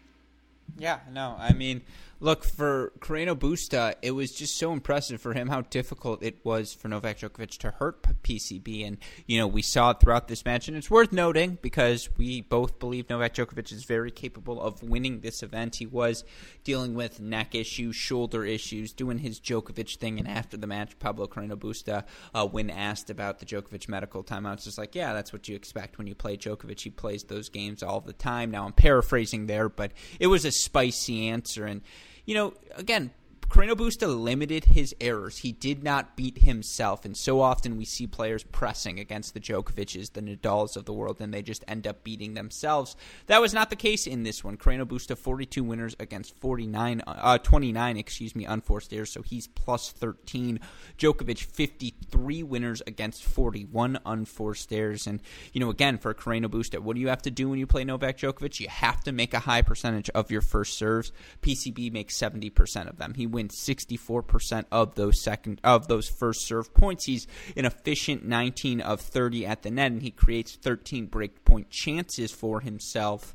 Yeah, 0.78 1.00
no, 1.12 1.36
I 1.40 1.54
mean, 1.54 1.82
look 2.22 2.44
for 2.44 2.94
Carreno 3.00 3.36
Busta. 3.36 3.96
It 4.02 4.12
was 4.12 4.32
just 4.32 4.58
so 4.58 4.72
impressive 4.72 5.20
for 5.20 5.34
him 5.34 5.50
how 5.50 5.62
difficult 5.62 6.24
it 6.24 6.38
was 6.46 6.74
for 6.74 6.88
Novak 6.88 7.18
Djokovic 7.18 7.58
to 7.58 7.72
hurt 7.72 8.04
PCB, 8.24 8.88
and 8.88 8.98
you 9.26 9.40
know 9.40 9.48
we 9.48 9.64
saw 9.64 9.90
it 9.90 10.00
throughout 10.00 10.28
this 10.28 10.46
match. 10.46 10.68
And 10.68 10.78
it's 10.78 10.90
worth 10.90 11.12
noting 11.12 11.58
because 11.62 12.10
we 12.18 12.42
both 12.42 12.80
believe 12.80 13.10
Novak 13.10 13.34
Djokovic 13.34 13.72
is 13.72 13.84
very 13.84 14.12
capable 14.12 14.62
of 14.62 14.84
winning 14.84 15.20
this 15.20 15.42
event. 15.44 15.76
He 15.76 15.88
was 15.88 16.24
dealing 16.64 16.94
with 16.94 17.20
neck 17.20 17.56
issues, 17.56 17.96
shoulder 17.96 18.46
issues, 18.46 18.94
doing 18.94 19.18
his 19.18 19.40
Djokovic 19.40 19.98
thing, 19.98 20.20
and 20.20 20.28
after 20.28 20.58
the 20.58 20.68
match, 20.68 20.98
Pablo 21.00 21.28
Carreno 21.28 21.56
Busta, 21.56 22.06
uh, 22.36 22.48
when 22.48 22.70
asked 22.70 23.10
about 23.10 23.40
the 23.40 23.46
Djokovic 23.46 23.90
medical 23.90 24.24
timeouts, 24.24 24.64
just 24.66 24.78
like, 24.78 24.94
yeah, 24.94 25.14
that's 25.14 25.34
what 25.34 25.50
you 25.50 25.56
expect 25.56 25.98
when 25.98 26.06
you 26.06 26.14
play 26.14 26.38
Djokovic. 26.38 26.80
He 26.80 26.92
plays 26.92 27.24
those 27.24 27.50
games 27.50 27.82
all 27.82 28.00
the 28.00 28.14
time. 28.14 28.52
Now 28.52 28.66
I'm 28.66 28.74
paraphrasing 28.74 29.48
there, 29.48 29.70
but 29.70 29.92
it 30.20 30.28
was 30.28 30.46
a 30.46 30.52
spicy 30.52 31.28
answer 31.30 31.66
and 31.66 31.82
you 32.26 32.36
know, 32.36 32.54
again, 32.76 33.12
Carreno 33.52 33.74
Busta 33.74 34.08
limited 34.08 34.64
his 34.64 34.96
errors. 35.02 35.40
He 35.40 35.52
did 35.52 35.84
not 35.84 36.16
beat 36.16 36.38
himself, 36.38 37.04
and 37.04 37.18
so 37.18 37.42
often 37.42 37.76
we 37.76 37.84
see 37.84 38.08
players 38.08 38.46
pressing 38.46 38.98
against 38.98 39.34
the 39.34 39.42
Djokovic's, 39.42 40.12
the 40.12 40.22
Nadals 40.22 40.78
of 40.78 40.86
the 40.86 40.94
world, 40.94 41.18
and 41.20 41.34
they 41.34 41.42
just 41.42 41.66
end 41.68 41.86
up 41.86 42.02
beating 42.02 42.34
themselves. 42.34 42.96
That 43.28 43.42
was 43.42 43.54
not 43.54 43.70
the 43.70 43.76
case 43.76 44.08
in 44.08 44.24
this 44.24 44.42
one. 44.42 44.56
Carreno 44.56 44.86
Busta 44.86 45.18
42 45.18 45.66
winners 45.66 45.98
against 46.00 46.34
49, 46.38 47.02
uh, 47.06 47.40
29, 47.40 47.98
excuse 47.98 48.38
me, 48.38 48.46
unforced 48.46 48.94
errors, 48.94 49.12
so 49.12 49.22
he's 49.22 49.48
plus 49.48 49.92
13. 49.92 50.58
Djokovic 50.98 51.40
53 51.40 52.44
winners 52.44 52.82
against 52.88 53.22
41 53.22 54.00
unforced 54.06 54.72
errors, 54.72 55.06
and 55.06 55.22
you 55.52 55.60
know, 55.60 55.70
again 55.70 55.98
for 55.98 56.14
Carreno 56.14 56.46
Busta, 56.46 56.80
what 56.80 56.96
do 56.96 57.02
you 57.02 57.10
have 57.10 57.24
to 57.24 57.32
do 57.32 57.50
when 57.50 57.60
you 57.60 57.68
play 57.68 57.84
Novak 57.84 58.18
Djokovic? 58.18 58.62
You 58.62 58.70
have 58.70 59.04
to 59.04 59.12
make 59.12 59.34
a 59.34 59.40
high 59.40 59.62
percentage 59.62 60.10
of 60.12 60.32
your 60.32 60.40
first 60.40 60.78
serves. 60.78 61.12
PCB 61.42 61.92
makes 61.92 62.18
70% 62.18 62.88
of 62.88 62.96
them. 62.96 63.14
He 63.14 63.28
wins 63.28 63.41
wins 63.42 63.56
64% 63.56 64.66
of 64.72 64.96
those 64.96 65.24
second 65.24 65.60
of 65.64 65.88
those 65.88 66.08
first 66.08 66.48
serve 66.48 66.74
points. 66.74 67.06
He's 67.06 67.28
an 67.58 67.66
efficient 67.66 68.26
19 68.26 68.82
of 68.82 69.02
30 69.02 69.46
at 69.46 69.64
the 69.64 69.72
net, 69.72 69.92
and 69.92 70.02
he 70.02 70.12
creates 70.12 70.56
13 70.56 71.08
break 71.08 71.44
point 71.44 71.70
chances 71.70 72.32
for 72.32 72.62
himself. 72.62 73.34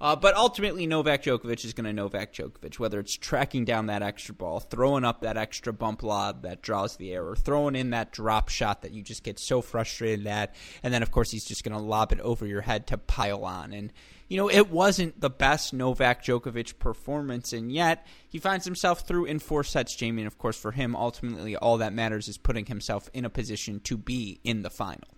Uh, 0.00 0.14
but 0.14 0.36
ultimately, 0.36 0.86
Novak 0.86 1.24
Djokovic 1.24 1.64
is 1.64 1.72
going 1.72 1.86
to 1.86 1.92
Novak 1.92 2.32
Djokovic, 2.32 2.78
whether 2.78 3.00
it's 3.00 3.16
tracking 3.16 3.64
down 3.64 3.86
that 3.86 4.02
extra 4.02 4.34
ball, 4.34 4.60
throwing 4.60 5.04
up 5.04 5.22
that 5.22 5.36
extra 5.36 5.72
bump 5.72 6.02
lob 6.02 6.42
that 6.42 6.62
draws 6.62 6.96
the 6.96 7.12
error, 7.12 7.34
throwing 7.34 7.74
in 7.74 7.90
that 7.90 8.12
drop 8.12 8.48
shot 8.48 8.82
that 8.82 8.92
you 8.92 9.02
just 9.02 9.24
get 9.24 9.38
so 9.38 9.60
frustrated 9.60 10.26
at, 10.26 10.54
and 10.82 10.94
then, 10.94 11.02
of 11.02 11.10
course, 11.10 11.30
he's 11.30 11.44
just 11.44 11.64
going 11.64 11.76
to 11.76 11.82
lob 11.82 12.12
it 12.12 12.20
over 12.20 12.46
your 12.46 12.60
head 12.60 12.86
to 12.88 12.98
pile 12.98 13.44
on. 13.44 13.72
And 13.72 13.92
you 14.28 14.36
know, 14.36 14.50
it 14.50 14.70
wasn't 14.70 15.20
the 15.20 15.30
best 15.30 15.72
Novak 15.72 16.22
Djokovic 16.22 16.78
performance, 16.78 17.52
and 17.54 17.72
yet 17.72 18.06
he 18.28 18.38
finds 18.38 18.66
himself 18.66 19.00
through 19.00 19.24
in 19.24 19.38
four 19.38 19.64
sets, 19.64 19.96
Jamie. 19.96 20.22
And 20.22 20.26
of 20.26 20.36
course, 20.36 20.58
for 20.60 20.72
him, 20.72 20.94
ultimately, 20.94 21.56
all 21.56 21.78
that 21.78 21.94
matters 21.94 22.28
is 22.28 22.36
putting 22.36 22.66
himself 22.66 23.08
in 23.14 23.24
a 23.24 23.30
position 23.30 23.80
to 23.80 23.96
be 23.96 24.38
in 24.44 24.62
the 24.62 24.70
final. 24.70 25.08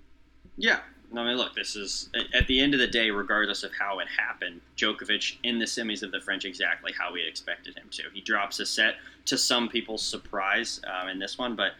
Yeah. 0.56 0.78
I 1.16 1.24
mean, 1.24 1.36
look, 1.36 1.54
this 1.54 1.74
is 1.74 2.08
at 2.34 2.46
the 2.46 2.60
end 2.60 2.72
of 2.72 2.80
the 2.80 2.86
day, 2.86 3.10
regardless 3.10 3.64
of 3.64 3.72
how 3.76 3.98
it 3.98 4.06
happened, 4.06 4.60
Djokovic 4.76 5.36
in 5.42 5.58
the 5.58 5.64
semis 5.64 6.02
of 6.02 6.12
the 6.12 6.20
French 6.20 6.44
exactly 6.44 6.92
how 6.96 7.12
we 7.12 7.26
expected 7.26 7.76
him 7.76 7.88
to. 7.90 8.04
He 8.12 8.20
drops 8.20 8.60
a 8.60 8.66
set 8.66 8.94
to 9.24 9.36
some 9.36 9.68
people's 9.68 10.04
surprise 10.04 10.80
um, 10.86 11.08
in 11.08 11.18
this 11.18 11.36
one, 11.36 11.56
but 11.56 11.72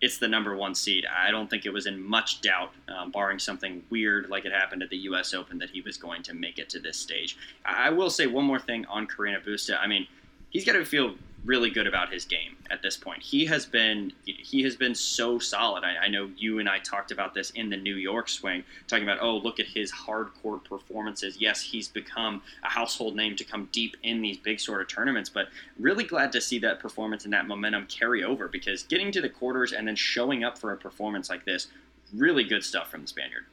it's 0.00 0.18
the 0.18 0.28
number 0.28 0.56
one 0.56 0.74
seed. 0.74 1.04
I 1.06 1.30
don't 1.30 1.50
think 1.50 1.66
it 1.66 1.72
was 1.72 1.86
in 1.86 2.02
much 2.02 2.40
doubt, 2.40 2.72
um, 2.88 3.10
barring 3.10 3.38
something 3.38 3.82
weird 3.90 4.30
like 4.30 4.44
it 4.44 4.52
happened 4.52 4.82
at 4.82 4.90
the 4.90 4.96
U.S. 4.98 5.34
Open, 5.34 5.58
that 5.58 5.70
he 5.70 5.80
was 5.80 5.96
going 5.96 6.22
to 6.22 6.34
make 6.34 6.58
it 6.58 6.68
to 6.70 6.78
this 6.78 6.96
stage. 6.96 7.36
I 7.64 7.90
will 7.90 8.08
say 8.08 8.26
one 8.26 8.44
more 8.44 8.60
thing 8.60 8.86
on 8.86 9.06
Carreno 9.06 9.44
Busta. 9.44 9.78
I 9.80 9.86
mean, 9.86 10.06
he's 10.50 10.64
got 10.64 10.72
to 10.72 10.84
feel 10.84 11.14
really 11.44 11.70
good 11.70 11.86
about 11.86 12.12
his 12.12 12.24
game 12.24 12.56
at 12.70 12.82
this 12.82 12.96
point. 12.96 13.22
He 13.22 13.46
has 13.46 13.64
been 13.66 14.12
he 14.24 14.62
has 14.62 14.76
been 14.76 14.94
so 14.94 15.38
solid. 15.38 15.84
I, 15.84 16.04
I, 16.04 16.08
know 16.08 16.30
you 16.36 16.58
and 16.58 16.68
I 16.68 16.78
talked 16.78 17.10
about 17.10 17.34
this 17.34 17.50
in 17.50 17.70
the 17.70 17.76
New 17.76 17.96
York 17.96 18.28
swing, 18.28 18.62
talking 18.86 19.04
about 19.04 19.18
oh 19.20 19.36
look 19.38 19.60
at 19.60 19.66
his 19.66 19.90
hard 19.90 20.28
court 20.42 20.64
performances. 20.64 21.36
Yes, 21.40 21.60
he's 21.62 21.88
become 21.88 22.42
a 22.62 22.68
household 22.68 23.16
name 23.16 23.36
to 23.36 23.44
come 23.44 23.68
deep 23.72 23.96
in 24.02 24.20
these 24.20 24.36
big 24.36 24.60
sort 24.60 24.80
of 24.80 24.88
tournaments. 24.88 25.30
But 25.30 25.48
really 25.78 26.04
glad 26.04 26.32
to 26.32 26.40
see 26.40 26.58
that 26.60 26.80
performance 26.80 27.24
and 27.24 27.32
that 27.32 27.46
momentum 27.46 27.86
carry 27.86 28.22
over 28.24 28.48
because 28.48 28.82
getting 28.82 29.10
to 29.12 29.20
the 29.20 29.28
quarters 29.28 29.72
and 29.72 29.86
then 29.88 29.96
showing 29.96 30.44
up 30.44 30.58
for 30.58 30.72
a 30.72 30.76
performance 30.76 31.30
like 31.30 31.44
this, 31.44 31.68
really 32.14 32.44
good 32.44 32.64
stuff 32.64 32.90
from 32.90 33.02
the 33.02 33.08
Spaniard. 33.08 33.46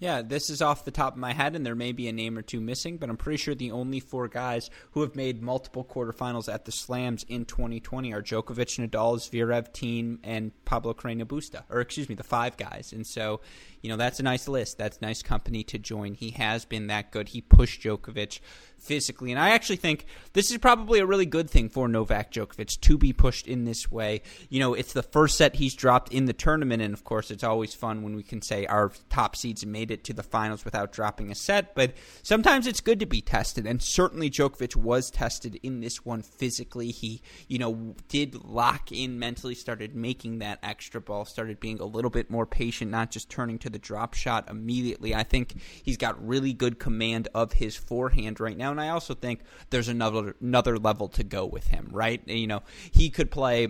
Yeah, 0.00 0.22
this 0.22 0.48
is 0.48 0.62
off 0.62 0.86
the 0.86 0.90
top 0.90 1.12
of 1.12 1.18
my 1.18 1.34
head, 1.34 1.54
and 1.54 1.64
there 1.64 1.74
may 1.74 1.92
be 1.92 2.08
a 2.08 2.12
name 2.12 2.38
or 2.38 2.42
two 2.42 2.60
missing, 2.62 2.96
but 2.96 3.10
I'm 3.10 3.18
pretty 3.18 3.36
sure 3.36 3.54
the 3.54 3.70
only 3.70 4.00
four 4.00 4.28
guys 4.28 4.70
who 4.92 5.02
have 5.02 5.14
made 5.14 5.42
multiple 5.42 5.84
quarterfinals 5.84 6.52
at 6.52 6.64
the 6.64 6.72
Slams 6.72 7.22
in 7.24 7.44
2020 7.44 8.10
are 8.14 8.22
Djokovic, 8.22 8.88
Nadal, 8.88 9.18
Zverev, 9.18 9.72
Thiem, 9.74 10.18
and 10.24 10.52
Pablo 10.64 10.94
Carreno 10.94 11.24
Busta, 11.24 11.64
or 11.68 11.82
excuse 11.82 12.08
me, 12.08 12.14
the 12.14 12.24
five 12.24 12.56
guys. 12.56 12.94
And 12.94 13.06
so 13.06 13.42
you 13.82 13.88
know, 13.88 13.96
that's 13.96 14.20
a 14.20 14.22
nice 14.22 14.48
list. 14.48 14.78
That's 14.78 15.00
nice 15.00 15.22
company 15.22 15.62
to 15.64 15.78
join. 15.78 16.14
He 16.14 16.30
has 16.30 16.64
been 16.64 16.88
that 16.88 17.10
good. 17.10 17.28
He 17.28 17.40
pushed 17.40 17.82
Djokovic 17.82 18.40
physically. 18.78 19.30
And 19.30 19.40
I 19.40 19.50
actually 19.50 19.76
think 19.76 20.06
this 20.32 20.50
is 20.50 20.58
probably 20.58 21.00
a 21.00 21.06
really 21.06 21.26
good 21.26 21.48
thing 21.48 21.68
for 21.68 21.88
Novak 21.88 22.32
Djokovic 22.32 22.80
to 22.80 22.98
be 22.98 23.12
pushed 23.12 23.46
in 23.46 23.64
this 23.64 23.90
way. 23.90 24.22
You 24.48 24.60
know, 24.60 24.74
it's 24.74 24.92
the 24.92 25.02
first 25.02 25.36
set 25.36 25.56
he's 25.56 25.74
dropped 25.74 26.12
in 26.12 26.26
the 26.26 26.32
tournament. 26.32 26.82
And 26.82 26.92
of 26.92 27.04
course, 27.04 27.30
it's 27.30 27.44
always 27.44 27.74
fun 27.74 28.02
when 28.02 28.16
we 28.16 28.22
can 28.22 28.42
say 28.42 28.66
our 28.66 28.92
top 29.08 29.36
seeds 29.36 29.64
made 29.64 29.90
it 29.90 30.04
to 30.04 30.12
the 30.12 30.22
finals 30.22 30.64
without 30.64 30.92
dropping 30.92 31.30
a 31.30 31.34
set. 31.34 31.74
But 31.74 31.94
sometimes 32.22 32.66
it's 32.66 32.80
good 32.80 33.00
to 33.00 33.06
be 33.06 33.20
tested. 33.20 33.66
And 33.66 33.82
certainly 33.82 34.30
Djokovic 34.30 34.76
was 34.76 35.10
tested 35.10 35.58
in 35.62 35.80
this 35.80 36.04
one 36.04 36.22
physically. 36.22 36.90
He, 36.90 37.22
you 37.48 37.58
know, 37.58 37.94
did 38.08 38.44
lock 38.44 38.92
in 38.92 39.18
mentally, 39.18 39.54
started 39.54 39.94
making 39.94 40.38
that 40.38 40.58
extra 40.62 41.00
ball, 41.00 41.24
started 41.24 41.60
being 41.60 41.80
a 41.80 41.84
little 41.84 42.10
bit 42.10 42.30
more 42.30 42.46
patient, 42.46 42.90
not 42.90 43.10
just 43.10 43.30
turning 43.30 43.58
to 43.58 43.69
the 43.72 43.78
drop 43.78 44.14
shot 44.14 44.48
immediately. 44.50 45.14
I 45.14 45.22
think 45.22 45.54
he's 45.82 45.96
got 45.96 46.26
really 46.26 46.52
good 46.52 46.78
command 46.78 47.28
of 47.34 47.54
his 47.54 47.76
forehand 47.76 48.40
right 48.40 48.56
now, 48.56 48.70
and 48.70 48.80
I 48.80 48.88
also 48.88 49.14
think 49.14 49.40
there's 49.70 49.88
another 49.88 50.36
another 50.40 50.78
level 50.78 51.08
to 51.08 51.24
go 51.24 51.46
with 51.46 51.68
him. 51.68 51.88
Right, 51.92 52.26
you 52.26 52.46
know, 52.46 52.62
he 52.90 53.10
could 53.10 53.30
play 53.30 53.68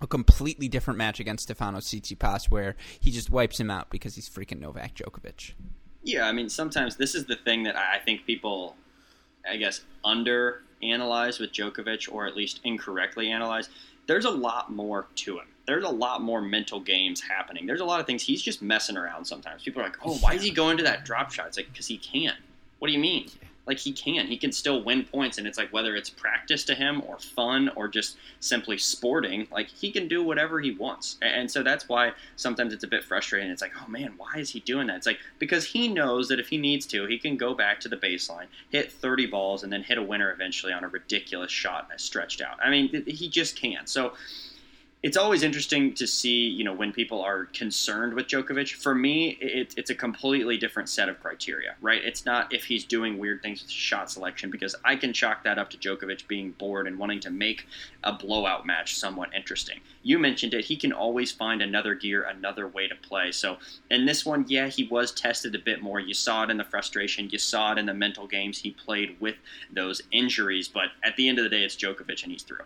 a 0.00 0.06
completely 0.06 0.68
different 0.68 0.98
match 0.98 1.20
against 1.20 1.44
Stefano 1.44 1.78
Tsitsipas 1.78 2.50
where 2.50 2.76
he 3.00 3.10
just 3.10 3.30
wipes 3.30 3.58
him 3.58 3.70
out 3.70 3.90
because 3.90 4.14
he's 4.14 4.28
freaking 4.28 4.60
Novak 4.60 4.94
Djokovic. 4.94 5.52
Yeah, 6.02 6.26
I 6.26 6.32
mean, 6.32 6.48
sometimes 6.48 6.96
this 6.96 7.14
is 7.14 7.24
the 7.24 7.36
thing 7.36 7.62
that 7.62 7.76
I 7.76 7.98
think 8.04 8.26
people, 8.26 8.76
I 9.48 9.56
guess, 9.56 9.80
under 10.04 10.62
analyze 10.82 11.38
with 11.38 11.52
Djokovic, 11.52 12.12
or 12.12 12.26
at 12.26 12.36
least 12.36 12.60
incorrectly 12.64 13.30
analyze. 13.30 13.70
There's 14.06 14.26
a 14.26 14.30
lot 14.30 14.70
more 14.70 15.06
to 15.16 15.38
him 15.38 15.46
there's 15.66 15.84
a 15.84 15.90
lot 15.90 16.22
more 16.22 16.40
mental 16.40 16.80
games 16.80 17.20
happening. 17.20 17.66
There's 17.66 17.80
a 17.80 17.84
lot 17.84 18.00
of 18.00 18.06
things 18.06 18.22
he's 18.22 18.42
just 18.42 18.62
messing 18.62 18.96
around 18.96 19.24
sometimes. 19.24 19.62
People 19.62 19.82
are 19.82 19.86
like, 19.86 19.96
"Oh, 20.04 20.16
why 20.16 20.34
is 20.34 20.42
he 20.42 20.50
going 20.50 20.76
to 20.76 20.82
that 20.84 21.04
drop 21.04 21.32
shot?" 21.32 21.46
It's 21.48 21.56
like 21.56 21.70
because 21.72 21.86
he 21.86 21.98
can. 21.98 22.34
What 22.78 22.88
do 22.88 22.92
you 22.92 22.98
mean? 22.98 23.30
like 23.66 23.78
he 23.78 23.92
can. 23.92 24.26
He 24.26 24.36
can 24.36 24.52
still 24.52 24.82
win 24.82 25.04
points, 25.04 25.38
and 25.38 25.46
it's 25.46 25.56
like 25.56 25.72
whether 25.72 25.96
it's 25.96 26.10
practice 26.10 26.64
to 26.64 26.74
him 26.74 27.02
or 27.06 27.18
fun 27.18 27.70
or 27.76 27.88
just 27.88 28.16
simply 28.40 28.78
sporting, 28.78 29.46
like 29.50 29.68
he 29.68 29.90
can 29.90 30.06
do 30.06 30.22
whatever 30.22 30.60
he 30.60 30.72
wants. 30.72 31.16
And 31.22 31.50
so 31.50 31.62
that's 31.62 31.88
why 31.88 32.12
sometimes 32.36 32.72
it's 32.72 32.84
a 32.84 32.88
bit 32.88 33.04
frustrating. 33.04 33.50
It's 33.50 33.62
like, 33.62 33.72
oh 33.82 33.88
man, 33.88 34.14
why 34.16 34.34
is 34.36 34.50
he 34.50 34.60
doing 34.60 34.86
that? 34.88 34.96
It's 34.96 35.06
like 35.06 35.18
because 35.38 35.64
he 35.64 35.88
knows 35.88 36.28
that 36.28 36.38
if 36.38 36.48
he 36.48 36.58
needs 36.58 36.86
to, 36.86 37.06
he 37.06 37.18
can 37.18 37.36
go 37.36 37.54
back 37.54 37.80
to 37.80 37.88
the 37.88 37.96
baseline, 37.96 38.46
hit 38.70 38.92
30 38.92 39.26
balls, 39.26 39.62
and 39.62 39.72
then 39.72 39.82
hit 39.82 39.98
a 39.98 40.02
winner 40.02 40.30
eventually 40.30 40.72
on 40.72 40.84
a 40.84 40.88
ridiculous 40.88 41.50
shot 41.50 41.88
and 41.90 42.00
stretched 42.00 42.42
out. 42.42 42.58
I 42.62 42.70
mean, 42.70 43.04
he 43.06 43.28
just 43.28 43.56
can. 43.56 43.86
So 43.86 44.12
it's 45.04 45.18
always 45.18 45.42
interesting 45.42 45.92
to 45.92 46.06
see, 46.06 46.48
you 46.48 46.64
know, 46.64 46.72
when 46.72 46.90
people 46.90 47.20
are 47.20 47.44
concerned 47.52 48.14
with 48.14 48.26
Djokovic. 48.26 48.72
For 48.72 48.94
me, 48.94 49.36
it, 49.38 49.74
it's 49.76 49.90
a 49.90 49.94
completely 49.94 50.56
different 50.56 50.88
set 50.88 51.10
of 51.10 51.20
criteria, 51.20 51.76
right? 51.82 52.02
It's 52.02 52.24
not 52.24 52.54
if 52.54 52.64
he's 52.64 52.86
doing 52.86 53.18
weird 53.18 53.42
things 53.42 53.60
with 53.60 53.70
shot 53.70 54.10
selection, 54.10 54.50
because 54.50 54.74
I 54.82 54.96
can 54.96 55.12
chalk 55.12 55.44
that 55.44 55.58
up 55.58 55.68
to 55.70 55.76
Djokovic 55.76 56.26
being 56.26 56.52
bored 56.52 56.86
and 56.86 56.98
wanting 56.98 57.20
to 57.20 57.30
make 57.30 57.66
a 58.02 58.14
blowout 58.14 58.64
match 58.64 58.96
somewhat 58.96 59.28
interesting. 59.34 59.80
You 60.02 60.18
mentioned 60.18 60.54
it; 60.54 60.64
he 60.64 60.74
can 60.74 60.90
always 60.90 61.30
find 61.30 61.60
another 61.60 61.94
gear, 61.94 62.22
another 62.22 62.66
way 62.66 62.88
to 62.88 62.94
play. 62.94 63.30
So 63.30 63.58
in 63.90 64.06
this 64.06 64.24
one, 64.24 64.46
yeah, 64.48 64.68
he 64.68 64.84
was 64.84 65.12
tested 65.12 65.54
a 65.54 65.58
bit 65.58 65.82
more. 65.82 66.00
You 66.00 66.14
saw 66.14 66.44
it 66.44 66.50
in 66.50 66.56
the 66.56 66.64
frustration, 66.64 67.28
you 67.28 67.38
saw 67.38 67.72
it 67.72 67.78
in 67.78 67.84
the 67.84 67.92
mental 67.92 68.26
games 68.26 68.56
he 68.56 68.70
played 68.70 69.20
with 69.20 69.36
those 69.70 70.00
injuries. 70.12 70.66
But 70.66 70.92
at 71.02 71.14
the 71.16 71.28
end 71.28 71.38
of 71.38 71.44
the 71.44 71.50
day, 71.50 71.62
it's 71.62 71.76
Djokovic, 71.76 72.22
and 72.22 72.32
he's 72.32 72.42
through. 72.42 72.64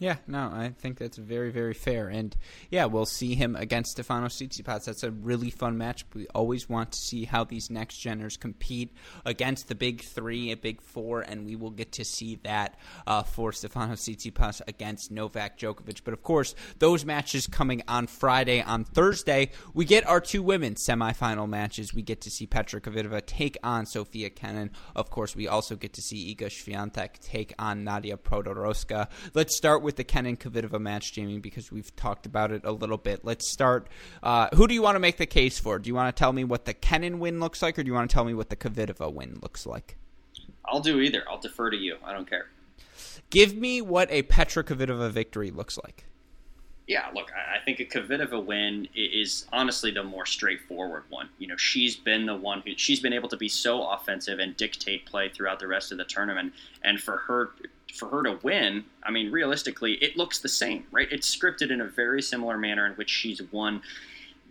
Yeah, 0.00 0.18
no, 0.28 0.48
I 0.52 0.74
think 0.78 0.98
that's 0.98 1.16
very, 1.16 1.50
very 1.50 1.74
fair. 1.74 2.06
And 2.06 2.36
yeah, 2.70 2.84
we'll 2.84 3.04
see 3.04 3.34
him 3.34 3.56
against 3.56 3.92
Stefano 3.92 4.28
Tsitsipas. 4.28 4.84
That's 4.84 5.02
a 5.02 5.10
really 5.10 5.50
fun 5.50 5.76
match. 5.76 6.04
We 6.14 6.28
always 6.28 6.68
want 6.68 6.92
to 6.92 6.98
see 6.98 7.24
how 7.24 7.42
these 7.42 7.68
next 7.68 8.00
geners 8.00 8.38
compete 8.38 8.94
against 9.24 9.66
the 9.66 9.74
big 9.74 10.02
three, 10.02 10.52
a 10.52 10.56
big 10.56 10.80
four, 10.80 11.22
and 11.22 11.44
we 11.44 11.56
will 11.56 11.72
get 11.72 11.90
to 11.92 12.04
see 12.04 12.38
that 12.44 12.78
uh, 13.08 13.24
for 13.24 13.52
Stefano 13.52 13.94
Tsitsipas 13.94 14.60
against 14.68 15.10
Novak 15.10 15.58
Djokovic. 15.58 16.02
But 16.04 16.14
of 16.14 16.22
course, 16.22 16.54
those 16.78 17.04
matches 17.04 17.48
coming 17.48 17.82
on 17.88 18.06
Friday. 18.06 18.62
On 18.62 18.84
Thursday, 18.84 19.50
we 19.74 19.84
get 19.84 20.06
our 20.06 20.20
two 20.20 20.44
women 20.44 20.76
semifinal 20.76 21.48
matches. 21.48 21.92
We 21.92 22.02
get 22.02 22.20
to 22.20 22.30
see 22.30 22.46
Petra 22.46 22.80
Kvitova 22.80 23.26
take 23.26 23.56
on 23.64 23.84
Sofia 23.84 24.30
Kenin. 24.30 24.70
Of 24.94 25.10
course, 25.10 25.34
we 25.34 25.48
also 25.48 25.74
get 25.74 25.94
to 25.94 26.02
see 26.02 26.36
Iga 26.36 26.46
Swiatek 26.46 27.18
take 27.20 27.52
on 27.58 27.82
Nadia 27.82 28.16
Podoroska. 28.16 29.08
Let's 29.34 29.56
start 29.56 29.82
with 29.82 29.87
with 29.88 29.96
the 29.96 30.04
Kenin 30.04 30.36
Kvitova 30.36 30.78
match, 30.78 31.14
Jamie, 31.14 31.38
because 31.38 31.72
we've 31.72 31.96
talked 31.96 32.26
about 32.26 32.52
it 32.52 32.60
a 32.62 32.72
little 32.72 32.98
bit. 32.98 33.24
Let's 33.24 33.50
start. 33.50 33.88
Uh, 34.22 34.54
who 34.54 34.68
do 34.68 34.74
you 34.74 34.82
want 34.82 34.96
to 34.96 35.00
make 35.00 35.16
the 35.16 35.24
case 35.24 35.58
for? 35.58 35.78
Do 35.78 35.88
you 35.88 35.94
want 35.94 36.14
to 36.14 36.20
tell 36.20 36.34
me 36.34 36.44
what 36.44 36.66
the 36.66 36.74
Kenin 36.74 37.20
win 37.20 37.40
looks 37.40 37.62
like, 37.62 37.78
or 37.78 37.82
do 37.82 37.86
you 37.86 37.94
want 37.94 38.10
to 38.10 38.12
tell 38.12 38.26
me 38.26 38.34
what 38.34 38.50
the 38.50 38.56
Kvitova 38.56 39.10
win 39.10 39.38
looks 39.40 39.64
like? 39.64 39.96
I'll 40.66 40.80
do 40.80 41.00
either. 41.00 41.24
I'll 41.26 41.40
defer 41.40 41.70
to 41.70 41.76
you. 41.78 41.96
I 42.04 42.12
don't 42.12 42.28
care. 42.28 42.48
Give 43.30 43.56
me 43.56 43.80
what 43.80 44.10
a 44.10 44.24
Petra 44.24 44.62
Kvitova 44.62 45.10
victory 45.10 45.50
looks 45.50 45.78
like. 45.78 46.04
Yeah, 46.86 47.06
look, 47.14 47.32
I 47.32 47.64
think 47.64 47.80
a 47.80 47.86
Kvitova 47.86 48.44
win 48.44 48.88
is 48.94 49.46
honestly 49.54 49.90
the 49.90 50.02
more 50.02 50.26
straightforward 50.26 51.04
one. 51.08 51.30
You 51.38 51.46
know, 51.46 51.56
she's 51.56 51.96
been 51.96 52.26
the 52.26 52.36
one 52.36 52.60
who 52.60 52.72
she's 52.76 53.00
been 53.00 53.14
able 53.14 53.30
to 53.30 53.38
be 53.38 53.48
so 53.48 53.88
offensive 53.88 54.38
and 54.38 54.54
dictate 54.54 55.06
play 55.06 55.30
throughout 55.30 55.60
the 55.60 55.66
rest 55.66 55.92
of 55.92 55.96
the 55.98 56.04
tournament, 56.04 56.52
and 56.84 57.00
for 57.00 57.16
her 57.16 57.52
for 57.94 58.08
her 58.08 58.22
to 58.22 58.38
win, 58.42 58.84
I 59.02 59.10
mean, 59.10 59.30
realistically, 59.30 59.94
it 59.94 60.16
looks 60.16 60.38
the 60.38 60.48
same, 60.48 60.86
right? 60.90 61.08
It's 61.10 61.34
scripted 61.34 61.70
in 61.70 61.80
a 61.80 61.86
very 61.86 62.22
similar 62.22 62.58
manner 62.58 62.86
in 62.86 62.92
which 62.92 63.10
she's 63.10 63.40
won 63.50 63.82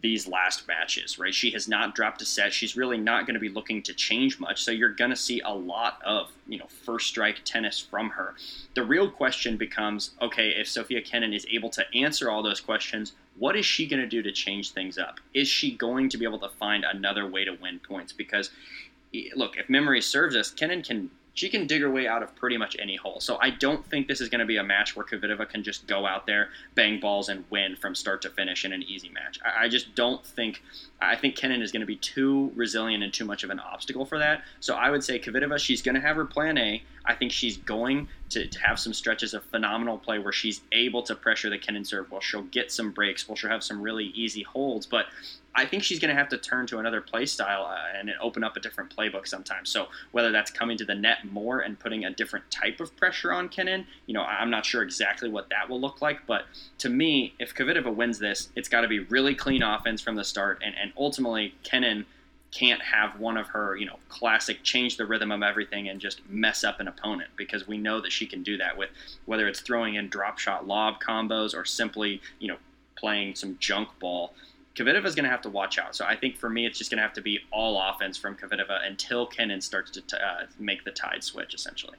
these 0.01 0.27
last 0.27 0.67
matches, 0.67 1.17
right? 1.17 1.33
She 1.33 1.49
has 1.51 1.67
not 1.67 1.95
dropped 1.95 2.21
a 2.21 2.25
set. 2.25 2.53
She's 2.53 2.77
really 2.77 2.97
not 2.97 3.25
going 3.25 3.33
to 3.33 3.39
be 3.39 3.49
looking 3.49 3.81
to 3.83 3.93
change 3.93 4.39
much. 4.39 4.63
So 4.63 4.71
you're 4.71 4.93
going 4.93 5.09
to 5.09 5.15
see 5.15 5.41
a 5.41 5.51
lot 5.51 5.99
of, 6.05 6.31
you 6.47 6.59
know, 6.59 6.67
first 6.67 7.07
strike 7.07 7.41
tennis 7.45 7.79
from 7.79 8.11
her. 8.11 8.35
The 8.75 8.83
real 8.83 9.09
question 9.09 9.57
becomes 9.57 10.11
okay, 10.21 10.49
if 10.49 10.67
Sofia 10.67 11.01
Kenin 11.01 11.33
is 11.33 11.47
able 11.51 11.69
to 11.71 11.83
answer 11.95 12.29
all 12.29 12.43
those 12.43 12.59
questions, 12.59 13.13
what 13.39 13.55
is 13.55 13.65
she 13.65 13.87
going 13.87 14.01
to 14.01 14.07
do 14.07 14.21
to 14.21 14.31
change 14.31 14.71
things 14.71 14.97
up? 14.97 15.19
Is 15.33 15.47
she 15.47 15.71
going 15.71 16.09
to 16.09 16.17
be 16.17 16.25
able 16.25 16.39
to 16.39 16.49
find 16.49 16.83
another 16.83 17.27
way 17.27 17.43
to 17.45 17.57
win 17.59 17.79
points? 17.79 18.13
Because 18.13 18.51
look, 19.35 19.57
if 19.57 19.69
memory 19.69 20.01
serves 20.01 20.35
us, 20.35 20.51
Kenin 20.51 20.83
can 20.83 21.09
she 21.37 21.49
can 21.49 21.67
dig 21.67 21.83
her 21.83 21.91
way 21.91 22.07
out 22.07 22.23
of 22.23 22.35
pretty 22.35 22.57
much 22.57 22.75
any 22.79 22.95
hole. 22.95 23.19
So 23.19 23.37
I 23.39 23.51
don't 23.51 23.85
think 23.85 24.07
this 24.07 24.21
is 24.21 24.27
going 24.27 24.39
to 24.39 24.45
be 24.45 24.57
a 24.57 24.63
match 24.63 24.95
where 24.95 25.05
Kvitova 25.05 25.47
can 25.47 25.61
just 25.61 25.85
go 25.85 26.07
out 26.07 26.25
there, 26.25 26.49
bang 26.73 26.99
balls, 26.99 27.29
and 27.29 27.45
win 27.51 27.75
from 27.75 27.93
start 27.93 28.23
to 28.23 28.31
finish 28.31 28.65
in 28.65 28.73
an 28.73 28.81
easy 28.81 29.09
match. 29.09 29.37
I, 29.45 29.65
I 29.65 29.69
just 29.69 29.93
don't 29.93 30.25
think. 30.25 30.63
I 30.99 31.15
think 31.15 31.35
Kenin 31.35 31.61
is 31.61 31.71
going 31.71 31.81
to 31.81 31.85
be 31.85 31.97
too 31.97 32.51
resilient 32.55 33.03
and 33.03 33.13
too 33.13 33.23
much 33.23 33.43
of 33.43 33.51
an 33.51 33.59
obstacle 33.59 34.03
for 34.03 34.17
that. 34.17 34.41
So 34.61 34.73
I 34.73 34.89
would 34.89 35.03
say 35.03 35.19
Kvitova, 35.19 35.59
she's 35.59 35.83
going 35.83 35.93
to 35.93 36.01
have 36.01 36.15
her 36.15 36.25
plan 36.25 36.57
A. 36.57 36.81
I 37.07 37.15
think 37.15 37.31
she's 37.31 37.57
going 37.57 38.09
to, 38.29 38.45
to 38.45 38.59
have 38.59 38.77
some 38.77 38.93
stretches 38.93 39.33
of 39.33 39.43
phenomenal 39.45 39.97
play 39.97 40.19
where 40.19 40.33
she's 40.33 40.61
able 40.73 41.01
to 41.03 41.15
pressure 41.15 41.49
the 41.49 41.57
Kenin 41.57 41.85
serve. 41.85 42.11
Well, 42.11 42.19
she'll 42.21 42.43
get 42.43 42.71
some 42.71 42.91
breaks. 42.91 43.27
Well, 43.27 43.35
she'll 43.35 43.49
have 43.49 43.63
some 43.63 43.81
really 43.81 44.07
easy 44.07 44.43
holds. 44.43 44.85
But 44.85 45.05
I 45.55 45.65
think 45.65 45.83
she's 45.83 45.99
going 45.99 46.09
to 46.09 46.15
have 46.15 46.29
to 46.29 46.37
turn 46.37 46.67
to 46.67 46.79
another 46.79 47.01
play 47.01 47.25
style 47.25 47.63
uh, 47.63 47.97
and 47.97 48.11
open 48.21 48.43
up 48.43 48.57
a 48.57 48.59
different 48.59 48.95
playbook 48.95 49.27
sometimes. 49.27 49.69
So 49.69 49.87
whether 50.11 50.31
that's 50.31 50.51
coming 50.51 50.77
to 50.77 50.85
the 50.85 50.93
net 50.93 51.19
more 51.31 51.61
and 51.61 51.79
putting 51.79 52.05
a 52.05 52.11
different 52.11 52.51
type 52.51 52.79
of 52.79 52.95
pressure 52.97 53.31
on 53.31 53.49
Kenin, 53.49 53.87
you 54.05 54.13
know, 54.13 54.21
I'm 54.21 54.51
not 54.51 54.65
sure 54.65 54.83
exactly 54.83 55.29
what 55.29 55.49
that 55.49 55.69
will 55.69 55.81
look 55.81 56.01
like. 56.01 56.27
But 56.27 56.43
to 56.79 56.89
me, 56.89 57.33
if 57.39 57.55
Kvitova 57.55 57.95
wins 57.95 58.19
this, 58.19 58.49
it's 58.55 58.69
got 58.69 58.81
to 58.81 58.87
be 58.87 58.99
really 58.99 59.33
clean 59.33 59.63
offense 59.63 60.01
from 60.01 60.15
the 60.15 60.23
start, 60.23 60.61
and 60.63 60.75
and 60.79 60.91
ultimately 60.97 61.55
Kenin 61.63 62.05
can't 62.57 62.81
have 62.81 63.19
one 63.19 63.37
of 63.37 63.47
her, 63.47 63.75
you 63.75 63.85
know, 63.85 63.99
classic 64.09 64.63
change 64.63 64.97
the 64.97 65.05
rhythm 65.05 65.31
of 65.31 65.43
everything 65.43 65.89
and 65.89 66.01
just 66.01 66.27
mess 66.27 66.63
up 66.63 66.79
an 66.79 66.87
opponent 66.87 67.29
because 67.35 67.67
we 67.67 67.77
know 67.77 68.01
that 68.01 68.11
she 68.11 68.25
can 68.25 68.41
do 68.41 68.57
that 68.57 68.75
with 68.75 68.89
whether 69.25 69.47
it's 69.47 69.59
throwing 69.59 69.93
in 69.93 70.09
drop 70.09 70.39
shot 70.39 70.65
lob 70.65 70.95
combos 70.99 71.55
or 71.55 71.65
simply, 71.65 72.19
you 72.39 72.47
know, 72.47 72.57
playing 72.95 73.35
some 73.35 73.55
junk 73.59 73.87
ball. 73.99 74.33
Kvitova 74.75 75.05
is 75.05 75.13
going 75.13 75.23
to 75.23 75.29
have 75.29 75.41
to 75.41 75.49
watch 75.49 75.77
out. 75.77 75.95
So 75.95 76.05
I 76.05 76.15
think 76.15 76.35
for 76.35 76.49
me, 76.49 76.65
it's 76.65 76.79
just 76.79 76.89
going 76.89 76.97
to 76.97 77.03
have 77.03 77.13
to 77.13 77.21
be 77.21 77.39
all 77.51 77.79
offense 77.79 78.17
from 78.17 78.35
Kvitova 78.35 78.85
until 78.87 79.27
Kenin 79.27 79.61
starts 79.61 79.91
to 79.91 80.01
t- 80.01 80.17
uh, 80.17 80.45
make 80.57 80.83
the 80.83 80.91
tide 80.91 81.23
switch, 81.23 81.53
essentially. 81.53 81.97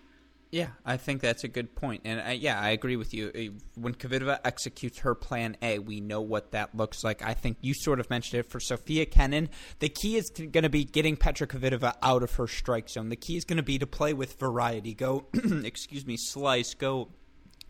Yeah, 0.51 0.69
I 0.85 0.97
think 0.97 1.21
that's 1.21 1.45
a 1.45 1.49
good 1.49 1.75
point, 1.75 2.03
and 2.07 2.21
I, 2.21 2.33
yeah, 2.33 2.59
I 2.59 2.71
agree 2.71 2.97
with 2.97 3.13
you. 3.13 3.31
Uh, 3.35 3.59
when 3.75 3.95
Kvitova 3.95 4.39
executes 4.45 5.01
her 5.01 5.15
plan 5.15 5.59
A, 5.61 5.79
we 5.79 6.01
know 6.01 6.23
what 6.23 6.53
that 6.53 6.75
looks 6.75 7.05
like. 7.05 7.23
I 7.23 7.35
think 7.35 7.59
you 7.61 7.75
sort 7.75 8.01
of 8.01 8.09
mentioned 8.09 8.41
it 8.41 8.51
for 8.51 8.59
Sophia 8.59 9.05
Kenin. 9.05 9.51
The 9.81 9.91
key 9.91 10.17
is 10.17 10.31
going 10.31 10.63
to 10.63 10.71
be 10.71 10.85
getting 10.85 11.17
Petra 11.17 11.47
Kvitova 11.47 11.97
out 12.03 12.23
of 12.23 12.35
her 12.37 12.47
strike 12.47 12.89
zone. 12.89 13.11
The 13.11 13.17
key 13.17 13.37
is 13.37 13.45
going 13.45 13.59
to 13.59 13.63
be 13.63 13.79
to 13.79 13.87
play 13.87 14.15
with 14.15 14.39
variety. 14.39 14.95
Go, 14.95 15.27
excuse 15.35 16.07
me, 16.07 16.17
slice. 16.17 16.73
Go 16.73 17.09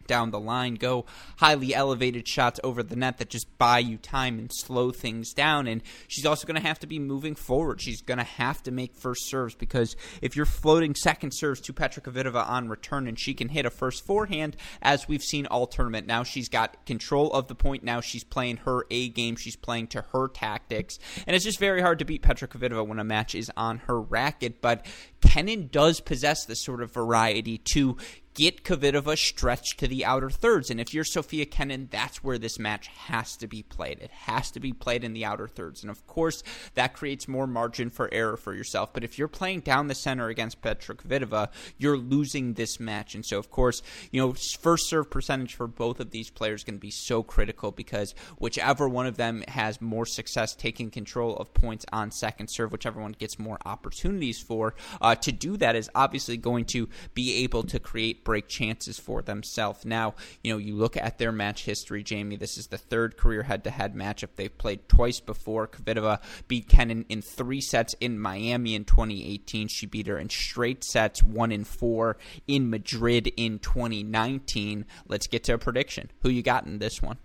down 0.08 0.32
the 0.32 0.40
line, 0.40 0.74
go 0.74 1.06
highly 1.36 1.72
elevated 1.74 2.26
shots 2.26 2.58
over 2.64 2.82
the 2.82 2.96
net 2.96 3.18
that 3.18 3.30
just 3.30 3.46
buy 3.58 3.78
you 3.78 3.96
time 3.96 4.38
and 4.38 4.50
slow 4.52 4.90
things 4.90 5.32
down. 5.32 5.68
And 5.68 5.82
she's 6.08 6.26
also 6.26 6.46
going 6.46 6.60
to 6.60 6.66
have 6.66 6.80
to 6.80 6.88
be 6.88 6.98
moving 6.98 7.36
forward. 7.36 7.80
She's 7.80 8.02
going 8.02 8.18
to 8.18 8.24
have 8.24 8.62
to 8.64 8.72
make 8.72 8.96
first 8.96 9.28
serves 9.28 9.54
because 9.54 9.94
if 10.20 10.34
you're 10.34 10.46
floating 10.46 10.96
second 10.96 11.32
serves 11.32 11.60
to 11.60 11.72
Petra 11.72 12.02
Kvitova 12.02 12.48
on 12.48 12.68
return 12.68 13.06
and 13.06 13.18
she 13.18 13.34
can 13.34 13.48
hit 13.48 13.66
a 13.66 13.70
first 13.70 14.04
forehand, 14.04 14.56
as 14.82 15.06
we've 15.06 15.22
seen 15.22 15.46
all 15.46 15.66
tournament, 15.66 16.06
now 16.06 16.24
she's 16.24 16.48
got 16.48 16.84
control 16.86 17.30
of 17.32 17.46
the 17.46 17.54
point. 17.54 17.84
Now 17.84 18.00
she's 18.00 18.24
playing 18.24 18.58
her 18.58 18.84
A 18.90 19.08
game. 19.10 19.36
She's 19.36 19.56
playing 19.56 19.88
to 19.88 20.04
her 20.12 20.28
tactics. 20.28 20.98
And 21.26 21.36
it's 21.36 21.44
just 21.44 21.60
very 21.60 21.82
hard 21.82 21.98
to 22.00 22.04
beat 22.04 22.22
Petra 22.22 22.48
Kvitova 22.48 22.86
when 22.86 22.98
a 22.98 23.04
match 23.04 23.34
is 23.34 23.50
on 23.56 23.78
her 23.86 24.00
racket. 24.00 24.60
But 24.60 24.86
Kenin 25.20 25.68
does 25.68 26.00
possess 26.00 26.44
this 26.46 26.64
sort 26.64 26.82
of 26.82 26.92
variety 26.92 27.58
to 27.72 27.96
get 28.38 28.62
Kvitova 28.62 29.18
stretched 29.18 29.80
to 29.80 29.88
the 29.88 30.04
outer 30.04 30.30
thirds. 30.30 30.70
And 30.70 30.80
if 30.80 30.94
you're 30.94 31.02
Sofia 31.02 31.44
Kenin, 31.44 31.88
that's 31.90 32.22
where 32.22 32.38
this 32.38 32.56
match 32.56 32.86
has 32.86 33.36
to 33.38 33.48
be 33.48 33.64
played. 33.64 33.98
It 33.98 34.12
has 34.12 34.52
to 34.52 34.60
be 34.60 34.72
played 34.72 35.02
in 35.02 35.12
the 35.12 35.24
outer 35.24 35.48
thirds. 35.48 35.82
And 35.82 35.90
of 35.90 36.06
course, 36.06 36.44
that 36.74 36.94
creates 36.94 37.26
more 37.26 37.48
margin 37.48 37.90
for 37.90 38.08
error 38.14 38.36
for 38.36 38.54
yourself. 38.54 38.92
But 38.92 39.02
if 39.02 39.18
you're 39.18 39.26
playing 39.26 39.60
down 39.60 39.88
the 39.88 39.94
center 39.96 40.28
against 40.28 40.62
Petra 40.62 40.94
Kvitova, 40.94 41.48
you're 41.78 41.98
losing 41.98 42.54
this 42.54 42.78
match. 42.78 43.16
And 43.16 43.26
so, 43.26 43.40
of 43.40 43.50
course, 43.50 43.82
you 44.12 44.20
know, 44.20 44.34
first 44.60 44.88
serve 44.88 45.10
percentage 45.10 45.56
for 45.56 45.66
both 45.66 45.98
of 45.98 46.12
these 46.12 46.30
players 46.30 46.62
going 46.62 46.76
to 46.76 46.80
be 46.80 46.92
so 46.92 47.24
critical 47.24 47.72
because 47.72 48.14
whichever 48.38 48.88
one 48.88 49.06
of 49.06 49.16
them 49.16 49.42
has 49.48 49.80
more 49.80 50.06
success 50.06 50.54
taking 50.54 50.92
control 50.92 51.36
of 51.38 51.52
points 51.54 51.84
on 51.92 52.12
second 52.12 52.46
serve, 52.46 52.70
whichever 52.70 53.00
one 53.00 53.16
gets 53.18 53.36
more 53.36 53.58
opportunities 53.66 54.40
for, 54.40 54.76
uh, 55.00 55.16
to 55.16 55.32
do 55.32 55.56
that 55.56 55.74
is 55.74 55.90
obviously 55.96 56.36
going 56.36 56.66
to 56.66 56.88
be 57.14 57.42
able 57.42 57.64
to 57.64 57.80
create 57.80 58.24
break 58.28 58.46
chances 58.46 58.98
for 58.98 59.22
themselves. 59.22 59.86
Now, 59.86 60.14
you 60.44 60.52
know, 60.52 60.58
you 60.58 60.76
look 60.76 60.98
at 60.98 61.16
their 61.16 61.32
match 61.32 61.64
history, 61.64 62.02
Jamie. 62.02 62.36
This 62.36 62.58
is 62.58 62.66
the 62.66 62.76
third 62.76 63.16
career 63.16 63.44
head-to-head 63.44 63.94
matchup 63.94 64.28
they've 64.36 64.58
played 64.58 64.86
twice 64.86 65.18
before. 65.18 65.66
Kvitova 65.66 66.20
beat 66.46 66.68
Kenin 66.68 67.06
in 67.08 67.22
three 67.22 67.62
sets 67.62 67.94
in 68.02 68.20
Miami 68.20 68.74
in 68.74 68.84
2018. 68.84 69.68
She 69.68 69.86
beat 69.86 70.08
her 70.08 70.18
in 70.18 70.28
straight 70.28 70.84
sets, 70.84 71.22
one 71.22 71.50
in 71.50 71.64
four 71.64 72.18
in 72.46 72.68
Madrid 72.68 73.32
in 73.38 73.60
2019. 73.60 74.84
Let's 75.06 75.26
get 75.26 75.44
to 75.44 75.54
a 75.54 75.58
prediction. 75.58 76.10
Who 76.20 76.28
you 76.28 76.42
got 76.42 76.66
in 76.66 76.80
this 76.80 77.00
one? 77.00 77.16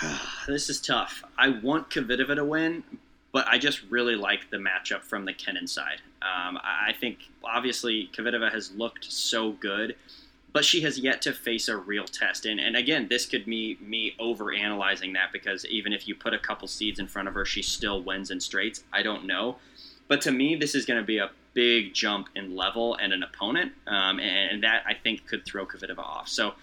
this 0.46 0.70
is 0.70 0.80
tough. 0.80 1.24
I 1.36 1.48
want 1.48 1.90
Kvitova 1.90 2.36
to 2.36 2.44
win, 2.44 2.84
but 3.32 3.48
I 3.48 3.58
just 3.58 3.82
really 3.90 4.14
like 4.14 4.50
the 4.50 4.58
matchup 4.58 5.02
from 5.02 5.24
the 5.24 5.32
Kenin 5.32 5.66
side. 5.66 6.00
Um, 6.24 6.58
I 6.62 6.92
think 6.98 7.18
obviously 7.44 8.10
Kvitova 8.16 8.50
has 8.52 8.72
looked 8.72 9.04
so 9.04 9.52
good, 9.52 9.96
but 10.52 10.64
she 10.64 10.80
has 10.82 10.98
yet 10.98 11.20
to 11.22 11.32
face 11.32 11.68
a 11.68 11.76
real 11.76 12.04
test. 12.04 12.46
And, 12.46 12.58
and 12.58 12.76
again, 12.76 13.08
this 13.08 13.26
could 13.26 13.44
be 13.44 13.76
me 13.80 14.14
over 14.18 14.52
analyzing 14.52 15.12
that 15.14 15.32
because 15.32 15.66
even 15.66 15.92
if 15.92 16.08
you 16.08 16.14
put 16.14 16.32
a 16.32 16.38
couple 16.38 16.66
seeds 16.68 16.98
in 16.98 17.08
front 17.08 17.28
of 17.28 17.34
her, 17.34 17.44
she 17.44 17.60
still 17.60 18.02
wins 18.02 18.30
in 18.30 18.40
straights. 18.40 18.84
I 18.92 19.02
don't 19.02 19.26
know. 19.26 19.56
But 20.08 20.20
to 20.22 20.32
me, 20.32 20.54
this 20.54 20.74
is 20.74 20.86
going 20.86 21.00
to 21.00 21.06
be 21.06 21.18
a 21.18 21.30
big 21.54 21.94
jump 21.94 22.28
in 22.34 22.54
level 22.54 22.96
and 22.96 23.12
an 23.12 23.22
opponent, 23.22 23.72
um, 23.86 24.20
and, 24.20 24.62
that 24.62 24.82
I 24.86 24.94
think 24.94 25.26
could 25.26 25.46
throw 25.46 25.64
Kvitova 25.66 25.98
off. 25.98 26.28
So 26.28 26.54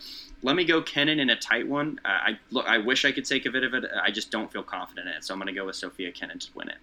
let 0.44 0.56
me 0.56 0.64
go 0.64 0.82
Kenin 0.82 1.20
in 1.20 1.30
a 1.30 1.36
tight 1.36 1.68
one. 1.68 2.00
Uh, 2.06 2.10
I 2.10 2.40
look, 2.52 2.68
I 2.68 2.78
wish 2.78 3.06
I 3.06 3.12
could 3.12 3.26
say 3.26 3.40
Kvitova. 3.40 3.88
I 4.02 4.12
just 4.12 4.32
don't 4.32 4.52
feel 4.52 4.64
confident 4.64 5.08
in 5.08 5.14
it, 5.14 5.24
so 5.24 5.34
I'm 5.34 5.40
going 5.40 5.48
to 5.48 5.60
go 5.60 5.66
with 5.66 5.76
Sofia 5.76 6.12
Kenin 6.12 6.40
to 6.40 6.48
win 6.54 6.70
it. 6.70 6.78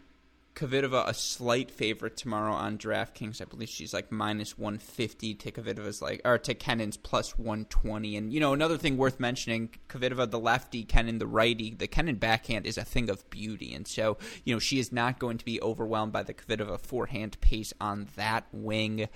Kvitova 0.55 1.07
a 1.07 1.15
slight 1.15 1.71
favorite 1.71 2.17
tomorrow 2.17 2.53
on 2.53 2.79
DraftKings. 2.79 3.41
I 3.41 3.45
believe 3.45 3.69
she's 3.69 3.95
like 3.95 4.11
minus 4.11 4.59
150 4.59 5.35
to 5.35 5.53
Kvitova's 5.53 6.03
like 6.03 6.21
or 6.25 6.37
to 6.39 6.55
Kenin's 6.55 6.97
plus 6.97 7.39
120. 7.39 8.17
And 8.17 8.33
you 8.33 8.41
know 8.41 8.53
another 8.53 8.77
thing 8.77 8.97
worth 8.97 9.21
mentioning, 9.21 9.71
Kvitova 9.89 10.29
the 10.31 10.39
lefty, 10.41 10.83
Kenin 10.83 11.19
the 11.19 11.29
righty. 11.29 11.75
The 11.75 11.87
Kenin 11.87 12.17
backhand 12.17 12.67
is 12.67 12.77
a 12.77 12.85
thing 12.85 13.09
of 13.09 13.29
beauty, 13.31 13.73
and 13.73 13.87
so 13.87 14.19
you 14.45 14.53
know 14.53 14.59
she 14.59 14.81
is 14.81 14.91
not 14.91 15.21
going 15.21 15.39
to 15.39 15.45
be 15.45 15.63
overwhelmed 15.63 16.13
by 16.13 16.25
the 16.25 16.35
Kvitova 16.35 16.81
forehand 16.81 17.41
pace 17.41 17.73
on 17.81 18.09
that 18.17 18.47
wing. 18.53 19.09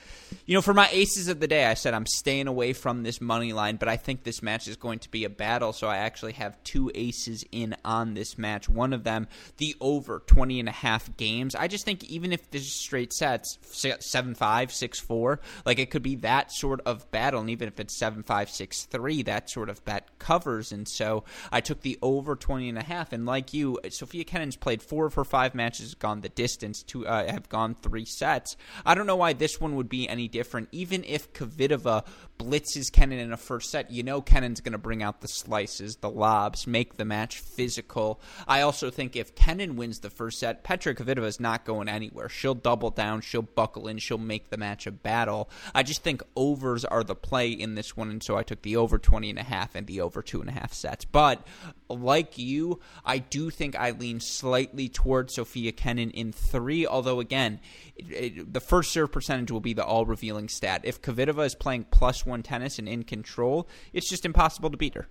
You 0.47 0.55
know 0.55 0.63
for 0.63 0.75
my 0.75 0.89
aces 0.93 1.27
of 1.27 1.41
the 1.41 1.49
day, 1.49 1.67
I 1.67 1.75
said 1.75 1.93
I'm 1.93 2.07
staying 2.07 2.47
away 2.47 2.73
from 2.73 3.03
this 3.03 3.21
money 3.21 3.53
line, 3.53 3.77
but 3.77 3.89
I 3.89 3.97
think 3.97 4.23
this 4.23 4.43
match 4.43 4.69
is 4.69 4.77
going 4.77 5.01
to 5.01 5.11
be 5.11 5.25
a 5.25 5.31
battle. 5.31 5.73
So 5.73 5.89
I 5.89 5.97
actually 5.97 6.35
have 6.35 6.63
two 6.63 6.93
aces 6.95 7.45
in 7.51 7.75
on 7.85 8.15
this 8.15 8.39
match. 8.39 8.69
One 8.69 8.93
of 8.93 9.03
them 9.03 9.27
the 9.57 9.75
over 9.81 10.21
20 10.21 10.61
and 10.61 10.69
a 10.69 10.73
half 10.73 11.17
game 11.17 11.32
games. 11.33 11.55
I 11.55 11.69
just 11.69 11.85
think 11.85 12.05
even 12.05 12.33
if 12.33 12.51
this 12.51 12.63
is 12.63 12.73
straight 12.73 13.13
sets 13.13 13.59
seven 14.01 14.35
five 14.35 14.73
six 14.73 15.01
four, 15.01 15.41
like 15.65 15.79
it 15.79 15.91
could 15.91 16.03
be 16.03 16.17
that 16.17 16.53
sort 16.53 16.81
of 16.83 17.11
battle, 17.11 17.41
and 17.41 17.51
even 17.51 17.69
if 17.69 17.81
it's 17.81 17.99
seven 17.99 18.23
five 18.23 18.51
six 18.51 18.85
three, 18.85 19.23
that 19.23 19.51
sort 19.51 19.69
of 19.69 19.85
bet 19.85 20.19
covers. 20.19 20.73
And 20.73 20.89
so 20.89 21.25
I 21.51 21.61
took 21.61 21.81
the 21.83 21.99
over 22.03 22.37
20 22.37 22.69
and 22.69 22.79
a 22.79 22.83
half. 22.83 23.13
And 23.13 23.27
like 23.27 23.55
you, 23.55 23.79
Sofia 23.89 24.25
Kenin's 24.25 24.57
played 24.57 24.83
four 24.83 25.07
of 25.07 25.15
her 25.15 25.25
five 25.25 25.55
matches, 25.55 25.95
gone 25.95 26.21
the 26.21 26.29
distance 26.29 26.83
to 26.85 27.07
uh, 27.07 27.31
have 27.31 27.49
gone 27.49 27.77
three 27.83 28.05
sets. 28.05 28.57
I 28.85 28.95
don't 28.95 29.07
know 29.07 29.17
why 29.17 29.33
this 29.33 29.61
one 29.61 29.77
would 29.77 29.89
be 29.89 30.09
any 30.09 30.29
different. 30.29 30.69
Even 30.73 31.05
if 31.05 31.33
Kvitova 31.33 32.05
blitzes 32.43 32.91
Kenin 32.91 33.19
in 33.19 33.33
a 33.33 33.37
first 33.37 33.71
set, 33.71 33.91
you 33.91 34.03
know 34.03 34.21
Kenin's 34.21 34.61
going 34.61 34.73
to 34.73 34.79
bring 34.79 35.03
out 35.03 35.21
the 35.21 35.29
slices, 35.29 35.97
the 35.97 36.11
lobs, 36.11 36.67
make 36.67 36.97
the 36.97 37.05
match 37.05 37.39
physical. 37.39 38.21
I 38.47 38.63
also 38.63 38.91
think 38.91 39.17
if 39.17 39.35
Kenin 39.35 39.77
wins 39.77 40.01
the 40.01 40.11
first 40.11 40.39
set, 40.39 40.65
Petra 40.65 40.95
Kvitova 40.95 41.25
is 41.25 41.41
not 41.41 41.65
going 41.65 41.89
anywhere. 41.89 42.29
She'll 42.29 42.55
double 42.55 42.91
down, 42.91 43.21
she'll 43.21 43.43
buckle 43.43 43.89
in, 43.89 43.99
she'll 43.99 44.19
make 44.19 44.51
the 44.51 44.57
match 44.57 44.87
a 44.87 44.93
battle. 44.93 45.49
I 45.75 45.83
just 45.83 46.03
think 46.03 46.23
overs 46.37 46.85
are 46.85 47.05
the 47.05 47.15
play 47.15 47.51
in 47.51 47.75
this 47.75 47.97
one, 47.97 48.11
and 48.11 48.23
so 48.23 48.37
I 48.37 48.43
took 48.43 48.63
the 48.63 48.77
over 48.77 48.99
20 48.99 49.31
and 49.31 49.39
a 49.39 49.45
half 49.45 49.75
and 49.75 49.87
the 49.87 50.01
over 50.01 50.23
two 50.23 50.41
and 50.41 50.51
a 50.51 50.53
half 50.53 50.73
sets. 50.73 51.05
But 51.05 51.47
like 51.89 52.39
you, 52.39 52.81
I 53.05 53.19
do 53.19 53.51
think 53.51 53.77
I 53.77 53.91
lean 53.91 54.21
slightly 54.21 54.89
towards 54.89 55.35
Sofia 55.35 55.73
Kenin 55.73 56.11
in 56.11 56.33
three, 56.33 56.87
although 56.87 57.21
again, 57.21 57.61
it, 57.97 58.11
it, 58.11 58.53
the 58.53 58.61
first 58.61 58.93
serve 58.93 59.13
percentage 59.13 59.51
will 59.51 59.61
be 59.61 59.75
the 59.75 59.85
all 59.85 60.07
revealing 60.07 60.49
stat. 60.49 60.83
If 60.85 61.03
Kvitova 61.03 61.45
is 61.45 61.55
playing 61.55 61.85
plus 61.91 62.25
one 62.25 62.32
tennis 62.41 62.79
and 62.79 62.89
in 62.89 63.03
control, 63.03 63.69
it's 63.93 64.09
just 64.09 64.25
impossible 64.25 64.71
to 64.71 64.77
beat 64.77 64.95
her. 64.95 65.09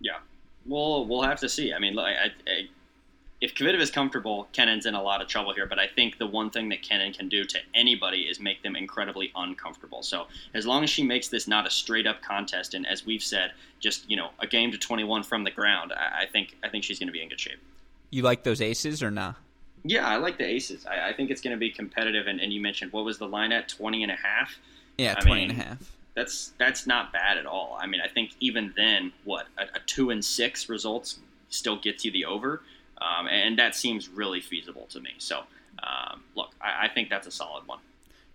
Yeah. 0.00 0.18
Well, 0.64 1.04
we'll 1.04 1.22
have 1.22 1.40
to 1.40 1.48
see. 1.48 1.74
I 1.74 1.80
mean, 1.80 1.98
I, 1.98 2.30
I, 2.46 2.68
if 3.42 3.56
Kvitova 3.56 3.80
is 3.80 3.90
comfortable, 3.90 4.46
Kenin's 4.52 4.86
in 4.86 4.94
a 4.94 5.02
lot 5.02 5.20
of 5.20 5.26
trouble 5.26 5.52
here. 5.52 5.66
But 5.66 5.80
I 5.80 5.88
think 5.88 6.18
the 6.18 6.26
one 6.26 6.48
thing 6.48 6.68
that 6.68 6.82
Kenin 6.82 7.12
can 7.12 7.28
do 7.28 7.44
to 7.44 7.58
anybody 7.74 8.22
is 8.22 8.38
make 8.38 8.62
them 8.62 8.76
incredibly 8.76 9.32
uncomfortable. 9.34 10.02
So 10.02 10.28
as 10.54 10.64
long 10.64 10.84
as 10.84 10.90
she 10.90 11.02
makes 11.02 11.28
this 11.28 11.48
not 11.48 11.66
a 11.66 11.70
straight 11.70 12.06
up 12.06 12.22
contest, 12.22 12.72
and 12.72 12.86
as 12.86 13.04
we've 13.04 13.22
said, 13.22 13.52
just 13.80 14.08
you 14.08 14.16
know 14.16 14.30
a 14.38 14.46
game 14.46 14.70
to 14.70 14.78
21 14.78 15.24
from 15.24 15.42
the 15.42 15.50
ground, 15.50 15.92
I, 15.92 16.22
I 16.22 16.26
think 16.26 16.56
I 16.62 16.68
think 16.68 16.84
she's 16.84 17.00
going 17.00 17.08
to 17.08 17.12
be 17.12 17.20
in 17.20 17.28
good 17.28 17.40
shape. 17.40 17.58
You 18.10 18.22
like 18.22 18.44
those 18.44 18.60
aces 18.60 19.02
or 19.02 19.10
not? 19.10 19.36
Yeah, 19.84 20.06
I 20.06 20.16
like 20.16 20.38
the 20.38 20.44
aces. 20.44 20.86
I, 20.86 21.08
I 21.08 21.12
think 21.12 21.30
it's 21.30 21.40
going 21.40 21.56
to 21.56 21.58
be 21.58 21.70
competitive. 21.70 22.26
And, 22.28 22.40
and, 22.40 22.52
you 22.52 22.60
mentioned 22.60 22.92
what 22.92 23.04
was 23.04 23.18
the 23.18 23.26
line 23.26 23.50
at 23.50 23.68
20 23.68 24.04
and 24.04 24.12
a 24.12 24.16
half? 24.16 24.54
Yeah, 24.96 25.14
I 25.16 25.20
20 25.22 25.40
mean, 25.40 25.50
and 25.50 25.60
a 25.60 25.64
half. 25.64 25.92
That's 26.14 26.52
that's 26.58 26.86
not 26.86 27.12
bad 27.12 27.38
at 27.38 27.46
all. 27.46 27.78
I 27.80 27.86
mean, 27.86 28.00
I 28.00 28.08
think 28.08 28.32
even 28.40 28.74
then, 28.76 29.12
what 29.24 29.46
a, 29.58 29.62
a 29.62 29.80
two 29.86 30.10
and 30.10 30.24
six 30.24 30.68
results 30.68 31.20
still 31.48 31.76
gets 31.76 32.04
you 32.04 32.10
the 32.10 32.24
over. 32.24 32.62
Um, 33.00 33.26
and 33.26 33.58
that 33.58 33.74
seems 33.74 34.08
really 34.08 34.40
feasible 34.40 34.86
to 34.90 35.00
me. 35.00 35.10
So, 35.18 35.40
um, 35.82 36.22
look, 36.36 36.50
I, 36.60 36.84
I 36.86 36.88
think 36.88 37.08
that's 37.08 37.26
a 37.26 37.32
solid 37.32 37.66
one. 37.66 37.80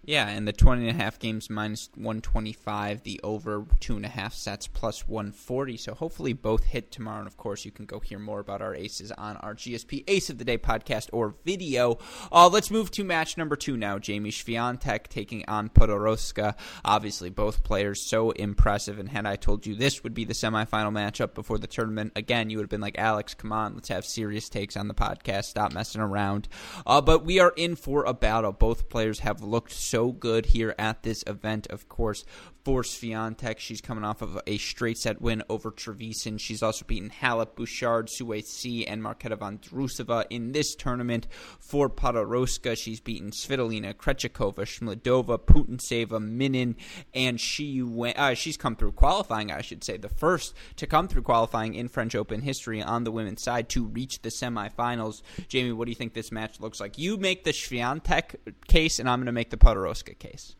Yeah, 0.07 0.29
and 0.29 0.47
the 0.47 0.53
20 0.53 0.87
and 0.87 0.97
a 0.97 1.03
half 1.03 1.19
games 1.19 1.49
minus 1.49 1.89
125, 1.95 3.03
the 3.03 3.19
over 3.25 3.65
two 3.81 3.97
and 3.97 4.05
a 4.05 4.07
half 4.07 4.33
sets 4.33 4.65
plus 4.65 5.05
140. 5.05 5.75
So 5.75 5.93
hopefully 5.93 6.31
both 6.31 6.63
hit 6.63 6.93
tomorrow. 6.93 7.19
And 7.19 7.27
of 7.27 7.35
course, 7.35 7.65
you 7.65 7.71
can 7.71 7.85
go 7.85 7.99
hear 7.99 8.17
more 8.17 8.39
about 8.39 8.61
our 8.61 8.73
aces 8.73 9.11
on 9.11 9.35
our 9.37 9.53
GSP 9.53 10.05
Ace 10.07 10.29
of 10.29 10.37
the 10.37 10.45
Day 10.45 10.57
podcast 10.57 11.09
or 11.11 11.35
video. 11.43 11.97
Uh, 12.31 12.47
let's 12.47 12.71
move 12.71 12.89
to 12.91 13.03
match 13.03 13.35
number 13.35 13.57
two 13.57 13.75
now. 13.75 13.99
Jamie 13.99 14.31
Swiatek 14.31 15.07
taking 15.07 15.43
on 15.49 15.67
Podoroska. 15.67 16.55
Obviously, 16.85 17.29
both 17.29 17.65
players 17.65 18.01
so 18.01 18.31
impressive. 18.31 18.99
And 18.99 19.09
had 19.09 19.25
I 19.25 19.35
told 19.35 19.65
you 19.65 19.75
this 19.75 20.03
would 20.03 20.13
be 20.13 20.23
the 20.23 20.33
semifinal 20.33 20.93
matchup 20.93 21.33
before 21.33 21.57
the 21.57 21.67
tournament, 21.67 22.13
again, 22.15 22.49
you 22.49 22.55
would 22.59 22.63
have 22.63 22.69
been 22.69 22.79
like, 22.79 22.97
Alex, 22.97 23.33
come 23.33 23.51
on, 23.51 23.73
let's 23.73 23.89
have 23.89 24.05
serious 24.05 24.47
takes 24.47 24.77
on 24.77 24.87
the 24.87 24.93
podcast. 24.93 25.43
Stop 25.45 25.73
messing 25.73 25.99
around. 25.99 26.47
Uh, 26.85 27.01
but 27.01 27.25
we 27.25 27.41
are 27.41 27.51
in 27.57 27.75
for 27.75 28.05
a 28.05 28.13
battle. 28.13 28.53
Both 28.53 28.87
players 28.87 29.19
have 29.19 29.41
looked 29.41 29.73
so 29.73 29.96
so 29.97 30.11
good 30.11 30.45
here 30.47 30.75
at 30.77 31.01
this 31.01 31.23
event. 31.25 31.65
Of 31.71 31.89
course, 31.89 32.23
for 32.67 32.83
Swiatek, 32.83 33.59
she's 33.59 33.79
coming 33.79 34.03
off 34.03 34.21
of 34.21 34.37
a 34.45 34.57
straight 34.57 34.97
set 34.97 35.21
win 35.21 35.41
over 35.47 35.71
Trevisan. 35.71 36.37
She's 36.37 36.61
also 36.61 36.83
beaten 36.83 37.09
Halep, 37.09 37.55
Bouchard, 37.55 38.09
Sueci, 38.09 38.83
and 38.85 39.01
Marketa 39.01 39.37
Vondrousova 39.37 40.25
in 40.29 40.51
this 40.51 40.75
tournament. 40.75 41.27
For 41.61 41.89
Podoroska, 41.89 42.77
she's 42.77 42.99
beaten 42.99 43.31
Svitolina, 43.31 43.93
Krejcikova, 43.93 44.65
Schmiedlova, 44.65 45.39
Putintseva, 45.39 46.19
Minnen, 46.19 46.75
and 47.13 47.39
she 47.39 47.81
went, 47.81 48.19
uh, 48.19 48.33
she's 48.33 48.57
come 48.57 48.75
through 48.75 48.91
qualifying, 48.91 49.49
I 49.49 49.61
should 49.61 49.85
say, 49.85 49.95
the 49.95 50.09
first 50.09 50.53
to 50.75 50.85
come 50.85 51.07
through 51.07 51.21
qualifying 51.21 51.73
in 51.73 51.87
French 51.87 52.15
Open 52.15 52.41
history 52.41 52.83
on 52.83 53.05
the 53.05 53.11
women's 53.11 53.43
side 53.43 53.69
to 53.69 53.85
reach 53.85 54.21
the 54.23 54.29
semifinals. 54.29 55.21
Jamie, 55.47 55.71
what 55.71 55.85
do 55.85 55.91
you 55.91 55.95
think 55.95 56.13
this 56.13 56.33
match 56.33 56.59
looks 56.59 56.81
like? 56.81 56.97
You 56.97 57.15
make 57.15 57.45
the 57.45 57.51
Swiatek 57.51 58.35
case, 58.67 58.99
and 58.99 59.09
I'm 59.09 59.19
going 59.19 59.27
to 59.27 59.31
make 59.31 59.51
the 59.51 59.55
Podoroska 59.55 60.19
case. 60.19 60.57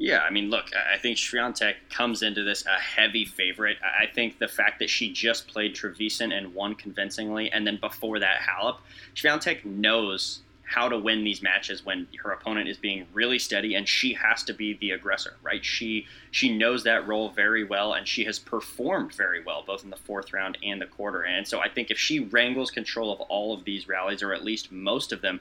Yeah, 0.00 0.20
I 0.20 0.30
mean, 0.30 0.48
look, 0.48 0.70
I 0.74 0.96
think 0.96 1.18
Swiatek 1.18 1.74
comes 1.90 2.22
into 2.22 2.42
this 2.42 2.64
a 2.64 2.80
heavy 2.80 3.26
favorite. 3.26 3.76
I 3.82 4.06
think 4.06 4.38
the 4.38 4.48
fact 4.48 4.78
that 4.78 4.88
she 4.88 5.12
just 5.12 5.46
played 5.46 5.74
Trevisan 5.74 6.32
and 6.32 6.54
won 6.54 6.74
convincingly, 6.74 7.52
and 7.52 7.66
then 7.66 7.76
before 7.76 8.18
that, 8.18 8.40
Halep, 8.40 8.78
Swiatek 9.14 9.62
knows 9.66 10.40
how 10.64 10.88
to 10.88 10.96
win 10.96 11.22
these 11.22 11.42
matches 11.42 11.84
when 11.84 12.08
her 12.22 12.30
opponent 12.30 12.66
is 12.66 12.78
being 12.78 13.04
really 13.12 13.38
steady 13.38 13.74
and 13.74 13.86
she 13.86 14.14
has 14.14 14.42
to 14.44 14.54
be 14.54 14.74
the 14.74 14.92
aggressor 14.92 15.34
right 15.42 15.64
she 15.64 16.06
she 16.30 16.56
knows 16.56 16.84
that 16.84 17.08
role 17.08 17.30
very 17.30 17.64
well 17.64 17.94
and 17.94 18.06
she 18.06 18.24
has 18.24 18.38
performed 18.38 19.12
very 19.12 19.42
well 19.42 19.64
both 19.66 19.82
in 19.82 19.90
the 19.90 19.96
fourth 19.96 20.32
round 20.32 20.56
and 20.62 20.80
the 20.80 20.86
quarter 20.86 21.22
and 21.22 21.48
so 21.48 21.58
i 21.58 21.68
think 21.68 21.90
if 21.90 21.98
she 21.98 22.20
wrangles 22.20 22.70
control 22.70 23.12
of 23.12 23.20
all 23.22 23.52
of 23.52 23.64
these 23.64 23.88
rallies 23.88 24.22
or 24.22 24.32
at 24.32 24.44
least 24.44 24.70
most 24.70 25.10
of 25.10 25.20
them 25.22 25.40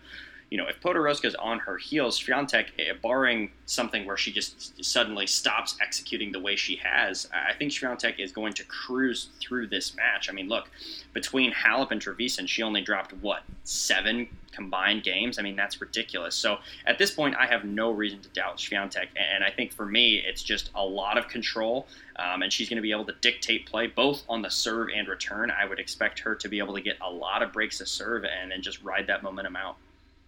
you 0.50 0.58
know, 0.58 0.66
if 0.68 1.24
is 1.24 1.36
on 1.36 1.60
her 1.60 1.78
heels, 1.78 2.20
Swiatek, 2.20 2.68
eh, 2.80 2.94
barring 3.04 3.52
something 3.66 4.06
where 4.06 4.18
she 4.18 4.32
just 4.32 4.84
suddenly 4.84 5.28
stops 5.28 5.78
executing 5.80 6.32
the 6.32 6.40
way 6.40 6.56
she 6.56 6.76
has, 6.78 7.30
I 7.32 7.54
think 7.54 7.72
Swiatek 7.72 8.20
is 8.20 8.32
going 8.32 8.54
to 8.54 8.64
cruise 8.64 9.30
through 9.40 9.68
this 9.68 9.96
match. 9.96 10.28
I 10.28 10.34
mean, 10.34 10.50
look, 10.50 10.70
between 11.14 11.52
Halep 11.52 11.92
and 11.92 12.02
Trevisan, 12.02 12.48
she 12.48 12.64
only 12.64 12.82
dropped, 12.82 13.14
what, 13.14 13.44
seven 13.64 14.28
combined 14.52 15.04
games? 15.04 15.38
I 15.38 15.44
mean, 15.44 15.56
that's 15.56 15.80
ridiculous. 15.80 16.36
So 16.36 16.58
at 16.88 16.98
this 16.98 17.12
point, 17.12 17.36
I 17.36 17.46
have 17.46 17.64
no 17.64 17.92
reason 17.92 18.20
to 18.22 18.30
doubt 18.30 18.58
Swiatek. 18.58 19.08
And 19.16 19.44
I 19.44 19.52
think 19.52 19.72
for 19.72 19.86
me, 19.86 20.16
it's 20.16 20.42
just 20.42 20.72
a 20.74 20.84
lot 20.84 21.18
of 21.18 21.28
control. 21.28 21.88
Um, 22.16 22.42
and 22.42 22.52
she's 22.52 22.68
going 22.68 22.78
to 22.78 22.82
be 22.82 22.92
able 22.92 23.06
to 23.06 23.16
dictate 23.22 23.68
play 23.68 23.86
both 23.86 24.24
on 24.28 24.42
the 24.42 24.50
serve 24.50 24.90
and 24.96 25.08
return. 25.08 25.52
I 25.52 25.66
would 25.66 25.80
expect 25.80 26.20
her 26.20 26.34
to 26.36 26.50
be 26.50 26.58
able 26.58 26.74
to 26.74 26.82
get 26.82 26.98
a 27.02 27.10
lot 27.10 27.44
of 27.44 27.54
breaks 27.54 27.80
of 27.82 27.88
serve 27.88 28.26
and 28.26 28.52
then 28.52 28.62
just 28.64 28.84
ride 28.84 29.06
that 29.08 29.22
momentum 29.22 29.56
out. 29.56 29.78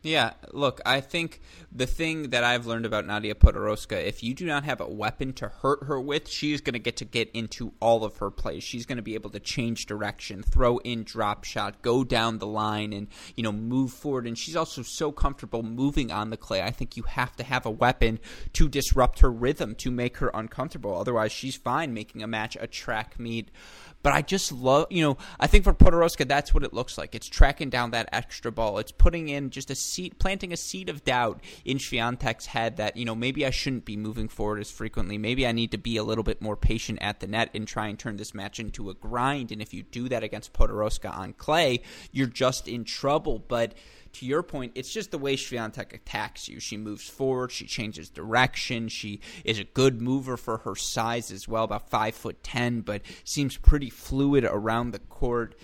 Yeah, 0.03 0.31
look, 0.51 0.81
I 0.83 0.99
think 0.99 1.41
the 1.71 1.85
thing 1.85 2.31
that 2.31 2.43
I've 2.43 2.65
learned 2.65 2.87
about 2.87 3.05
Nadia 3.05 3.35
Podoroska, 3.35 4.03
if 4.03 4.23
you 4.23 4.33
do 4.33 4.47
not 4.47 4.63
have 4.63 4.81
a 4.81 4.89
weapon 4.89 5.31
to 5.33 5.47
hurt 5.47 5.83
her 5.83 6.01
with, 6.01 6.27
she's 6.27 6.59
going 6.59 6.73
to 6.73 6.79
get 6.79 6.97
to 6.97 7.05
get 7.05 7.29
into 7.35 7.73
all 7.79 8.03
of 8.03 8.17
her 8.17 8.31
plays. 8.31 8.63
She's 8.63 8.87
going 8.87 8.95
to 8.95 9.03
be 9.03 9.13
able 9.13 9.29
to 9.29 9.39
change 9.39 9.85
direction, 9.85 10.41
throw 10.41 10.79
in 10.79 11.03
drop 11.03 11.43
shot, 11.43 11.83
go 11.83 12.03
down 12.03 12.39
the 12.39 12.47
line, 12.47 12.93
and 12.93 13.09
you 13.35 13.43
know 13.43 13.51
move 13.51 13.93
forward. 13.93 14.25
And 14.25 14.35
she's 14.35 14.55
also 14.55 14.81
so 14.81 15.11
comfortable 15.11 15.61
moving 15.61 16.11
on 16.11 16.31
the 16.31 16.37
clay. 16.37 16.63
I 16.63 16.71
think 16.71 16.97
you 16.97 17.03
have 17.03 17.35
to 17.35 17.43
have 17.43 17.67
a 17.67 17.71
weapon 17.71 18.19
to 18.53 18.67
disrupt 18.67 19.19
her 19.19 19.31
rhythm 19.31 19.75
to 19.75 19.91
make 19.91 20.17
her 20.17 20.31
uncomfortable. 20.33 20.97
Otherwise, 20.97 21.31
she's 21.31 21.55
fine 21.55 21.93
making 21.93 22.23
a 22.23 22.27
match 22.27 22.57
a 22.59 22.65
track 22.65 23.19
meet. 23.19 23.49
But 24.03 24.13
I 24.13 24.21
just 24.21 24.51
love, 24.51 24.87
you 24.89 25.03
know, 25.03 25.17
I 25.39 25.47
think 25.47 25.63
for 25.63 25.73
Podoroska, 25.73 26.27
that's 26.27 26.53
what 26.53 26.63
it 26.63 26.73
looks 26.73 26.97
like. 26.97 27.13
It's 27.13 27.27
tracking 27.27 27.69
down 27.69 27.91
that 27.91 28.09
extra 28.11 28.51
ball. 28.51 28.79
It's 28.79 28.91
putting 28.91 29.29
in 29.29 29.49
just 29.49 29.69
a 29.69 29.75
seed, 29.75 30.17
planting 30.19 30.51
a 30.51 30.57
seed 30.57 30.89
of 30.89 31.03
doubt 31.03 31.41
in 31.65 31.77
Swiatek's 31.77 32.47
head 32.47 32.77
that 32.77 32.97
you 32.97 33.05
know 33.05 33.15
maybe 33.15 33.45
I 33.45 33.51
shouldn't 33.51 33.85
be 33.85 33.97
moving 33.97 34.27
forward 34.27 34.59
as 34.59 34.71
frequently. 34.71 35.17
Maybe 35.17 35.45
I 35.45 35.51
need 35.51 35.71
to 35.71 35.77
be 35.77 35.97
a 35.97 36.03
little 36.03 36.23
bit 36.23 36.41
more 36.41 36.55
patient 36.55 36.99
at 37.01 37.19
the 37.19 37.27
net 37.27 37.49
and 37.53 37.67
try 37.67 37.87
and 37.87 37.97
turn 37.97 38.17
this 38.17 38.33
match 38.33 38.59
into 38.59 38.89
a 38.89 38.93
grind. 38.93 39.51
And 39.51 39.61
if 39.61 39.73
you 39.73 39.83
do 39.83 40.09
that 40.09 40.23
against 40.23 40.53
Podoroska 40.53 41.15
on 41.15 41.33
clay, 41.33 41.81
you're 42.11 42.27
just 42.27 42.67
in 42.67 42.83
trouble. 42.83 43.43
But 43.47 43.75
to 44.13 44.25
your 44.25 44.43
point, 44.43 44.73
it's 44.75 44.91
just 44.91 45.11
the 45.11 45.17
way 45.17 45.35
Swiatek 45.35 45.93
attacks 45.93 46.47
you. 46.47 46.59
She 46.59 46.77
moves 46.77 47.07
forward, 47.07 47.51
she 47.51 47.65
changes 47.65 48.09
direction, 48.09 48.87
she 48.87 49.19
is 49.43 49.59
a 49.59 49.63
good 49.63 50.01
mover 50.01 50.37
for 50.37 50.57
her 50.59 50.75
size 50.75 51.31
as 51.31 51.47
well, 51.47 51.63
about 51.63 51.89
five 51.89 52.15
foot 52.15 52.43
ten, 52.43 52.81
but 52.81 53.01
seems 53.23 53.57
pretty 53.57 53.89
fluid 53.89 54.43
around 54.45 54.91
the 54.91 54.99
court. 54.99 55.55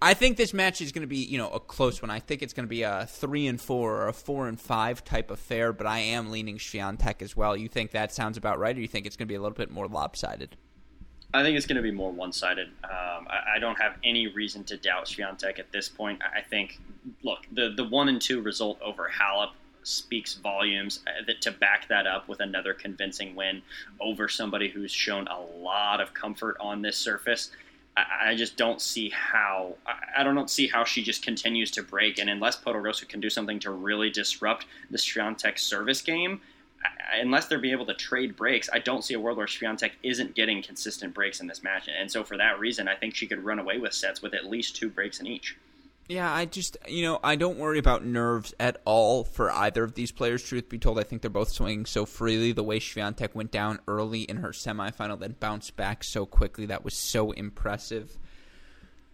I 0.00 0.12
think 0.12 0.36
this 0.36 0.52
match 0.52 0.82
is 0.82 0.92
going 0.92 1.02
to 1.02 1.08
be, 1.08 1.24
you 1.24 1.38
know, 1.38 1.48
a 1.48 1.58
close 1.58 2.02
one. 2.02 2.10
I 2.10 2.18
think 2.18 2.42
it's 2.42 2.52
going 2.52 2.66
to 2.66 2.70
be 2.70 2.82
a 2.82 3.06
three 3.08 3.46
and 3.46 3.58
four 3.58 4.02
or 4.02 4.08
a 4.08 4.12
four 4.12 4.46
and 4.46 4.60
five 4.60 5.02
type 5.04 5.30
affair, 5.30 5.72
but 5.72 5.86
I 5.86 6.00
am 6.00 6.30
leaning 6.30 6.58
Swiatek 6.58 7.22
as 7.22 7.34
well. 7.34 7.56
You 7.56 7.68
think 7.68 7.92
that 7.92 8.12
sounds 8.12 8.36
about 8.36 8.58
right, 8.58 8.76
or 8.76 8.80
you 8.80 8.88
think 8.88 9.06
it's 9.06 9.16
going 9.16 9.26
to 9.26 9.32
be 9.32 9.36
a 9.36 9.40
little 9.40 9.56
bit 9.56 9.70
more 9.70 9.88
lopsided? 9.88 10.56
I 11.32 11.42
think 11.42 11.56
it's 11.56 11.66
going 11.66 11.76
to 11.76 11.82
be 11.82 11.90
more 11.90 12.12
one-sided. 12.12 12.68
Um, 12.84 13.26
I, 13.28 13.56
I, 13.56 13.58
don't 13.58 13.78
have 13.80 13.96
any 14.04 14.26
reason 14.26 14.64
to 14.64 14.76
doubt 14.76 15.06
Swiatek 15.06 15.58
at 15.58 15.70
this 15.72 15.88
point. 15.88 16.20
I 16.22 16.40
think, 16.40 16.80
look, 17.22 17.46
the 17.52 17.72
the 17.76 17.84
one 17.84 18.08
and 18.08 18.20
two 18.20 18.40
result 18.40 18.80
over 18.82 19.10
Halep 19.20 19.50
speaks 19.82 20.34
volumes. 20.34 21.00
Uh, 21.06 21.24
that 21.26 21.40
to 21.42 21.52
back 21.52 21.88
that 21.88 22.06
up 22.06 22.28
with 22.28 22.40
another 22.40 22.74
convincing 22.74 23.34
win 23.34 23.62
over 24.00 24.28
somebody 24.28 24.68
who's 24.68 24.92
shown 24.92 25.28
a 25.28 25.40
lot 25.40 26.00
of 26.00 26.12
comfort 26.12 26.56
on 26.60 26.82
this 26.82 26.96
surface. 26.96 27.50
I, 27.96 28.34
just 28.34 28.58
don't 28.58 28.80
see 28.80 29.08
how. 29.08 29.76
I, 29.86 30.22
don't 30.22 30.50
see 30.50 30.66
how 30.66 30.84
she 30.84 31.02
just 31.02 31.22
continues 31.22 31.70
to 31.72 31.82
break. 31.82 32.18
And 32.18 32.28
unless 32.28 32.60
Podoroska 32.60 33.08
can 33.08 33.20
do 33.20 33.30
something 33.30 33.58
to 33.60 33.70
really 33.70 34.10
disrupt 34.10 34.66
the 34.90 34.98
Swiatek 34.98 35.58
service 35.58 36.02
game, 36.02 36.42
unless 37.14 37.46
they're 37.46 37.58
be 37.58 37.72
able 37.72 37.86
to 37.86 37.94
trade 37.94 38.36
breaks, 38.36 38.68
I 38.70 38.80
don't 38.80 39.02
see 39.02 39.14
a 39.14 39.20
world 39.20 39.38
where 39.38 39.46
Swiatek 39.46 39.92
isn't 40.02 40.34
getting 40.34 40.62
consistent 40.62 41.14
breaks 41.14 41.40
in 41.40 41.46
this 41.46 41.62
match. 41.62 41.88
And 41.88 42.10
so 42.10 42.22
for 42.22 42.36
that 42.36 42.58
reason, 42.58 42.86
I 42.86 42.96
think 42.96 43.14
she 43.14 43.26
could 43.26 43.42
run 43.42 43.58
away 43.58 43.78
with 43.78 43.94
sets 43.94 44.20
with 44.20 44.34
at 44.34 44.44
least 44.44 44.76
two 44.76 44.90
breaks 44.90 45.20
in 45.20 45.26
each. 45.26 45.56
Yeah, 46.08 46.32
I 46.32 46.44
just, 46.44 46.76
you 46.86 47.02
know, 47.02 47.18
I 47.24 47.34
don't 47.34 47.58
worry 47.58 47.78
about 47.78 48.04
nerves 48.04 48.54
at 48.60 48.80
all 48.84 49.24
for 49.24 49.50
either 49.50 49.82
of 49.82 49.94
these 49.94 50.12
players. 50.12 50.42
Truth 50.42 50.68
be 50.68 50.78
told, 50.78 51.00
I 51.00 51.02
think 51.02 51.22
they're 51.22 51.30
both 51.30 51.50
swinging 51.50 51.84
so 51.84 52.06
freely. 52.06 52.52
The 52.52 52.62
way 52.62 52.78
Swiatek 52.78 53.34
went 53.34 53.50
down 53.50 53.80
early 53.88 54.22
in 54.22 54.36
her 54.36 54.50
semifinal, 54.50 55.18
then 55.18 55.34
bounced 55.40 55.76
back 55.76 56.04
so 56.04 56.24
quickly, 56.24 56.66
that 56.66 56.84
was 56.84 56.94
so 56.94 57.32
impressive. 57.32 58.18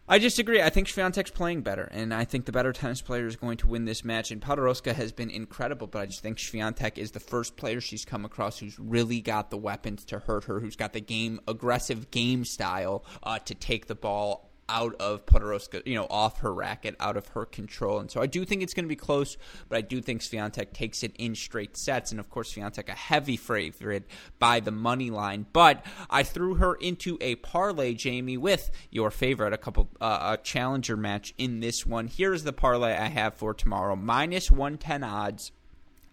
I 0.07 0.19
disagree. 0.19 0.61
I 0.61 0.69
think 0.69 0.89
Swiatek's 0.89 1.31
playing 1.31 1.63
better, 1.63 1.85
and 1.85 2.13
I 2.13 2.25
think 2.25 2.45
the 2.45 2.53
better 2.53 2.73
tennis 2.73 3.01
player 3.01 3.27
is 3.27 3.37
going 3.37 3.57
to 3.59 3.69
win 3.69 3.87
this 3.87 4.05
match. 4.05 4.31
And 4.31 4.43
Podoroska 4.43 4.95
has 4.95 5.13
been 5.13 5.31
incredible, 5.31 5.87
but 5.87 6.01
I 6.01 6.07
just 6.07 6.23
think 6.23 6.37
Sviantek 6.37 6.99
is 6.99 7.13
the 7.13 7.21
first 7.21 7.57
player 7.57 7.81
she's 7.81 8.05
come 8.05 8.27
across 8.27 8.59
who's 8.59 8.79
really 8.79 9.23
got 9.23 9.49
the 9.49 9.57
weapons 9.57 10.05
to 10.07 10.19
hurt 10.19 10.45
her, 10.45 10.61
who's 10.61 10.77
got 10.77 10.93
the 10.93 11.01
game 11.01 11.41
aggressive 11.49 12.11
game 12.11 12.45
style 12.45 13.05
uh, 13.23 13.39
to 13.39 13.55
take 13.55 13.87
the 13.87 13.95
ball 13.95 14.52
out 14.73 14.95
of 14.97 15.27
Podoroska, 15.27 15.87
you 15.87 15.95
know, 15.95 16.07
off 16.11 16.41
her 16.41 16.53
racket, 16.53 16.97
out 16.99 17.17
of 17.17 17.29
her 17.29 17.45
control. 17.45 18.01
And 18.01 18.11
so 18.11 18.21
I 18.21 18.27
do 18.27 18.45
think 18.45 18.63
it's 18.63 18.75
going 18.75 18.87
to 18.87 18.89
be 18.89 18.97
close, 18.97 19.37
but 19.69 19.77
I 19.77 19.83
do 19.83 20.01
think 20.01 20.23
Swiatek 20.23 20.73
takes 20.73 21.03
it 21.03 21.15
in 21.17 21.35
straight 21.35 21.77
sets. 21.77 22.11
And 22.11 22.19
of 22.19 22.31
course, 22.31 22.55
Swiatek 22.55 22.89
a 22.89 22.93
heavy 22.93 23.37
favorite 23.37 24.07
by 24.39 24.61
the 24.61 24.71
money 24.71 25.11
line. 25.11 25.47
But 25.53 25.85
I 26.09 26.23
threw 26.23 26.55
her 26.55 26.75
into 26.75 27.19
a 27.21 27.37
parlay, 27.37 27.95
Jamie, 27.95 28.39
with 28.39 28.71
your 28.91 29.11
favorite, 29.11 29.53
a 29.53 29.59
couple, 29.59 29.91
uh, 30.01 30.37
a 30.39 30.43
challenger 30.43 30.97
match 30.97 31.35
in 31.37 31.61
this 31.61 31.85
one. 31.85 32.09
Here's 32.09 32.45
the 32.45 32.53
parlay 32.53 32.97
I 32.97 33.09
have 33.09 33.35
for 33.35 33.53
tomorrow 33.53 33.95
minus 33.95 34.51
110 34.51 35.05
odds 35.05 35.53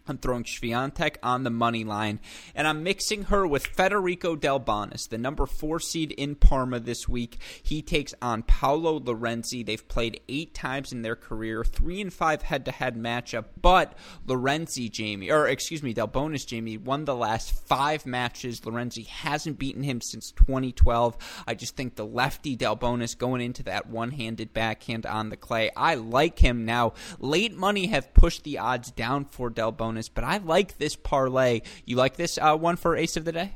I'm 0.09 0.17
throwing 0.17 0.43
Swiatek 0.43 1.17
on 1.21 1.43
the 1.43 1.51
money 1.51 1.83
line, 1.83 2.19
and 2.55 2.67
I'm 2.67 2.83
mixing 2.83 3.25
her 3.25 3.45
with 3.45 3.67
Federico 3.67 4.35
Delbonis, 4.35 5.07
the 5.07 5.19
number 5.19 5.45
four 5.45 5.79
seed 5.79 6.11
in 6.13 6.35
Parma 6.35 6.79
this 6.79 7.07
week. 7.07 7.37
He 7.61 7.83
takes 7.83 8.15
on 8.21 8.43
Paolo 8.43 8.99
Lorenzi. 8.99 9.63
They've 9.63 9.87
played 9.87 10.19
eight 10.27 10.55
times 10.55 10.91
in 10.91 11.03
their 11.03 11.15
career, 11.15 11.63
three 11.63 12.01
and 12.01 12.11
five 12.11 12.41
head 12.41 12.65
to 12.65 12.71
head 12.71 12.95
matchup, 12.95 13.45
but 13.61 13.95
Lorenzi, 14.25 14.89
Jamie, 14.89 15.29
or 15.29 15.47
excuse 15.47 15.83
me, 15.83 15.93
Delbonis, 15.93 16.47
Jamie, 16.47 16.77
won 16.77 17.05
the 17.05 17.15
last 17.15 17.51
five 17.67 18.05
matches. 18.05 18.65
Lorenzi 18.65 19.05
hasn't 19.05 19.59
beaten 19.59 19.83
him 19.83 20.01
since 20.01 20.31
2012. 20.31 21.17
I 21.45 21.53
just 21.53 21.75
think 21.75 21.95
the 21.95 22.05
lefty 22.05 22.57
Delbonis 22.57 23.15
going 23.15 23.41
into 23.41 23.63
that 23.63 23.87
one 23.87 24.11
handed 24.11 24.53
backhand 24.53 25.05
on 25.05 25.29
the 25.29 25.37
clay, 25.37 25.69
I 25.77 25.95
like 25.95 26.39
him 26.39 26.65
now. 26.65 26.93
Late 27.19 27.55
money 27.55 27.87
have 27.87 28.13
pushed 28.15 28.43
the 28.43 28.57
odds 28.57 28.89
down 28.91 29.25
for 29.25 29.51
Delbonis 29.51 29.98
but 30.07 30.23
I 30.23 30.37
like 30.37 30.77
this 30.77 30.95
parlay. 30.95 31.61
You 31.85 31.97
like 31.97 32.15
this 32.15 32.37
uh, 32.37 32.55
one 32.55 32.77
for 32.77 32.95
Ace 32.95 33.17
of 33.17 33.25
the 33.25 33.33
Day? 33.33 33.55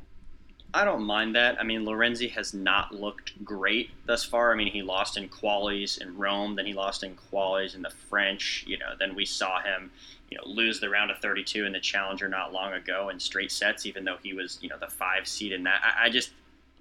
I 0.76 0.86
don't 0.86 1.04
mind 1.04 1.36
that. 1.36 1.60
I 1.60 1.64
mean, 1.64 1.86
Lorenzi 1.86 2.32
has 2.32 2.54
not 2.54 2.94
looked 2.94 3.44
great 3.46 3.92
thus 4.08 4.24
far. 4.24 4.52
I 4.52 4.56
mean, 4.56 4.72
he 4.72 4.82
lost 4.82 5.18
in 5.18 5.30
qualies 5.30 6.02
in 6.02 6.18
Rome, 6.18 6.56
then 6.56 6.66
he 6.66 6.74
lost 6.74 7.04
in 7.04 7.16
qualies 7.32 7.76
in 7.76 7.84
the 7.84 7.92
French. 7.92 8.64
You 8.68 8.80
know, 8.80 8.94
then 8.98 9.14
we 9.14 9.24
saw 9.24 9.62
him, 9.62 9.92
you 10.32 10.38
know, 10.38 10.44
lose 10.48 10.80
the 10.80 10.90
round 10.90 11.12
of 11.12 11.20
32 11.20 11.66
in 11.66 11.74
the 11.74 11.80
Challenger 11.80 12.28
not 12.28 12.54
long 12.54 12.74
ago 12.74 13.10
in 13.10 13.20
straight 13.20 13.52
sets, 13.52 13.86
even 13.86 14.04
though 14.04 14.18
he 14.24 14.34
was, 14.34 14.58
you 14.62 14.70
know, 14.70 14.78
the 14.80 14.88
five 14.88 15.28
seed 15.28 15.52
in 15.52 15.64
that. 15.64 15.80
I, 15.84 16.06
I 16.06 16.10
just, 16.10 16.32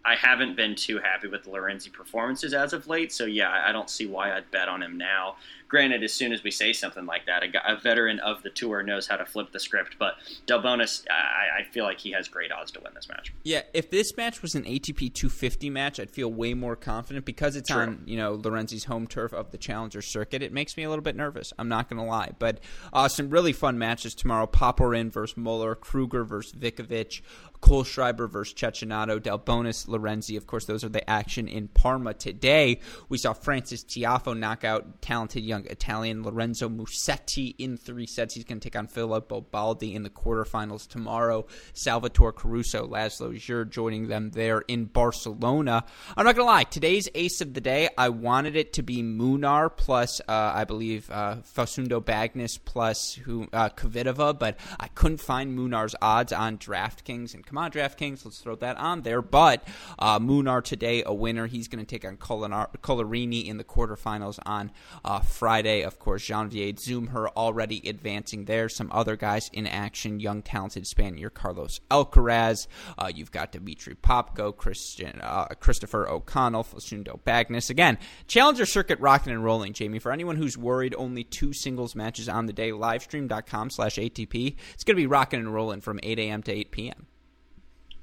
I 0.05 0.17
haven't 0.17 0.57
been 0.57 0.75
too 0.75 0.99
happy 0.99 1.29
with 1.29 1.45
the 1.45 1.51
Lorenzi 1.51 1.93
performances 1.93 2.55
as 2.55 2.73
of 2.73 2.87
late. 2.89 3.13
So 3.13 3.25
yeah, 3.25 3.63
I 3.65 3.73
don't 3.73 3.91
see 3.91 4.07
why 4.07 4.37
I'd 4.37 4.51
bet 4.51 4.69
on 4.69 4.83
him 4.83 4.99
now 4.99 5.37
granted, 5.73 6.05
as 6.05 6.13
soon 6.13 6.35
as 6.35 6.45
we 6.45 6.51
say 6.51 6.71
something 6.75 7.07
like 7.07 7.25
that, 7.25 7.43
a, 7.43 7.73
a, 7.73 7.77
veteran 7.77 8.21
of 8.21 8.43
the 8.43 8.51
tour 8.51 8.83
knows 8.83 9.07
how 9.07 9.17
to 9.17 9.25
flip 9.25 9.51
the 9.53 9.59
script. 9.59 9.97
But 9.99 10.17
Delbonis, 10.47 11.07
I, 11.11 11.61
I, 11.61 11.65
feel 11.65 11.85
like 11.85 11.99
he 11.99 12.13
has 12.13 12.29
great 12.29 12.53
odds 12.53 12.71
to 12.73 12.81
win 12.81 12.93
this 12.95 13.09
match. 13.09 13.33
Yeah, 13.43 13.63
if 13.73 13.91
this 13.91 14.15
match 14.15 14.43
was 14.43 14.55
an 14.55 14.65
ATP 14.65 15.15
250 15.15 15.71
match, 15.71 15.99
I'd 15.99 16.11
feel 16.11 16.31
way 16.31 16.53
more 16.53 16.77
confident 16.77 17.25
because 17.25 17.57
it's 17.57 17.71
True. 17.71 17.81
on 17.81 18.03
you 18.05 18.19
know 18.19 18.35
Lorenzi's 18.35 18.85
home 18.85 19.07
turf 19.07 19.33
of 19.33 19.51
the 19.51 19.57
Challenger 19.57 20.03
circuit. 20.03 20.43
It 20.43 20.53
makes 20.53 20.77
me 20.77 20.83
a 20.83 20.91
little 20.91 21.03
bit 21.03 21.17
nervous. 21.17 21.55
I'm 21.59 21.71
not 21.71 21.89
going 21.89 22.01
to 22.01 22.07
lie, 22.07 22.33
but 22.39 22.61
uh, 22.93 23.09
some 23.09 23.31
really 23.31 23.55
fun 23.55 23.79
matches 23.79 24.15
tomorrow: 24.15 24.47
Popyrin 24.47 25.11
versus 25.11 25.39
Muller, 25.39 25.75
Kruger 25.75 26.23
versus 26.23 26.53
Vikovic, 26.53 27.23
Kohlschreiber 27.63 28.29
versus 28.29 28.55
Cecchinato, 28.55 29.21
Delbonis, 29.21 29.87
Lorenzi. 29.87 30.37
Of 30.37 30.47
course, 30.47 30.67
those 30.67 30.85
are 30.85 30.89
the 30.89 31.09
action 31.09 31.49
in 31.49 31.69
Parma 31.69 32.13
today. 32.13 32.81
We 33.09 33.19
saw 33.19 33.33
Frances 33.33 33.85
Tiafoe 33.85 34.37
knock 34.37 34.65
out 34.65 35.01
talented 35.01 35.45
young 35.45 35.65
Italian 35.67 36.25
Lorenzo 36.25 36.69
Musetti 36.69 37.55
in 37.59 37.77
three 37.77 38.07
sets. 38.07 38.35
He's 38.35 38.45
going 38.45 38.61
to 38.61 38.69
take 38.69 38.77
on 38.77 38.89
Filippo 38.89 39.41
Baldi 39.41 39.95
in 39.95 40.03
the 40.03 40.11
quarterfinals 40.11 40.89
tomorrow. 40.89 41.47
Salvatore 41.73 42.33
Caruso, 42.33 42.87
Laslo 42.87 43.33
Djere 43.33 43.71
joining 43.71 44.09
them 44.09 44.31
there 44.31 44.61
in 44.67 44.87
Barcelona. 44.87 45.85
I'm 46.17 46.25
not 46.25 46.35
going 46.35 46.47
to 46.47 46.53
lie, 46.53 46.65
today's 46.65 47.09
ace 47.15 47.41
of 47.41 47.55
the 47.55 47.61
day, 47.61 47.89
I 47.97 48.09
wanted 48.09 48.57
it 48.57 48.73
to 48.75 48.83
be 48.83 49.03
Munar 49.03 49.75
plus, 49.75 50.21
uh, 50.21 50.53
I 50.55 50.65
believe, 50.65 51.09
uh, 51.11 51.37
Facundo 51.43 52.01
Bagnis 52.01 52.59
plus 52.63 53.15
who, 53.15 53.47
uh, 53.53 53.69
Kvitova, 53.69 54.37
but 54.39 54.59
I 54.81 54.89
couldn't 54.89 55.21
find 55.21 55.57
Munar's 55.57 55.95
odds 56.03 56.33
on 56.33 56.59
DraftKings. 56.59 57.35
And 57.35 57.47
come 57.53 57.59
on, 57.59 57.71
DraftKings, 57.71 58.25
let's 58.25 58.39
throw 58.39 58.57
that 58.57 58.79
on 58.79 59.03
there. 59.03 59.21
But 59.21 59.63
uh, 59.99 60.19
Munar 60.19 60.65
today, 60.65 61.03
a 61.05 61.13
winner. 61.13 61.47
He's 61.47 61.69
going 61.69 61.85
to 61.85 61.89
take 61.89 62.07
on 62.07 62.17
Collarini 62.17 63.47
in 63.47 63.59
the 63.59 63.65
quarterfinals 63.65 64.39
on 64.47 64.71
uh, 65.05 65.21
Friday. 65.21 65.83
Of 65.83 65.99
course, 65.99 66.23
Janvier 66.25 66.73
Zumher 66.73 67.29
already 67.37 67.87
advancing 67.87 68.47
there. 68.47 68.71
Some 68.71 68.89
other 68.91 69.17
guys 69.17 69.51
in 69.53 69.67
action, 69.67 70.19
young, 70.19 70.41
talented 70.41 70.87
Spaniard 70.87 71.35
Carlos 71.35 71.81
Alcaraz. 71.91 72.69
Uh, 72.97 73.13
you've 73.15 73.33
got 73.33 73.53
Dimitri 73.53 73.97
Popko, 73.97 74.57
Christian, 74.57 75.21
uh, 75.21 75.49
Christopher 75.61 76.09
O'Connell, 76.09 76.63
Facundo 76.63 77.21
Bagnis. 77.27 77.69
Again, 77.69 77.99
Challenger 78.29 78.65
Circuit 78.65 78.99
rocking 78.99 79.35
and 79.35 79.45
rolling, 79.45 79.75
Jamie. 79.75 79.99
For 79.99 80.11
anyone 80.11 80.37
who's 80.37 80.57
worried, 80.57 80.95
only 80.97 81.23
two 81.23 81.53
singles 81.53 81.95
matches 81.95 82.31
on 82.31 82.47
the 82.47 82.55
day, 82.55 82.71
livestream.com 82.71 83.69
slash 83.69 83.97
ATP. 83.97 84.57
It's 84.73 84.85
going 84.85 84.97
to 84.97 85.03
be 85.03 85.07
rocking 85.07 85.41
and 85.41 85.53
rolling 85.53 85.83
from 85.83 86.01
8 86.03 86.19
a.m. 86.19 86.43
to 86.45 86.53
8 86.53 86.71
p.m. 86.71 87.07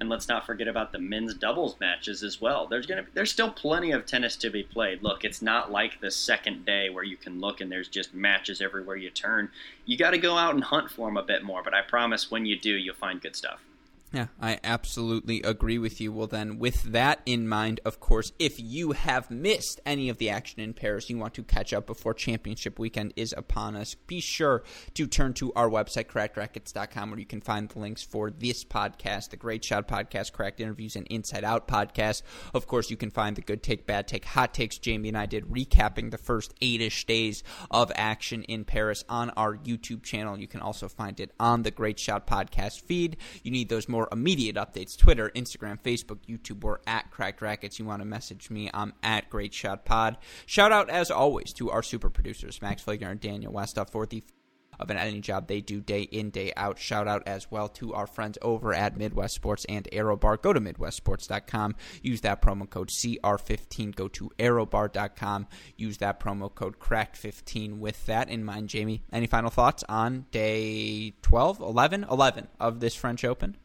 And 0.00 0.08
let's 0.08 0.28
not 0.28 0.46
forget 0.46 0.66
about 0.66 0.92
the 0.92 0.98
men's 0.98 1.34
doubles 1.34 1.76
matches 1.78 2.22
as 2.22 2.40
well. 2.40 2.66
There's 2.66 2.86
gonna 2.86 3.02
be, 3.02 3.10
there's 3.12 3.30
still 3.30 3.50
plenty 3.50 3.92
of 3.92 4.06
tennis 4.06 4.34
to 4.36 4.50
be 4.50 4.62
played. 4.62 5.02
Look, 5.02 5.24
it's 5.24 5.42
not 5.42 5.70
like 5.70 6.00
the 6.00 6.10
second 6.10 6.64
day 6.64 6.88
where 6.88 7.04
you 7.04 7.18
can 7.18 7.38
look 7.40 7.60
and 7.60 7.70
there's 7.70 7.88
just 7.88 8.14
matches 8.14 8.60
everywhere 8.60 8.96
you 8.96 9.10
turn. 9.10 9.50
You 9.84 9.98
got 9.98 10.10
to 10.10 10.18
go 10.18 10.36
out 10.36 10.54
and 10.54 10.64
hunt 10.64 10.90
for 10.90 11.08
them 11.08 11.16
a 11.16 11.22
bit 11.22 11.44
more. 11.44 11.62
But 11.62 11.74
I 11.74 11.82
promise, 11.82 12.30
when 12.30 12.46
you 12.46 12.58
do, 12.58 12.70
you'll 12.70 12.94
find 12.94 13.20
good 13.20 13.36
stuff. 13.36 13.60
Yeah, 14.12 14.26
I 14.40 14.58
absolutely 14.64 15.40
agree 15.42 15.78
with 15.78 16.00
you. 16.00 16.12
Well, 16.12 16.26
then, 16.26 16.58
with 16.58 16.82
that 16.82 17.20
in 17.26 17.46
mind, 17.46 17.78
of 17.84 18.00
course, 18.00 18.32
if 18.40 18.58
you 18.58 18.90
have 18.90 19.30
missed 19.30 19.80
any 19.86 20.08
of 20.08 20.18
the 20.18 20.28
action 20.28 20.58
in 20.58 20.74
Paris, 20.74 21.08
you 21.08 21.16
want 21.16 21.34
to 21.34 21.44
catch 21.44 21.72
up 21.72 21.86
before 21.86 22.12
championship 22.12 22.80
weekend 22.80 23.12
is 23.14 23.32
upon 23.36 23.76
us, 23.76 23.94
be 23.94 24.18
sure 24.18 24.64
to 24.94 25.06
turn 25.06 25.32
to 25.34 25.52
our 25.52 25.68
website, 25.68 26.06
crackedracquets.com, 26.06 27.10
where 27.10 27.20
you 27.20 27.26
can 27.26 27.40
find 27.40 27.68
the 27.68 27.78
links 27.78 28.02
for 28.02 28.32
this 28.32 28.64
podcast, 28.64 29.30
the 29.30 29.36
Great 29.36 29.64
Shot 29.64 29.86
podcast, 29.86 30.32
Cracked 30.32 30.60
Interviews, 30.60 30.96
and 30.96 31.06
Inside 31.06 31.44
Out 31.44 31.68
podcast. 31.68 32.22
Of 32.52 32.66
course, 32.66 32.90
you 32.90 32.96
can 32.96 33.10
find 33.10 33.36
the 33.36 33.42
Good 33.42 33.62
Take, 33.62 33.86
Bad 33.86 34.08
Take, 34.08 34.24
Hot 34.24 34.52
Takes 34.52 34.78
Jamie 34.78 35.10
and 35.10 35.18
I 35.18 35.26
did 35.26 35.44
recapping 35.44 36.10
the 36.10 36.18
first 36.18 36.52
eight 36.60 36.80
ish 36.80 37.06
days 37.06 37.44
of 37.70 37.92
action 37.94 38.42
in 38.44 38.64
Paris 38.64 39.04
on 39.08 39.30
our 39.30 39.56
YouTube 39.56 40.02
channel. 40.02 40.36
You 40.36 40.48
can 40.48 40.60
also 40.60 40.88
find 40.88 41.20
it 41.20 41.30
on 41.38 41.62
the 41.62 41.70
Great 41.70 42.00
Shot 42.00 42.26
podcast 42.26 42.80
feed. 42.80 43.16
You 43.44 43.52
need 43.52 43.68
those 43.68 43.88
more 43.88 43.99
immediate 44.12 44.56
updates, 44.56 44.96
Twitter, 44.96 45.30
Instagram, 45.34 45.80
Facebook, 45.80 46.18
YouTube, 46.28 46.64
or 46.64 46.80
at 46.86 47.10
Cracked 47.10 47.40
Racquets, 47.40 47.78
you 47.78 47.84
want 47.84 48.02
to 48.02 48.06
message 48.06 48.50
me, 48.50 48.70
I'm 48.72 48.92
at 49.02 49.30
Great 49.30 49.54
Shot 49.54 49.84
Pod. 49.84 50.18
Shout 50.46 50.72
out, 50.72 50.90
as 50.90 51.10
always, 51.10 51.52
to 51.54 51.70
our 51.70 51.82
super 51.82 52.10
producers, 52.10 52.60
Max 52.62 52.82
Fligner 52.82 53.10
and 53.10 53.20
Daniel 53.20 53.52
Westoff, 53.52 53.90
for 53.90 54.06
the 54.06 54.22
of 54.80 54.90
an 54.90 54.96
editing 54.96 55.22
job 55.22 55.46
they 55.46 55.60
do 55.60 55.80
day 55.80 56.02
in, 56.02 56.30
day 56.30 56.52
out. 56.56 56.78
Shout 56.78 57.06
out 57.06 57.22
as 57.26 57.50
well 57.50 57.68
to 57.68 57.92
our 57.94 58.06
friends 58.06 58.38
over 58.42 58.72
at 58.74 58.96
Midwest 58.96 59.34
Sports 59.34 59.66
and 59.68 59.86
ArrowBar. 59.92 60.40
Go 60.40 60.52
to 60.52 60.60
MidwestSports.com. 60.60 61.76
Use 62.02 62.22
that 62.22 62.40
promo 62.40 62.68
code 62.68 62.88
CR15. 62.88 63.94
Go 63.94 64.08
to 64.08 64.30
ArrowBar.com. 64.38 65.46
Use 65.76 65.98
that 65.98 66.18
promo 66.18 66.52
code 66.52 66.78
CRACK15. 66.78 67.78
With 67.78 68.06
that 68.06 68.30
in 68.30 68.44
mind, 68.44 68.70
Jamie, 68.70 69.04
any 69.12 69.26
final 69.26 69.50
thoughts 69.50 69.84
on 69.88 70.26
day 70.30 71.12
12, 71.22 71.60
11, 71.60 72.06
11 72.10 72.48
of 72.58 72.80
this 72.80 72.94
French 72.94 73.24
Open? 73.24 73.56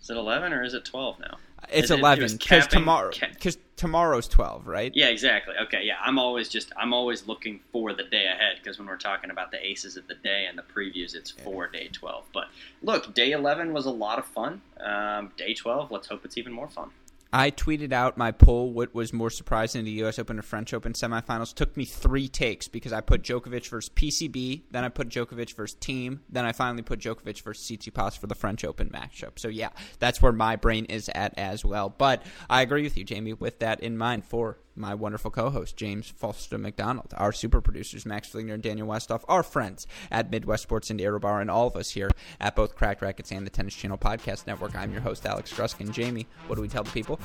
Is 0.00 0.10
it 0.10 0.16
11 0.16 0.52
or 0.52 0.62
is 0.62 0.74
it 0.74 0.84
12 0.84 1.20
now? 1.20 1.36
It's 1.72 1.90
11 1.90 2.38
because 2.38 2.66
tomorrow 2.66 3.10
because 3.34 3.58
tomorrow's 3.76 4.26
12, 4.28 4.66
right? 4.66 4.90
Yeah, 4.94 5.08
exactly. 5.08 5.54
Okay, 5.62 5.82
yeah. 5.84 5.96
I'm 6.02 6.18
always 6.18 6.48
just 6.48 6.72
I'm 6.76 6.92
always 6.92 7.26
looking 7.26 7.60
for 7.72 7.92
the 7.92 8.02
day 8.04 8.26
ahead 8.26 8.56
because 8.62 8.78
when 8.78 8.88
we're 8.88 8.96
talking 8.96 9.30
about 9.30 9.50
the 9.50 9.64
aces 9.64 9.96
of 9.96 10.06
the 10.08 10.14
day 10.14 10.46
and 10.48 10.58
the 10.58 10.62
previews, 10.62 11.14
it's 11.14 11.30
for 11.30 11.66
day 11.68 11.88
12. 11.92 12.24
But 12.32 12.48
look, 12.82 13.14
day 13.14 13.32
11 13.32 13.72
was 13.72 13.86
a 13.86 13.90
lot 13.90 14.18
of 14.18 14.26
fun. 14.26 14.62
Um, 14.80 15.32
day 15.36 15.54
12, 15.54 15.90
let's 15.90 16.08
hope 16.08 16.24
it's 16.24 16.38
even 16.38 16.52
more 16.52 16.68
fun. 16.68 16.90
I 17.32 17.50
tweeted 17.52 17.92
out 17.92 18.18
my 18.18 18.32
poll. 18.32 18.72
What 18.72 18.94
was 18.94 19.12
more 19.12 19.30
surprising, 19.30 19.84
the 19.84 19.90
U.S. 19.92 20.18
Open 20.18 20.38
or 20.38 20.42
French 20.42 20.74
Open 20.74 20.94
semifinals? 20.94 21.54
Took 21.54 21.76
me 21.76 21.84
three 21.84 22.28
takes 22.28 22.66
because 22.66 22.92
I 22.92 23.00
put 23.00 23.22
Djokovic 23.22 23.68
versus 23.68 23.90
PCB, 23.94 24.62
then 24.70 24.84
I 24.84 24.88
put 24.88 25.08
Djokovic 25.08 25.54
versus 25.54 25.76
Thiem, 25.80 26.18
then 26.28 26.44
I 26.44 26.52
finally 26.52 26.82
put 26.82 26.98
Djokovic 26.98 27.42
versus 27.42 27.64
Tsitsipas 27.64 28.18
for 28.18 28.26
the 28.26 28.34
French 28.34 28.64
Open 28.64 28.90
matchup. 28.90 29.38
So 29.38 29.48
yeah, 29.48 29.70
that's 30.00 30.20
where 30.20 30.32
my 30.32 30.56
brain 30.56 30.86
is 30.86 31.08
at 31.14 31.38
as 31.38 31.64
well. 31.64 31.88
But 31.88 32.24
I 32.48 32.62
agree 32.62 32.82
with 32.82 32.96
you, 32.96 33.04
Jamie. 33.04 33.34
With 33.34 33.60
that 33.60 33.80
in 33.80 33.96
mind, 33.96 34.24
for 34.24 34.58
my 34.74 34.94
wonderful 34.94 35.30
co-host 35.30 35.76
James 35.76 36.08
Foster 36.08 36.58
McDonald, 36.58 37.12
our 37.16 37.32
super 37.32 37.60
producers 37.60 38.06
Max 38.06 38.28
Flinger 38.28 38.54
and 38.54 38.62
Daniel 38.62 38.88
Westoff, 38.88 39.22
our 39.28 39.42
friends 39.42 39.86
at 40.10 40.30
Midwest 40.30 40.62
Sports 40.62 40.90
and 40.90 41.00
ArrowBar, 41.00 41.40
and 41.40 41.50
all 41.50 41.66
of 41.66 41.76
us 41.76 41.90
here 41.90 42.10
at 42.40 42.56
both 42.56 42.74
Cracked 42.74 43.02
Racquets 43.02 43.32
and 43.32 43.46
the 43.46 43.50
Tennis 43.50 43.74
Channel 43.74 43.98
Podcast 43.98 44.46
Network. 44.46 44.76
I'm 44.76 44.92
your 44.92 45.02
host 45.02 45.26
Alex 45.26 45.52
Gruskin. 45.52 45.90
Jamie, 45.90 46.26
what 46.46 46.56
do 46.56 46.62
we 46.62 46.68
tell 46.68 46.84
the 46.84 46.90
people? 46.90 47.20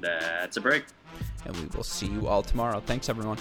That's 0.00 0.56
a 0.56 0.60
break. 0.60 0.84
And 1.44 1.56
we 1.56 1.66
will 1.66 1.84
see 1.84 2.06
you 2.06 2.26
all 2.26 2.42
tomorrow. 2.42 2.80
Thanks 2.84 3.08
everyone. 3.08 3.38